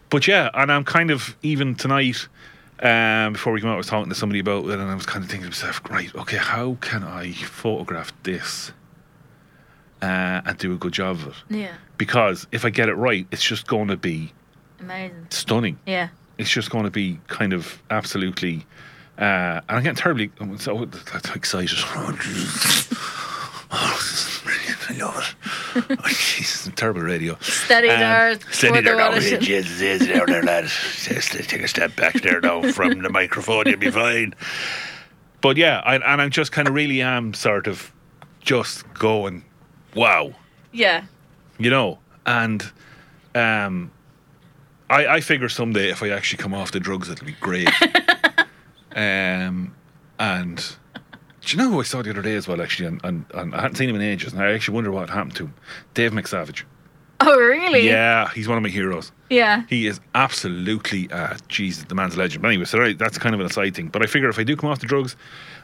But 0.09 0.27
yeah, 0.27 0.49
and 0.55 0.71
I'm 0.71 0.83
kind 0.83 1.11
of, 1.11 1.37
even 1.43 1.75
tonight, 1.75 2.27
um, 2.79 3.33
before 3.33 3.53
we 3.53 3.61
came 3.61 3.69
out, 3.69 3.75
I 3.75 3.77
was 3.77 3.85
talking 3.85 4.09
to 4.09 4.15
somebody 4.15 4.39
about 4.39 4.65
it 4.65 4.79
and 4.79 4.89
I 4.89 4.95
was 4.95 5.05
kind 5.05 5.23
of 5.23 5.29
thinking 5.29 5.51
to 5.51 5.55
myself, 5.55 5.87
right, 5.87 6.09
okay, 6.15 6.37
how 6.37 6.79
can 6.81 7.03
I 7.03 7.31
photograph 7.31 8.11
this 8.23 8.71
uh, 10.01 10.41
and 10.45 10.57
do 10.57 10.73
a 10.73 10.77
good 10.77 10.93
job 10.93 11.17
of 11.17 11.27
it? 11.27 11.35
Yeah. 11.57 11.73
Because 11.97 12.47
if 12.51 12.65
I 12.65 12.69
get 12.69 12.89
it 12.89 12.95
right, 12.95 13.25
it's 13.31 13.43
just 13.43 13.67
going 13.67 13.87
to 13.89 13.97
be 13.97 14.31
Amazing. 14.79 15.27
stunning 15.29 15.77
Yeah. 15.85 16.09
it's 16.37 16.49
just 16.49 16.69
going 16.71 16.85
to 16.85 16.91
be 16.91 17.19
kind 17.27 17.53
of 17.53 17.81
absolutely. 17.91 18.65
Uh, 19.17 19.61
and 19.69 19.77
I'm 19.77 19.83
getting 19.83 19.95
terribly 19.97 20.31
I'm 20.39 20.57
so 20.57 20.83
excited. 21.35 21.77
Oh, 21.79 22.17
Oh, 23.73 23.93
this 23.97 24.35
is 24.35 24.41
brilliant. 24.43 24.91
I 24.91 25.05
love 25.05 25.35
it. 25.75 25.97
Oh, 26.03 26.07
Jesus, 26.09 26.69
terrible 26.75 27.01
radio. 27.01 27.37
Steady 27.39 27.87
there. 27.87 28.37
Steady 28.51 28.81
there 28.81 28.95
the 28.95 28.97
now. 29.01 29.09
water. 29.11 29.37
Jesus, 29.37 29.79
is 29.79 30.07
there 30.07 30.25
there, 30.25 30.43
lad. 30.43 30.65
Just 30.65 31.31
take 31.31 31.61
a 31.63 31.67
step 31.69 31.95
back 31.95 32.15
there 32.21 32.41
now 32.41 32.69
from 32.73 33.01
the 33.01 33.09
microphone. 33.09 33.67
You'll 33.67 33.79
be 33.79 33.89
fine. 33.89 34.33
But 35.39 35.55
yeah, 35.55 35.79
I, 35.85 35.95
and 35.95 36.21
I'm 36.21 36.31
just 36.31 36.51
kind 36.51 36.67
of 36.67 36.73
really 36.73 37.01
am 37.01 37.33
sort 37.33 37.67
of 37.67 37.93
just 38.41 38.91
going, 38.93 39.45
wow 39.95 40.33
Yeah. 40.71 41.03
you 41.57 41.69
know 41.69 41.99
and 42.25 42.71
um 43.35 43.91
i 44.89 45.07
i 45.07 45.21
figure 45.21 45.49
someday 45.49 45.89
if 45.89 46.01
i 46.03 46.09
actually 46.09 46.41
come 46.41 46.53
off 46.53 46.71
the 46.71 46.79
drugs 46.79 47.09
it'll 47.09 47.25
be 47.25 47.33
great 47.39 47.69
um 48.95 49.73
and 50.19 50.75
do 51.43 51.57
you 51.57 51.63
know 51.63 51.71
who 51.71 51.79
I 51.79 51.83
saw 51.83 52.03
the 52.03 52.11
other 52.11 52.21
day 52.21 52.35
as 52.35 52.47
well, 52.47 52.61
actually? 52.61 52.85
And, 52.89 53.01
and, 53.03 53.25
and 53.33 53.55
I 53.55 53.61
hadn't 53.61 53.75
seen 53.77 53.89
him 53.89 53.95
in 53.95 54.03
ages, 54.03 54.31
and 54.31 54.43
I 54.43 54.51
actually 54.53 54.75
wonder 54.75 54.91
what 54.91 55.09
happened 55.09 55.35
to 55.37 55.45
him. 55.45 55.55
Dave 55.95 56.11
McSavage. 56.11 56.61
Oh, 57.19 57.35
really? 57.35 57.87
Yeah, 57.87 58.29
he's 58.35 58.47
one 58.47 58.57
of 58.57 58.61
my 58.63 58.69
heroes. 58.69 59.11
Yeah. 59.31 59.63
He 59.67 59.87
is 59.87 59.99
absolutely, 60.13 61.11
uh, 61.11 61.37
Jesus, 61.47 61.85
the 61.85 61.95
man's 61.95 62.13
a 62.13 62.19
legend. 62.19 62.43
But 62.43 62.49
anyway, 62.49 62.65
so 62.65 62.77
right, 62.77 62.95
that's 62.95 63.17
kind 63.17 63.33
of 63.33 63.41
an 63.41 63.47
aside 63.47 63.73
thing. 63.75 63.87
But 63.87 64.03
I 64.03 64.05
figure 64.05 64.29
if 64.29 64.37
I 64.37 64.43
do 64.43 64.55
come 64.55 64.69
off 64.69 64.81
the 64.81 64.85
drugs, 64.85 65.15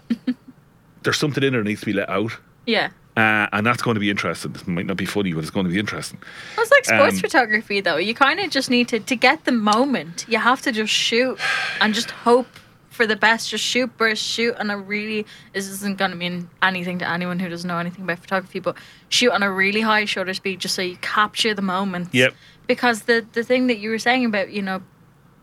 there's 1.04 1.18
something 1.20 1.44
in 1.44 1.54
there 1.54 1.62
that 1.62 1.70
needs 1.70 1.82
to 1.82 1.86
be 1.86 1.94
let 1.94 2.10
out. 2.10 2.36
Yeah. 2.66 2.90
Uh, 3.18 3.48
and 3.52 3.66
that's 3.66 3.82
going 3.82 3.96
to 3.96 4.00
be 4.00 4.12
interesting. 4.12 4.54
It 4.54 4.68
might 4.68 4.86
not 4.86 4.96
be 4.98 5.06
funny, 5.06 5.34
but 5.34 5.40
it's 5.40 5.50
going 5.50 5.66
to 5.66 5.72
be 5.72 5.80
interesting. 5.80 6.20
It's 6.58 6.72
like 6.72 6.86
sports 6.86 7.16
Um, 7.16 7.22
photography, 7.22 7.82
though. 7.82 7.98
You 7.98 8.14
kind 8.14 8.40
of 8.40 8.52
just 8.52 8.70
need 8.70 8.88
to 8.90 9.00
to 9.00 9.16
get 9.16 9.46
the 9.46 9.52
moment. 9.52 10.26
You 10.30 10.38
have 10.38 10.62
to 10.62 10.72
just 10.72 10.94
shoot 10.94 11.40
and 11.82 11.94
just 11.96 12.12
hope 12.12 12.48
for 12.90 13.08
the 13.08 13.16
best. 13.16 13.50
Just 13.50 13.64
shoot, 13.64 13.96
burst, 13.98 14.24
shoot, 14.24 14.56
and 14.60 14.72
a 14.72 14.78
really 14.78 15.26
this 15.54 15.68
isn't 15.68 15.98
going 15.98 16.12
to 16.12 16.18
mean 16.18 16.48
anything 16.62 17.00
to 17.00 17.10
anyone 17.10 17.40
who 17.40 17.50
doesn't 17.50 17.68
know 17.68 17.80
anything 17.80 18.04
about 18.04 18.20
photography, 18.20 18.60
but 18.60 18.76
shoot 19.10 19.32
on 19.32 19.42
a 19.42 19.52
really 19.52 19.82
high 19.82 20.06
shutter 20.06 20.34
speed, 20.34 20.60
just 20.60 20.76
so 20.76 20.82
you 20.84 20.98
capture 20.98 21.54
the 21.56 21.62
moment. 21.62 22.14
Yep. 22.14 22.34
Because 22.68 23.04
the 23.04 23.26
the 23.34 23.44
thing 23.44 23.68
that 23.68 23.80
you 23.80 23.90
were 23.90 24.00
saying 24.00 24.26
about 24.26 24.52
you 24.52 24.62
know 24.62 24.82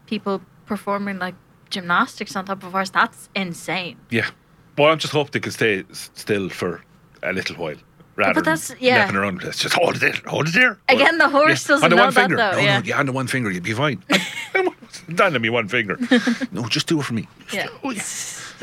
people 0.07 0.43
performing 0.67 1.19
like 1.19 1.35
gymnastics 1.71 2.37
on 2.37 2.45
top 2.45 2.63
of 2.63 2.73
horse, 2.73 2.91
that's 2.91 3.29
insane. 3.35 3.97
Yeah. 4.11 4.31
Well, 4.79 4.93
I'm 4.93 4.99
just 4.99 5.13
hoping 5.13 5.31
they 5.33 5.41
can 5.41 5.53
stay 5.53 5.85
still 5.93 6.49
for 6.49 6.83
a 7.25 7.33
little 7.33 7.57
while. 7.57 7.77
Rather 8.17 8.35
but 8.35 8.45
that's- 8.45 8.69
than 8.69 8.77
yeah. 8.81 8.99
napping 8.99 9.17
around. 9.17 9.43
Let's 9.43 9.59
just 9.59 9.75
hold 9.75 9.97
it 9.97 10.01
there. 10.01 10.15
Hold 10.27 10.47
it 10.49 10.55
there. 10.55 10.79
Again, 10.89 11.19
the 11.19 11.29
horse 11.29 11.67
doesn't 11.67 11.83
under 11.85 11.97
know 11.97 12.05
one 12.05 12.15
that, 12.15 12.21
finger. 12.21 12.37
though, 12.37 12.53
No, 12.53 12.59
yeah. 12.59 12.79
no, 12.79 12.85
yeah, 12.85 12.99
under 13.01 13.11
one 13.13 13.27
finger, 13.27 13.51
you'll 13.51 13.63
be 13.65 13.73
fine. 13.73 14.03
Not 15.09 15.35
on 15.35 15.43
me, 15.43 15.51
one 15.51 15.67
finger. 15.69 15.99
no, 16.53 16.67
just 16.69 16.87
do 16.87 17.01
it 17.01 17.03
for 17.05 17.15
me. 17.15 17.27
Yeah. 17.53 17.67
oh, 17.83 17.91
yeah. 17.91 18.03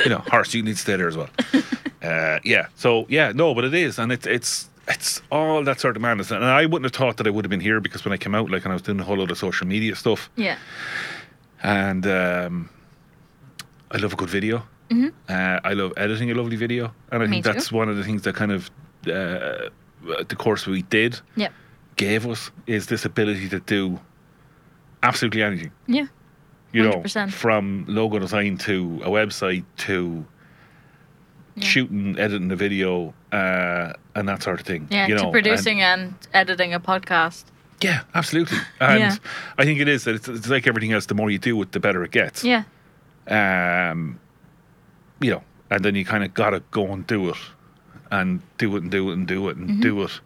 You 0.05 0.09
know, 0.09 0.19
horse, 0.19 0.53
you 0.53 0.63
need 0.63 0.75
to 0.75 0.81
stay 0.81 0.95
there 0.95 1.09
as 1.09 1.17
well. 1.17 1.29
uh, 2.01 2.39
yeah. 2.45 2.67
So 2.75 3.05
yeah, 3.09 3.33
no, 3.35 3.53
but 3.53 3.65
it 3.65 3.73
is, 3.73 3.99
and 3.99 4.11
it's 4.11 4.25
it's 4.25 4.69
it's 4.87 5.21
all 5.31 5.63
that 5.65 5.79
sort 5.81 5.97
of 5.97 6.01
madness. 6.01 6.31
And 6.31 6.43
I 6.45 6.65
wouldn't 6.65 6.85
have 6.85 6.93
thought 6.97 7.17
that 7.17 7.27
I 7.27 7.29
would 7.29 7.43
have 7.45 7.49
been 7.49 7.59
here 7.59 7.81
because 7.81 8.05
when 8.05 8.13
I 8.13 8.17
came 8.17 8.33
out, 8.33 8.49
like, 8.49 8.63
and 8.63 8.71
I 8.71 8.75
was 8.75 8.81
doing 8.81 8.99
a 9.01 9.03
whole 9.03 9.17
lot 9.17 9.29
of 9.31 9.37
social 9.37 9.67
media 9.67 9.95
stuff, 9.95 10.29
Yeah. 10.37 10.55
and 11.61 12.07
um, 12.07 12.69
I 13.91 13.97
love 13.97 14.13
a 14.13 14.15
good 14.15 14.29
video. 14.29 14.63
Uh, 14.91 15.59
I 15.63 15.73
love 15.73 15.93
editing 15.97 16.31
a 16.31 16.33
lovely 16.33 16.57
video, 16.57 16.93
and 17.11 17.23
I 17.23 17.25
Me 17.27 17.31
think 17.33 17.45
too. 17.45 17.53
that's 17.53 17.71
one 17.71 17.87
of 17.89 17.95
the 17.97 18.03
things 18.03 18.23
that 18.23 18.35
kind 18.35 18.51
of 18.51 18.69
uh, 19.07 19.69
the 20.27 20.35
course 20.37 20.67
we 20.67 20.81
did 20.83 21.19
Yep. 21.35 21.53
gave 21.95 22.27
us 22.27 22.51
is 22.67 22.87
this 22.87 23.05
ability 23.05 23.47
to 23.49 23.59
do 23.61 23.99
absolutely 25.03 25.43
anything. 25.43 25.71
Yeah. 25.87 26.07
You 26.73 26.83
know, 26.83 27.03
from 27.29 27.85
logo 27.87 28.19
design 28.19 28.57
to 28.59 29.01
a 29.03 29.09
website 29.09 29.63
to 29.87 30.25
Yeah. 31.55 31.65
shooting, 31.65 32.17
editing 32.19 32.51
a 32.51 32.55
video, 32.55 33.13
uh, 33.31 33.93
and 34.15 34.27
that 34.29 34.41
sort 34.43 34.59
of 34.59 34.65
thing. 34.65 34.87
Yeah. 34.89 35.07
you 35.07 35.15
know, 35.15 35.21
to 35.21 35.25
and- 35.27 35.33
producing 35.33 35.81
and 35.81 36.13
editing 36.33 36.73
a 36.73 36.79
podcast. 36.79 37.43
yeah, 37.81 38.01
absolutely. 38.13 38.57
And 38.79 38.99
Yeah. 38.99 39.15
I 39.57 39.65
think 39.65 39.79
it 39.79 39.87
is 39.87 40.03
that 40.05 40.15
it's, 40.15 40.27
it's 40.27 40.47
like 40.49 40.67
everything 40.67 40.91
else. 40.93 41.07
The 41.07 41.15
more 41.15 41.29
you 41.31 41.39
do 41.39 41.61
it, 41.61 41.71
the 41.71 41.79
better 41.79 42.03
it 42.03 42.11
gets. 42.11 42.43
Yeah. 42.43 42.63
um, 43.27 44.19
you 45.21 45.31
know, 45.31 45.43
and 45.69 45.83
then 45.85 45.95
you 45.95 46.03
kind 46.05 46.23
of 46.23 46.33
gotta 46.33 46.61
go 46.71 46.87
and 46.91 47.05
do 47.07 47.29
it, 47.29 47.37
and 48.11 48.41
do 48.57 48.75
it 48.75 48.81
and 48.83 48.91
do 48.91 49.09
it 49.09 49.13
and 49.13 49.27
do 49.27 49.47
it 49.49 49.57
and 49.57 49.69
Mm-hmm. 49.69 49.81
do 49.81 50.01
it. 50.03 50.19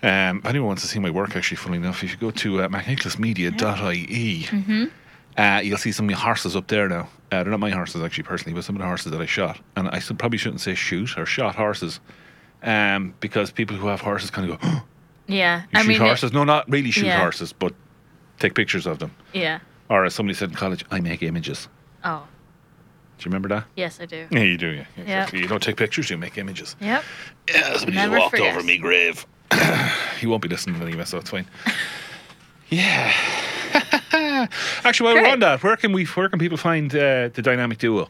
Um, 0.00 0.38
if 0.38 0.46
anyone 0.46 0.68
wants 0.68 0.82
to 0.82 0.88
see 0.88 1.00
my 1.00 1.10
work, 1.10 1.34
actually, 1.36 1.56
funnily 1.56 1.78
enough, 1.78 2.04
if 2.04 2.12
you 2.12 2.16
go 2.18 2.30
to 2.30 2.62
uh, 2.62 2.68
macnicklassmedia.ie, 2.68 4.42
Mm-hmm. 4.44 4.84
Uh, 5.36 5.60
you'll 5.60 5.78
see 5.78 5.92
some 5.92 6.06
of 6.06 6.10
the 6.10 6.20
horses 6.20 6.56
up 6.56 6.66
there 6.66 6.88
now. 6.88 7.08
Uh, 7.30 7.44
they're 7.44 7.52
not 7.52 7.60
my 7.60 7.70
horses 7.70 8.02
actually 8.02 8.24
personally, 8.24 8.52
but 8.54 8.64
some 8.64 8.74
of 8.74 8.80
the 8.80 8.86
horses 8.86 9.12
that 9.12 9.20
I 9.20 9.26
shot. 9.26 9.60
And 9.76 9.88
I 9.90 10.00
should, 10.00 10.18
probably 10.18 10.36
shouldn't 10.38 10.60
say 10.60 10.74
shoot 10.74 11.16
or 11.16 11.26
shot 11.26 11.54
horses, 11.54 12.00
um, 12.64 13.14
because 13.20 13.52
people 13.52 13.76
who 13.76 13.86
have 13.86 14.00
horses 14.00 14.30
kind 14.32 14.50
of 14.50 14.60
go, 14.60 14.68
oh, 14.68 14.82
Yeah. 15.28 15.60
"You 15.62 15.68
I 15.74 15.82
shoot 15.82 15.88
mean, 15.88 16.02
it- 16.02 16.04
horses?" 16.06 16.32
no, 16.32 16.42
not 16.42 16.68
really 16.68 16.90
shoot 16.90 17.06
Yeah. 17.06 17.18
horses, 17.20 17.52
but 17.52 17.72
take 18.40 18.54
pictures 18.54 18.84
of 18.86 18.98
them. 18.98 19.12
yeah. 19.32 19.60
Or 19.88 20.04
as 20.04 20.14
somebody 20.14 20.34
said 20.36 20.48
in 20.50 20.54
college, 20.56 20.84
I 20.90 20.98
make 21.00 21.22
images. 21.22 21.68
Oh, 22.04 22.24
Do 23.18 23.24
you 23.24 23.30
remember 23.30 23.48
that? 23.48 23.64
yes, 23.76 24.00
I 24.00 24.06
do. 24.06 24.26
Yeah, 24.30 24.40
you 24.40 24.56
do. 24.56 24.70
Yeah, 24.70 24.84
exactly. 24.96 25.40
You 25.40 25.48
don't 25.48 25.62
take 25.62 25.76
pictures; 25.76 26.08
you 26.10 26.16
make 26.16 26.38
images. 26.38 26.76
Yep. 26.80 27.02
Yeah, 27.48 27.72
somebody 27.76 27.96
Never 27.96 28.14
just 28.16 28.20
walked 28.20 28.30
forget. 28.36 28.54
over 28.54 28.64
me 28.64 28.78
grave. 28.78 29.26
he 30.20 30.26
won't 30.26 30.42
be 30.42 30.48
listening 30.48 30.80
anyway, 30.80 31.04
so 31.04 31.18
it's 31.18 31.30
fine. 31.30 31.46
Yeah. 32.68 33.12
Actually, 34.84 35.14
while 35.14 35.22
we're 35.22 35.32
on 35.32 35.40
that, 35.40 35.62
where 35.62 35.76
can 35.76 35.92
we? 35.92 36.04
Where 36.04 36.28
can 36.28 36.38
people 36.38 36.56
find 36.58 36.94
uh, 36.94 37.28
the 37.28 37.42
dynamic 37.42 37.78
duo 37.78 38.08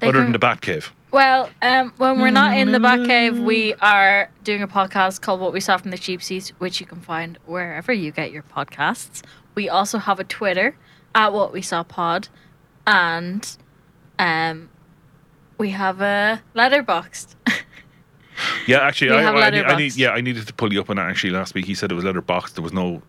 They 0.00 0.08
other 0.08 0.18
can- 0.22 0.32
than 0.32 0.32
the 0.32 0.38
Batcave? 0.46 0.90
Well, 1.10 1.48
um, 1.62 1.92
when 1.96 2.20
we're 2.20 2.30
not 2.30 2.56
in 2.58 2.70
the 2.72 2.78
Batcave, 2.78 3.42
we 3.42 3.72
are 3.80 4.30
doing 4.44 4.62
a 4.62 4.68
podcast 4.68 5.22
called 5.22 5.40
What 5.40 5.54
We 5.54 5.60
Saw 5.60 5.78
from 5.78 5.90
the 5.90 5.96
Cheap 5.96 6.22
Seats, 6.22 6.50
which 6.58 6.80
you 6.80 6.86
can 6.86 7.00
find 7.00 7.38
wherever 7.46 7.92
you 7.94 8.12
get 8.12 8.30
your 8.30 8.42
podcasts. 8.42 9.22
We 9.54 9.70
also 9.70 9.96
have 9.98 10.20
a 10.20 10.24
Twitter 10.24 10.76
at 11.14 11.32
What 11.32 11.50
We 11.52 11.62
Saw 11.62 11.82
Pod, 11.82 12.28
and 12.86 13.56
um, 14.18 14.68
we 15.58 15.70
have 15.70 16.00
a 16.00 16.40
Letterboxd. 16.54 17.34
Yeah, 18.66 18.78
actually, 18.78 19.10
We 19.10 19.16
I, 19.16 19.32
I, 19.32 19.50
need, 19.50 19.64
I 19.64 19.76
need. 19.76 19.96
Yeah, 19.96 20.10
I 20.10 20.20
needed 20.20 20.46
to 20.46 20.52
pull 20.54 20.72
you 20.72 20.80
up 20.80 20.90
on 20.90 20.96
that. 20.96 21.08
Actually, 21.08 21.30
last 21.32 21.54
week 21.54 21.64
he 21.64 21.74
said 21.74 21.90
it 21.90 21.94
was 21.94 22.04
letterbox. 22.04 22.52
There 22.52 22.62
was 22.62 22.72
no 22.72 23.02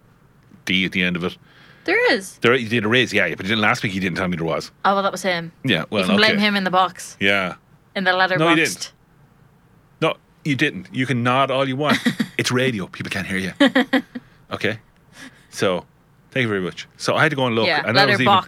D 0.66 0.86
at 0.86 0.92
the 0.92 1.04
end 1.04 1.16
of 1.16 1.24
it. 1.24 1.38
there 1.86 2.14
is. 2.14 2.38
There, 2.40 2.54
he 2.56 2.68
did 2.68 2.84
a 2.84 2.88
raise, 2.88 3.14
yeah, 3.14 3.36
but 3.36 3.46
last 3.48 3.84
week 3.84 3.92
he 3.92 4.00
didn't 4.00 4.18
tell 4.18 4.28
me 4.28 4.38
there 4.38 4.46
was. 4.46 4.72
Oh 4.86 4.96
well, 4.96 5.04
that 5.04 5.12
was 5.12 5.22
him. 5.22 5.52
Yeah, 5.64 5.86
well, 5.92 6.02
you 6.02 6.08
can 6.08 6.18
blame 6.18 6.38
him 6.40 6.56
in 6.56 6.64
the 6.64 6.72
box 6.72 7.16
Yeah, 7.20 7.56
in 7.96 8.06
the 8.06 8.12
letterboxed. 8.12 8.40
No, 8.40 8.50
he 8.50 8.56
didn't. 8.56 8.92
no, 10.02 10.14
you 10.46 10.56
didn't. 10.56 10.88
You 10.92 11.06
can 11.06 11.22
nod 11.22 11.52
all 11.52 11.68
you 11.68 11.76
want. 11.76 12.00
it's 12.40 12.52
radio. 12.52 12.88
People 12.88 13.12
can't 13.12 13.28
hear 13.28 13.38
you. 13.38 13.54
okay, 14.52 14.80
so 15.52 15.86
thank 16.32 16.44
you 16.44 16.48
very 16.48 16.62
much. 16.62 16.88
So 16.98 17.16
I 17.16 17.22
had 17.24 17.30
to 17.30 17.36
go 17.36 17.46
and 17.46 17.56
look, 17.56 17.68
Yeah, 17.68 17.84
and 17.86 17.96
that 17.98 18.08
was 18.08 18.22
even. 18.22 18.42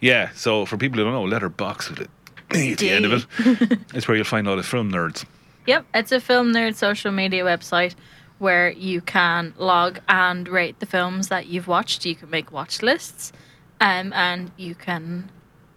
Yeah, 0.00 0.30
so 0.34 0.66
for 0.66 0.76
people 0.76 0.98
who 0.98 1.04
don't 1.04 1.12
know, 1.12 1.24
letterbox 1.24 1.90
with 1.90 2.00
it 2.00 2.10
at 2.50 2.78
the 2.78 2.90
end 2.90 3.04
of 3.04 3.12
it. 3.12 3.78
It's 3.94 4.06
where 4.08 4.16
you'll 4.16 4.24
find 4.24 4.48
all 4.48 4.56
the 4.56 4.62
film 4.62 4.90
nerds. 4.90 5.24
Yep, 5.66 5.86
it's 5.94 6.12
a 6.12 6.20
film 6.20 6.52
nerd 6.52 6.74
social 6.74 7.12
media 7.12 7.44
website 7.44 7.94
where 8.38 8.70
you 8.70 9.00
can 9.00 9.54
log 9.56 10.00
and 10.08 10.48
rate 10.48 10.80
the 10.80 10.86
films 10.86 11.28
that 11.28 11.46
you've 11.46 11.68
watched. 11.68 12.04
You 12.04 12.16
can 12.16 12.28
make 12.30 12.50
watch 12.50 12.82
lists, 12.82 13.32
um, 13.80 14.12
and 14.12 14.50
you 14.56 14.74
can 14.74 15.30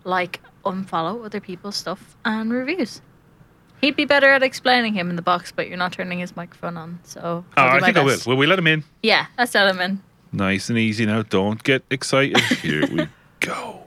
like 0.03 0.41
unfollow 0.65 1.23
other 1.23 1.39
people's 1.39 1.75
stuff 1.75 2.15
and 2.25 2.51
reviews. 2.51 3.01
He'd 3.81 3.95
be 3.95 4.05
better 4.05 4.29
at 4.31 4.41
explaining 4.41 4.95
him 4.95 5.09
in 5.11 5.15
the 5.15 5.21
box, 5.21 5.51
but 5.51 5.67
you're 5.67 5.77
not 5.77 5.91
turning 5.91 6.17
his 6.19 6.35
microphone 6.35 6.77
on, 6.77 6.99
so 7.03 7.45
Oh, 7.55 7.61
I 7.61 7.79
think 7.81 7.97
I 7.97 8.03
will. 8.03 8.17
Will 8.25 8.37
we 8.37 8.47
let 8.47 8.57
him 8.57 8.65
in? 8.67 8.83
Yeah, 9.03 9.27
let's 9.37 9.53
let 9.53 9.69
him 9.69 9.79
in. 9.79 10.01
Nice 10.35 10.69
and 10.69 10.77
easy 10.77 11.05
now. 11.05 11.21
Don't 11.23 11.63
get 11.63 11.83
excited. 11.89 12.37
Here 12.61 12.85
we 12.87 13.07
go. 13.39 13.81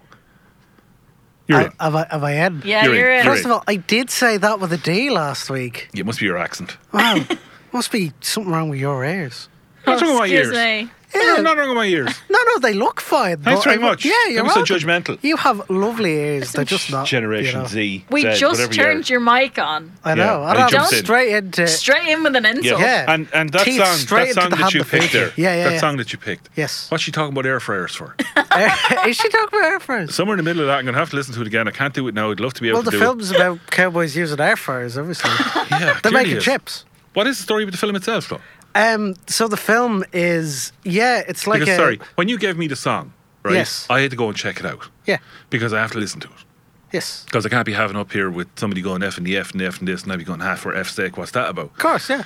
You're 1.46 1.59
I, 1.59 1.64
in. 1.66 1.72
have 1.80 1.94
I 1.94 2.07
have 2.11 2.24
I 2.24 2.32
in? 2.46 2.62
Yeah, 2.64 2.84
You're 2.84 2.94
in, 2.94 3.01
you're 3.01 3.11
in. 3.11 3.24
you're 3.24 3.34
First 3.34 3.44
of 3.46 3.51
all, 3.53 3.64
I 3.68 3.76
did 3.76 4.11
say 4.11 4.36
that 4.38 4.61
with 4.61 4.72
a 4.72 4.76
D 4.78 5.11
last 5.11 5.49
week. 5.51 5.88
It 5.94 6.05
must 6.07 6.20
be 6.20 6.26
your 6.26 6.38
accent. 6.38 6.76
Wow, 6.92 7.24
must 7.72 7.90
be 7.92 8.12
something 8.20 8.53
wrong 8.53 8.68
with 8.70 8.80
your 8.80 9.05
ears. 9.05 9.49
Oh, 9.86 9.92
What's 9.92 10.03
wrong 10.03 10.11
with 10.12 10.20
my 10.20 10.26
Excuse 10.26 10.57
ears? 10.59 10.84
me. 10.86 10.90
Yeah. 11.14 11.36
I'm 11.38 11.42
not 11.44 11.56
wrong 11.56 11.68
with 11.68 11.76
my 11.76 11.86
ears. 11.86 12.14
No, 12.28 12.38
no, 12.46 12.59
they 12.59 12.74
look 12.74 13.00
fine. 13.00 13.38
Thanks 13.38 13.64
very 13.64 13.76
I- 13.76 13.80
much. 13.80 14.04
Yeah, 14.04 14.12
you're 14.28 14.42
Don't 14.44 14.50
so 14.66 14.74
welcome. 14.74 14.76
judgmental. 15.14 15.18
You 15.22 15.36
have 15.38 15.68
lovely 15.70 16.12
ears. 16.12 16.52
They're 16.52 16.64
just 16.64 16.90
not. 16.90 17.06
Generation 17.06 17.56
you 17.56 17.62
know. 17.62 17.68
Z. 17.68 18.04
We 18.11 18.22
Z, 18.22 18.34
just 18.34 18.42
whatever 18.61 18.74
you 18.74 18.80
are. 18.82 18.84
turned 18.84 19.09
your 19.11 19.20
mic 19.20 19.59
on. 19.59 19.92
I 20.04 20.11
Yeah, 20.11 20.14
know. 20.16 20.42
I 20.42 20.50
I 20.52 20.59
know. 20.61 20.68
jumped 20.68 20.92
in. 20.92 21.04
Straight 21.04 21.32
into. 21.34 21.66
Straight 21.66 22.09
in 22.09 22.22
with 22.22 22.36
an 22.36 22.44
insult. 22.44 22.80
Yeah. 22.80 23.04
And 23.12 23.26
and 23.32 23.50
that 23.50 23.64
Teeth 23.64 23.82
song, 23.82 23.96
straight 23.96 24.18
that 24.18 24.28
into 24.28 24.40
song 24.42 24.50
the 24.50 24.56
that 24.56 24.62
hand 24.62 24.74
you 24.74 24.80
of 24.82 24.90
picked 24.90 25.12
there, 25.12 25.28
future. 25.30 25.40
Yeah, 25.40 25.54
yeah, 25.56 25.64
that 25.64 25.72
yeah. 25.74 25.80
song 25.80 25.96
that 25.96 26.12
you 26.12 26.18
picked. 26.18 26.50
Yes. 26.56 26.90
What's 26.90 27.02
she 27.04 27.11
talking 27.12 27.32
about 27.32 27.46
air 27.46 27.61
fryers 27.61 27.94
for? 27.94 28.14
Is 29.06 29.16
she 29.16 29.28
talking 29.28 29.48
about 29.59 29.64
air 29.64 29.80
fryers? 29.80 30.14
Somewhere 30.14 30.34
in 30.38 30.44
the 30.44 30.48
middle 30.48 30.61
of 30.62 30.68
that, 30.68 30.78
I'm 30.78 30.84
gonna 30.84 30.98
have 30.98 31.11
to 31.11 31.16
listen 31.16 31.32
to 31.34 31.40
it 31.40 31.46
again. 31.46 31.66
I 31.68 31.70
can't 31.70 31.94
do 31.94 32.06
it 32.09 32.14
now. 32.14 32.30
I'd 32.30 32.40
love 32.40 32.54
to 32.54 32.62
be 32.62 32.68
able 32.68 32.82
to. 32.82 32.84
Well, 32.84 32.90
the 32.90 32.90
do 32.92 32.98
film's 32.98 33.30
about 33.30 33.59
cowboys 33.70 34.16
using 34.16 34.40
air 34.40 34.56
fryers, 34.56 34.98
obviously. 34.98 35.30
it. 35.30 35.38
Yeah, 35.70 35.78
They're 35.78 35.94
clearly 35.94 36.16
making 36.24 36.36
is. 36.38 36.44
chips. 36.44 36.84
What 37.14 37.26
is 37.26 37.38
the 37.38 37.42
story 37.42 37.64
with 37.64 37.72
the 37.74 37.78
film 37.78 37.96
itself, 37.96 38.28
though? 38.28 38.40
Um, 38.78 39.16
so 39.26 39.48
the 39.48 39.56
film 39.56 40.04
is 40.12 40.72
yeah, 40.84 41.22
it's 41.26 41.46
like 41.48 41.58
because 41.60 41.74
a 41.74 41.76
sorry, 41.76 42.00
when 42.14 42.28
you 42.28 42.38
gave 42.38 42.56
me 42.56 42.68
the 42.68 42.76
song, 42.76 43.12
right? 43.42 43.54
Yes. 43.54 43.86
I 43.90 44.00
had 44.00 44.10
to 44.12 44.16
go 44.16 44.28
and 44.28 44.36
check 44.36 44.60
it 44.60 44.66
out 44.66 44.88
yeah, 45.04 45.18
because 45.50 45.72
I 45.72 45.80
have 45.80 45.90
to 45.92 45.98
listen 45.98 46.20
to 46.20 46.28
it. 46.28 46.44
yes, 46.92 47.24
Because 47.24 47.44
I 47.44 47.48
can't 47.48 47.66
be 47.66 47.72
having 47.72 47.96
up 47.96 48.12
here 48.12 48.30
with 48.30 48.46
somebody 48.56 48.80
going 48.80 49.02
F 49.02 49.18
and 49.18 49.26
the 49.26 49.36
F 49.36 49.50
and 49.50 49.60
the 49.60 49.66
F 49.66 49.80
and 49.80 49.88
this, 49.88 50.04
and 50.04 50.12
I'd 50.12 50.18
be 50.20 50.24
going 50.24 50.38
half 50.40 50.60
for 50.60 50.74
F 50.76 50.88
sake. 50.90 51.16
What's 51.16 51.32
that 51.32 51.48
about? 51.50 51.66
of 51.72 51.78
course, 51.78 52.08
yeah. 52.08 52.22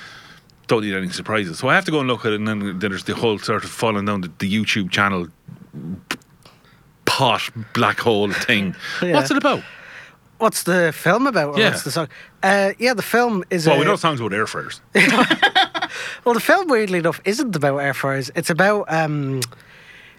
Don't 0.67 0.83
need 0.83 0.93
any 0.93 1.09
surprises. 1.09 1.57
So 1.57 1.69
I 1.69 1.75
have 1.75 1.85
to 1.85 1.91
go 1.91 1.99
and 1.99 2.07
look 2.07 2.23
at 2.23 2.33
it, 2.33 2.35
and 2.35 2.47
then, 2.47 2.59
then 2.59 2.91
there's 2.91 3.03
the 3.05 3.15
whole 3.15 3.39
sort 3.39 3.63
of 3.63 3.71
falling 3.71 4.05
down 4.05 4.21
the, 4.21 4.31
the 4.37 4.47
YouTube 4.49 4.91
channel 4.91 5.27
pot 7.05 7.49
black 7.73 7.99
hole 7.99 8.31
thing. 8.31 8.75
Yeah. 9.01 9.13
What's 9.15 9.31
it 9.31 9.37
about? 9.37 9.63
What's 10.37 10.63
the 10.63 10.93
film 10.93 11.25
about? 11.25 11.57
Yeah. 11.57 11.69
What's 11.69 11.83
the 11.83 11.91
song? 11.91 12.09
Uh, 12.43 12.73
yeah, 12.77 12.93
the 12.93 13.01
film 13.01 13.43
is. 13.49 13.65
Well, 13.65 13.77
a, 13.77 13.79
we 13.79 13.85
know 13.85 13.95
songs 13.95 14.19
about 14.19 14.33
air 14.33 14.45
fryers. 14.45 14.81
Well, 16.23 16.33
the 16.33 16.39
film, 16.39 16.67
weirdly 16.67 16.99
enough, 16.99 17.21
isn't 17.25 17.55
about 17.55 17.77
air 17.77 17.93
fryers. 17.93 18.31
It's 18.35 18.49
about. 18.49 18.91
Um, 18.91 19.41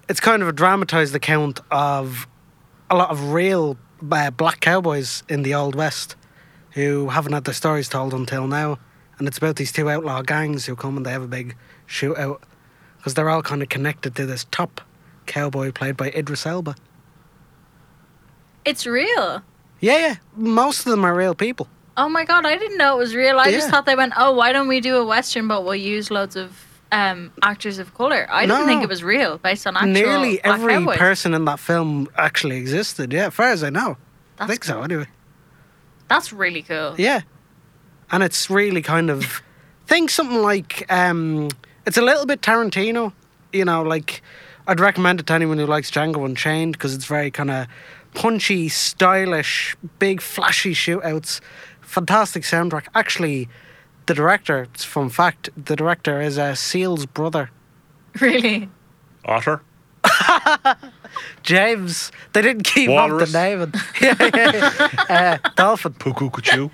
it's 0.08 0.20
kind 0.20 0.42
of 0.42 0.48
a 0.48 0.52
dramatized 0.52 1.14
account 1.14 1.60
of 1.70 2.26
a 2.90 2.96
lot 2.96 3.10
of 3.10 3.32
real 3.32 3.78
uh, 4.10 4.30
black 4.30 4.60
cowboys 4.60 5.22
in 5.28 5.42
the 5.42 5.54
Old 5.54 5.74
West 5.74 6.16
who 6.72 7.08
haven't 7.08 7.32
had 7.32 7.44
their 7.44 7.54
stories 7.54 7.88
told 7.88 8.12
until 8.12 8.46
now. 8.46 8.78
And 9.18 9.28
it's 9.28 9.38
about 9.38 9.56
these 9.56 9.72
two 9.72 9.88
outlaw 9.88 10.22
gangs 10.22 10.66
who 10.66 10.74
come 10.76 10.96
and 10.96 11.06
they 11.06 11.12
have 11.12 11.22
a 11.22 11.28
big 11.28 11.56
shootout 11.88 12.40
because 12.96 13.14
they're 13.14 13.30
all 13.30 13.42
kind 13.42 13.62
of 13.62 13.68
connected 13.68 14.16
to 14.16 14.26
this 14.26 14.44
top 14.50 14.80
cowboy 15.26 15.70
played 15.70 15.96
by 15.96 16.10
Idris 16.10 16.46
Elba. 16.46 16.74
It's 18.64 18.86
real. 18.86 19.42
Yeah, 19.80 19.98
yeah. 19.98 20.14
Most 20.36 20.80
of 20.80 20.86
them 20.86 21.04
are 21.04 21.14
real 21.14 21.34
people. 21.34 21.68
Oh 21.96 22.08
my 22.08 22.24
god, 22.24 22.44
I 22.44 22.56
didn't 22.56 22.76
know 22.78 22.96
it 22.96 22.98
was 22.98 23.14
real. 23.14 23.38
I 23.38 23.50
just 23.52 23.68
thought 23.70 23.86
they 23.86 23.94
went, 23.94 24.14
oh, 24.16 24.32
why 24.32 24.52
don't 24.52 24.66
we 24.68 24.80
do 24.80 24.96
a 24.96 25.04
western, 25.04 25.46
but 25.46 25.64
we'll 25.64 25.76
use 25.76 26.10
loads 26.10 26.34
of 26.34 26.64
um, 26.90 27.32
actors 27.42 27.78
of 27.78 27.94
color. 27.94 28.26
I 28.30 28.46
didn't 28.46 28.66
think 28.66 28.82
it 28.82 28.88
was 28.88 29.04
real, 29.04 29.38
based 29.38 29.66
on 29.66 29.76
actual 29.76 29.92
Nearly 29.92 30.42
every 30.44 30.74
cowboys. 30.74 30.96
person 30.98 31.34
in 31.34 31.44
that 31.44 31.60
film 31.60 32.08
actually 32.16 32.56
existed. 32.56 33.12
Yeah, 33.12 33.26
as 33.26 33.34
far 33.34 33.48
as 33.48 33.62
I 33.62 33.70
know. 33.70 33.96
I 34.38 34.46
That's 34.46 34.50
think 34.50 34.64
so, 34.64 34.82
anyway. 34.82 35.06
That's 36.08 36.32
really 36.32 36.62
cool. 36.62 36.94
Yeah. 36.98 37.20
And 38.10 38.22
it's 38.22 38.50
really 38.50 38.82
kind 38.82 39.10
of 39.10 39.42
think 39.86 40.10
something 40.10 40.42
like 40.42 40.84
um 40.90 41.48
it's 41.86 41.96
a 41.96 42.02
little 42.02 42.26
bit 42.26 42.40
Tarantino, 42.40 43.12
you 43.52 43.64
know, 43.64 43.82
like 43.82 44.22
I'd 44.66 44.80
recommend 44.80 45.20
it 45.20 45.26
to 45.26 45.32
anyone 45.32 45.58
who 45.58 45.66
likes 45.66 45.90
Django 45.90 46.24
Unchained 46.24 46.72
because 46.72 46.94
it's 46.94 47.06
very 47.06 47.30
kind 47.30 47.50
of 47.50 47.66
punchy, 48.14 48.68
stylish, 48.68 49.76
big 49.98 50.20
flashy 50.20 50.72
shootouts, 50.74 51.40
fantastic 51.84 52.42
soundtrack. 52.42 52.86
Actually, 52.94 53.48
the 54.06 54.14
director, 54.14 54.62
it's 54.74 54.84
fun 54.84 55.08
fact, 55.10 55.48
the 55.56 55.76
director 55.76 56.20
is 56.20 56.38
uh, 56.38 56.54
Seal's 56.54 57.06
brother, 57.06 57.50
Really. 58.20 58.68
Otter. 59.24 59.62
Jeymes. 61.42 62.10
They 62.32 62.42
didn't 62.42 62.64
keep 62.64 62.90
Walrus. 62.90 63.22
up 63.22 63.28
the 63.32 63.56
name. 63.56 63.72
yeah, 64.00 64.14
yeah, 64.34 64.98
yeah. 65.08 65.38
Uh, 65.44 65.48
Dolphin. 65.56 65.94
Puku 65.94 66.30
Kuchu. 66.30 66.70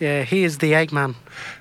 Yeah, 0.00 0.24
he 0.24 0.42
is 0.42 0.58
the 0.58 0.72
Eggman. 0.72 1.14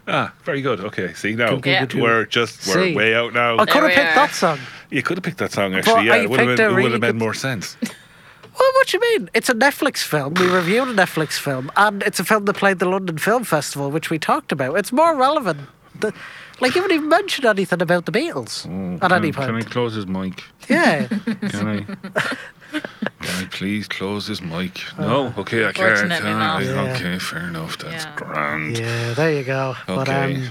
ah, 0.07 0.33
very 0.43 0.61
good. 0.63 0.79
Okay, 0.79 1.13
see 1.13 1.35
now 1.35 1.59
Yeah. 1.63 1.85
we're 1.93 2.25
just 2.25 2.65
we're 2.67 2.73
See. 2.87 2.95
way 2.95 3.13
out 3.13 3.33
now. 3.33 3.59
I 3.59 3.65
could 3.65 3.83
have 3.83 3.91
picked 3.91 3.99
are. 3.99 4.15
that 4.27 4.31
song. 4.33 4.57
You 4.89 5.03
could 5.03 5.17
have 5.17 5.23
picked 5.23 5.37
that 5.37 5.51
song 5.51 5.75
actually. 5.75 5.93
But 5.93 5.99
I 5.99 6.03
yeah, 6.17 6.23
it 6.23 6.29
would 6.29 6.39
have 6.39 6.47
picked 6.49 6.57
been, 6.57 6.79
it 6.79 6.81
would 6.83 6.91
have 6.93 7.01
made 7.01 7.15
more 7.15 7.35
sense. 7.35 7.77
Well, 8.59 8.69
what 8.73 8.87
do 8.87 8.97
you 8.97 9.19
mean? 9.19 9.29
It's 9.33 9.49
a 9.49 9.53
Netflix 9.53 9.99
film. 10.03 10.33
We 10.35 10.47
reviewed 10.47 10.87
a 10.89 10.93
Netflix 10.93 11.33
film, 11.39 11.71
and 11.77 12.03
it's 12.03 12.19
a 12.19 12.23
film 12.25 12.45
that 12.45 12.55
played 12.55 12.79
the 12.79 12.85
London 12.89 13.17
Film 13.17 13.43
Festival, 13.43 13.89
which 13.91 14.09
we 14.09 14.19
talked 14.19 14.51
about. 14.51 14.75
It's 14.77 14.91
more 14.91 15.15
relevant. 15.15 15.61
The, 15.99 16.13
like, 16.59 16.75
you 16.75 16.81
haven't 16.81 16.95
even 16.95 17.09
mentioned 17.09 17.45
anything 17.45 17.81
about 17.81 18.05
the 18.05 18.11
Beatles 18.11 18.65
at 19.01 19.11
any 19.11 19.31
Can, 19.31 19.45
can 19.45 19.55
I 19.55 19.61
close 19.61 19.95
his 19.95 20.05
mic? 20.07 20.43
Yeah. 20.69 21.07
Can 21.49 21.67
I? 21.67 21.81
Can 22.71 23.43
I 23.43 23.45
please 23.51 23.87
close 23.87 24.27
this 24.27 24.41
mic? 24.41 24.79
No. 24.97 25.33
Okay, 25.37 25.65
I 25.67 25.71
can't. 25.73 26.11
Ah, 26.11 26.59
not. 26.59 26.63
Yeah. 26.63 26.93
Okay, 26.95 27.19
fair 27.19 27.47
enough. 27.47 27.77
That's 27.79 28.05
Yeah. 28.05 28.15
grand. 28.15 28.77
yeah, 28.77 29.13
there 29.13 29.33
you 29.33 29.43
go. 29.43 29.75
But, 29.87 30.07
Okay. 30.07 30.35
um, 30.35 30.49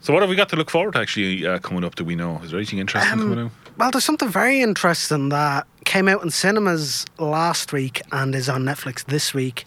So 0.00 0.12
what 0.12 0.22
have 0.22 0.30
we 0.30 0.36
got 0.36 0.48
to 0.50 0.56
look 0.56 0.70
forward 0.70 0.94
to 0.94 1.00
actually 1.00 1.46
uh, 1.46 1.58
coming 1.58 1.84
up? 1.84 1.94
Do 1.94 2.04
we 2.04 2.14
know? 2.16 2.40
Is 2.42 2.50
there 2.50 2.58
anything 2.58 2.78
interesting 2.78 3.12
Um, 3.12 3.28
coming 3.28 3.44
out? 3.46 3.50
Well, 3.78 3.90
there's 3.92 4.04
something 4.04 4.28
very 4.28 4.60
interesting 4.60 5.28
that 5.28 5.66
came 5.84 6.08
out 6.08 6.22
in 6.22 6.30
cinemas 6.30 7.06
last 7.18 7.72
week 7.72 8.02
and 8.12 8.34
is 8.34 8.48
on 8.48 8.64
Netflix 8.64 9.04
this 9.04 9.32
week. 9.32 9.64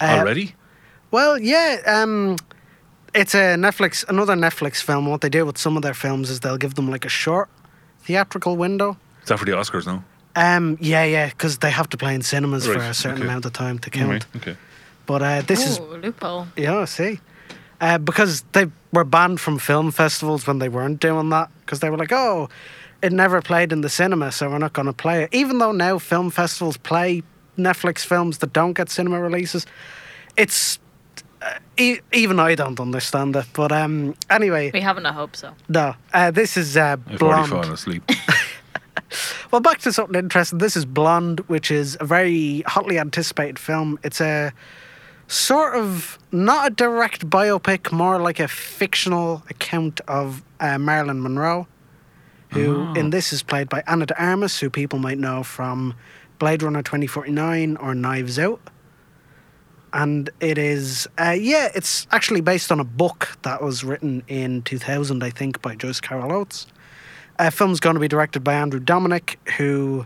Uh, 0.00 0.18
Already? 0.20 0.54
Well, 1.10 1.38
yeah. 1.38 1.80
Um, 1.86 2.36
it's 3.14 3.34
a 3.34 3.56
Netflix, 3.56 4.08
another 4.08 4.34
Netflix 4.34 4.80
film. 4.80 5.06
What 5.06 5.22
they 5.22 5.28
do 5.28 5.44
with 5.44 5.58
some 5.58 5.76
of 5.76 5.82
their 5.82 5.94
films 5.94 6.30
is 6.30 6.40
they'll 6.40 6.56
give 6.56 6.76
them 6.76 6.88
like 6.88 7.04
a 7.04 7.08
short 7.08 7.48
theatrical 8.02 8.56
window. 8.56 8.96
Is 9.22 9.28
that 9.28 9.38
for 9.38 9.44
the 9.44 9.52
Oscars 9.52 9.86
now? 9.86 10.04
Um, 10.36 10.78
yeah, 10.80 11.04
yeah, 11.04 11.28
because 11.28 11.58
they 11.58 11.70
have 11.70 11.88
to 11.88 11.96
play 11.96 12.14
in 12.14 12.22
cinemas 12.22 12.64
for 12.64 12.76
a 12.76 12.94
certain 12.94 13.18
okay. 13.18 13.28
amount 13.28 13.44
of 13.44 13.52
time 13.52 13.80
to 13.80 13.90
count. 13.90 14.10
Right, 14.10 14.26
okay. 14.36 14.56
But 15.06 15.22
uh, 15.22 15.42
this 15.42 15.66
is 15.66 15.80
Ooh, 15.80 15.96
loophole. 15.96 16.46
Yeah, 16.56 16.78
I 16.78 16.84
see. 16.84 17.18
Uh, 17.80 17.98
because 17.98 18.42
they 18.52 18.66
were 18.92 19.04
banned 19.04 19.40
from 19.40 19.58
film 19.58 19.90
festivals 19.90 20.46
when 20.46 20.58
they 20.58 20.68
weren't 20.68 21.00
doing 21.00 21.30
that, 21.30 21.50
because 21.60 21.80
they 21.80 21.90
were 21.90 21.96
like, 21.96 22.12
oh, 22.12 22.48
it 23.02 23.12
never 23.12 23.40
played 23.42 23.72
in 23.72 23.80
the 23.82 23.88
cinema, 23.88 24.32
so 24.32 24.48
we're 24.50 24.58
not 24.58 24.72
going 24.72 24.86
to 24.86 24.92
play 24.92 25.22
it. 25.24 25.28
Even 25.32 25.58
though 25.58 25.72
now 25.72 25.98
film 25.98 26.30
festivals 26.30 26.76
play 26.76 27.22
Netflix 27.56 28.04
films 28.04 28.38
that 28.38 28.52
don't 28.52 28.72
get 28.74 28.90
cinema 28.90 29.20
releases, 29.20 29.66
it's. 30.36 30.78
Uh, 31.40 31.54
e- 31.76 32.00
even 32.12 32.40
I 32.40 32.56
don't 32.56 32.80
understand 32.80 33.36
it. 33.36 33.46
But 33.52 33.70
um, 33.70 34.16
anyway, 34.28 34.72
We 34.74 34.80
haven't 34.80 35.06
I 35.06 35.12
hope 35.12 35.36
so. 35.36 35.54
no. 35.68 35.94
Uh, 36.12 36.32
this 36.32 36.56
is 36.56 36.76
uh, 36.76 36.96
I've 37.06 37.22
already 37.22 37.48
fallen 37.48 37.72
asleep. 37.72 38.02
Well, 39.50 39.60
back 39.62 39.78
to 39.80 39.92
something 39.92 40.18
interesting. 40.18 40.58
This 40.58 40.76
is 40.76 40.84
Blonde, 40.84 41.40
which 41.48 41.70
is 41.70 41.96
a 42.00 42.04
very 42.04 42.62
hotly 42.66 42.98
anticipated 42.98 43.58
film. 43.58 43.98
It's 44.02 44.20
a 44.20 44.52
sort 45.28 45.76
of 45.76 46.18
not 46.32 46.66
a 46.66 46.70
direct 46.74 47.30
biopic, 47.30 47.90
more 47.90 48.20
like 48.20 48.38
a 48.40 48.48
fictional 48.48 49.42
account 49.48 50.00
of 50.08 50.42
uh, 50.60 50.76
Marilyn 50.78 51.22
Monroe, 51.22 51.66
who 52.50 52.92
in 52.94 53.10
this 53.10 53.32
is 53.32 53.42
played 53.42 53.68
by 53.68 53.82
Ana 53.86 54.06
de 54.06 54.22
Armas, 54.22 54.58
who 54.58 54.70
people 54.70 54.98
might 54.98 55.18
know 55.18 55.42
from 55.42 55.94
Blade 56.38 56.62
Runner 56.62 56.82
2049 56.82 57.76
or 57.76 57.94
Knives 57.94 58.38
Out. 58.38 58.60
And 59.92 60.28
it 60.40 60.58
is, 60.58 61.08
uh, 61.18 61.36
yeah, 61.38 61.70
it's 61.74 62.06
actually 62.10 62.42
based 62.42 62.70
on 62.70 62.78
a 62.78 62.84
book 62.84 63.38
that 63.42 63.62
was 63.62 63.84
written 63.84 64.22
in 64.28 64.62
2000, 64.62 65.22
I 65.22 65.30
think, 65.30 65.62
by 65.62 65.74
Joyce 65.74 66.00
Carol 66.00 66.32
Oates. 66.32 66.66
Uh, 67.38 67.50
film's 67.50 67.80
going 67.80 67.94
to 67.94 68.00
be 68.00 68.08
directed 68.08 68.44
by 68.44 68.54
Andrew 68.54 68.80
Dominik, 68.80 69.36
who 69.56 70.04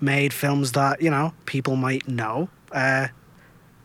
made 0.00 0.32
films 0.32 0.72
that 0.72 1.00
you 1.00 1.10
know 1.10 1.32
people 1.46 1.76
might 1.76 2.08
know, 2.08 2.48
uh, 2.72 3.08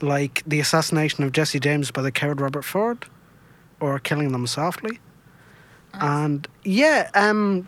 like 0.02 0.42
the 0.48 0.60
assassination 0.60 1.24
of 1.24 1.32
Jesse 1.32 1.60
James 1.60 1.92
by 1.92 2.02
the 2.02 2.12
coward 2.12 2.42
Robert 2.42 2.64
Ford, 2.64 3.06
or 3.80 4.00
Killing 4.00 4.32
Them 4.32 4.48
Softly. 4.48 5.00
And 5.94 6.48
yeah, 6.64 7.10
um, 7.14 7.68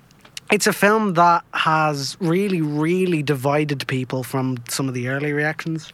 it's 0.51 0.67
a 0.67 0.73
film 0.73 1.13
that 1.13 1.43
has 1.53 2.17
really, 2.19 2.61
really 2.61 3.21
divided 3.21 3.87
people 3.87 4.23
from 4.23 4.63
some 4.67 4.87
of 4.87 4.93
the 4.93 5.07
early 5.07 5.31
reactions. 5.31 5.93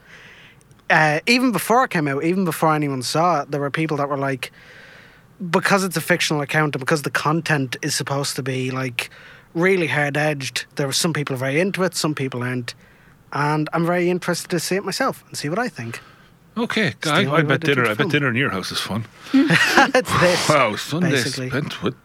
Uh, 0.90 1.20
even 1.28 1.52
before 1.52 1.84
it 1.84 1.90
came 1.90 2.08
out, 2.08 2.24
even 2.24 2.46
before 2.46 2.74
anyone 2.74 3.02
saw 3.02 3.42
it, 3.42 3.52
there 3.52 3.60
were 3.60 3.72
people 3.72 3.98
that 3.98 4.08
were 4.08 4.18
like, 4.18 4.52
because 5.50 5.84
it's 5.84 5.98
a 5.98 6.02
fictional 6.02 6.42
account 6.42 6.76
and 6.76 6.80
because 6.80 7.02
the 7.02 7.12
content 7.12 7.76
is 7.82 7.96
supposed 7.96 8.36
to 8.36 8.44
be 8.44 8.72
like 8.72 9.10
really 9.54 9.88
hard 9.88 10.16
edged, 10.16 10.66
there 10.76 10.88
were 10.88 10.94
some 10.94 11.12
people 11.12 11.36
very 11.36 11.60
into 11.60 11.84
it, 11.84 11.96
some 11.96 12.16
people 12.16 12.44
aren't. 12.44 12.76
And 13.34 13.68
I'm 13.74 13.86
very 13.86 14.10
interested 14.10 14.50
to 14.52 14.60
see 14.60 14.76
it 14.76 14.86
myself 14.86 15.24
and 15.28 15.38
see 15.38 15.50
what 15.50 15.60
I 15.60 15.68
think. 15.68 16.00
Okay, 16.58 16.94
I, 17.06 17.30
I 17.30 17.42
bet 17.42 17.62
dinner. 17.62 17.86
I 17.86 17.96
bet 17.96 18.08
dinner 18.08 18.30
in 18.30 18.36
your 18.36 18.50
house 18.50 18.72
is 18.72 18.80
fun. 18.80 19.04
it's 19.34 20.20
this. 20.22 20.48
Wow, 20.50 20.78
Sunday 20.78 21.12
basically. 21.12 21.50
spent 21.50 21.84
with. 21.84 21.96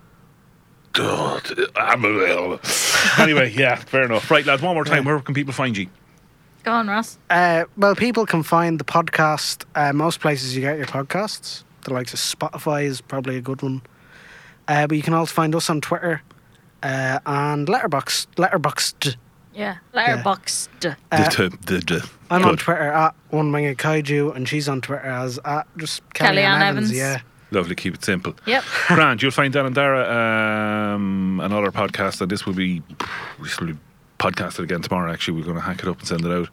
God, 0.93 1.51
I'm 1.77 2.05
available. 2.05 2.61
anyway, 3.19 3.53
yeah, 3.57 3.77
fair 3.77 4.05
enough. 4.05 4.31
Right, 4.31 4.45
lad. 4.45 4.61
One 4.61 4.75
more 4.75 4.85
time. 4.85 5.05
Where 5.05 5.21
can 5.21 5.35
people 5.35 5.53
find 5.53 5.77
you? 5.77 5.87
Go 6.63 6.73
on, 6.73 6.89
Ross. 6.89 7.19
Uh, 7.31 7.65
well, 7.77 7.95
people 7.95 8.27
can 8.27 8.43
find 8.43 8.79
the 8.79 8.85
podcast 8.85 9.65
uh, 9.75 9.93
most 9.93 10.21
places 10.21 10.55
you 10.55 10.61
get 10.61 10.77
your 10.77 10.87
podcasts. 10.87 11.65
The 11.85 11.95
likes 11.95 12.13
of 12.13 12.21
Spotify 12.21 12.85
is 12.85 13.01
probably 13.01 13.37
a 13.37 13.41
good 13.41 13.63
one. 13.63 13.83
Uh, 14.69 14.87
but 14.87 14.97
you 14.97 15.03
can 15.03 15.15
also 15.15 15.33
find 15.33 15.55
us 15.55 15.71
on 15.71 15.81
Twitter 15.81 16.23
uh, 16.83 17.19
and 17.25 17.67
Letterboxd. 17.67 18.27
Letterboxd. 18.37 19.17
Yeah. 19.55 19.79
Letterboxd. 19.95 20.97
Uh, 21.11 21.29
the, 21.31 21.59
the, 21.67 21.79
the, 21.79 22.11
I'm 22.31 22.45
on. 22.45 22.57
Twitter 22.57 22.83
at 22.83 23.15
One 23.31 23.51
Winged 23.53 23.79
Kaiju, 23.79 24.37
and 24.37 24.49
she's 24.49 24.69
on 24.69 24.81
Twitter 24.81 25.07
as 25.07 25.39
at 25.45 25.67
just 25.79 26.09
Kellyanne 26.11 26.35
Kellyanne 26.35 26.63
Evans. 26.63 26.91
Evans. 26.91 26.93
Yeah. 26.93 27.21
Lovely. 27.51 27.75
Keep 27.75 27.95
it 27.95 28.05
simple. 28.05 28.35
Yep. 28.47 28.65
Grand. 28.89 29.23
You'll 29.23 29.31
find 29.33 29.53
Dan 29.53 29.67
and 29.67 29.75
Dara 29.75 30.95
um, 30.95 31.41
another 31.43 31.71
podcast, 31.73 32.21
and 32.21 32.31
this 32.31 32.47
will 32.47 32.55
be 32.55 32.83
this 33.43 33.59
will 33.59 33.69
be 33.69 33.77
podcasted 34.19 34.61
again 34.61 34.83
tomorrow. 34.83 35.13
Actually, 35.13 35.39
we're 35.39 35.45
going 35.45 35.57
to 35.57 35.63
hack 35.63 35.81
it 35.83 35.89
up 35.89 35.99
and 35.99 36.07
send 36.09 36.25
it 36.25 36.31
out. 36.33 36.49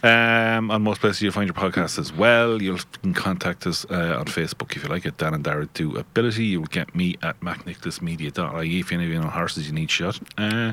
Um, 0.00 0.70
on 0.70 0.82
most 0.82 1.00
places, 1.00 1.22
you'll 1.22 1.32
find 1.32 1.48
your 1.48 1.54
podcast 1.54 1.98
as 1.98 2.12
well. 2.12 2.62
You'll 2.62 2.78
can 3.02 3.14
contact 3.14 3.66
us 3.66 3.84
uh, 3.90 4.16
on 4.18 4.26
Facebook 4.26 4.76
if 4.76 4.84
you 4.84 4.88
like 4.88 5.04
it. 5.04 5.16
Dan 5.18 5.34
and 5.34 5.42
Dara 5.42 5.66
do 5.74 5.96
ability. 5.96 6.44
You'll 6.44 6.66
get 6.66 6.94
me 6.94 7.16
at 7.22 7.40
macnicholasmedia.ie 7.40 8.78
if 8.80 8.90
you 8.92 8.96
any 8.98 9.06
of 9.08 9.12
you 9.12 9.20
know 9.20 9.26
horses 9.28 9.66
you 9.66 9.72
need 9.72 9.90
shot. 9.90 10.20
Uh, 10.38 10.72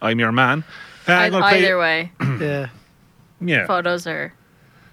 I'm 0.00 0.20
your 0.20 0.30
man. 0.30 0.62
Uh, 1.08 1.12
I'm 1.12 1.22
Ei- 1.24 1.30
gonna 1.30 1.48
play- 1.48 1.58
Either 1.64 1.78
way, 1.78 2.12
Yeah. 2.40 2.68
yeah. 3.40 3.66
photos 3.66 4.06
or 4.06 4.32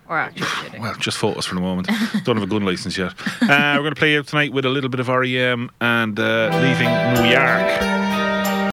or. 0.09 0.31
Well, 0.79 0.95
just 0.95 1.17
photos 1.17 1.45
for 1.45 1.55
the 1.55 1.61
moment. 1.61 1.87
Don't 2.23 2.37
have 2.37 2.43
a 2.43 2.47
gun 2.47 2.65
license 2.65 2.97
yet. 2.97 3.13
Uh, 3.41 3.73
we're 3.75 3.83
going 3.83 3.95
to 3.95 3.99
play 3.99 4.17
out 4.17 4.27
tonight 4.27 4.51
with 4.51 4.65
a 4.65 4.69
little 4.69 4.89
bit 4.89 4.99
of 4.99 5.07
REM 5.07 5.69
and 5.79 6.19
uh, 6.19 6.49
leaving 6.61 6.89
New 7.15 7.29
York. 7.29 8.08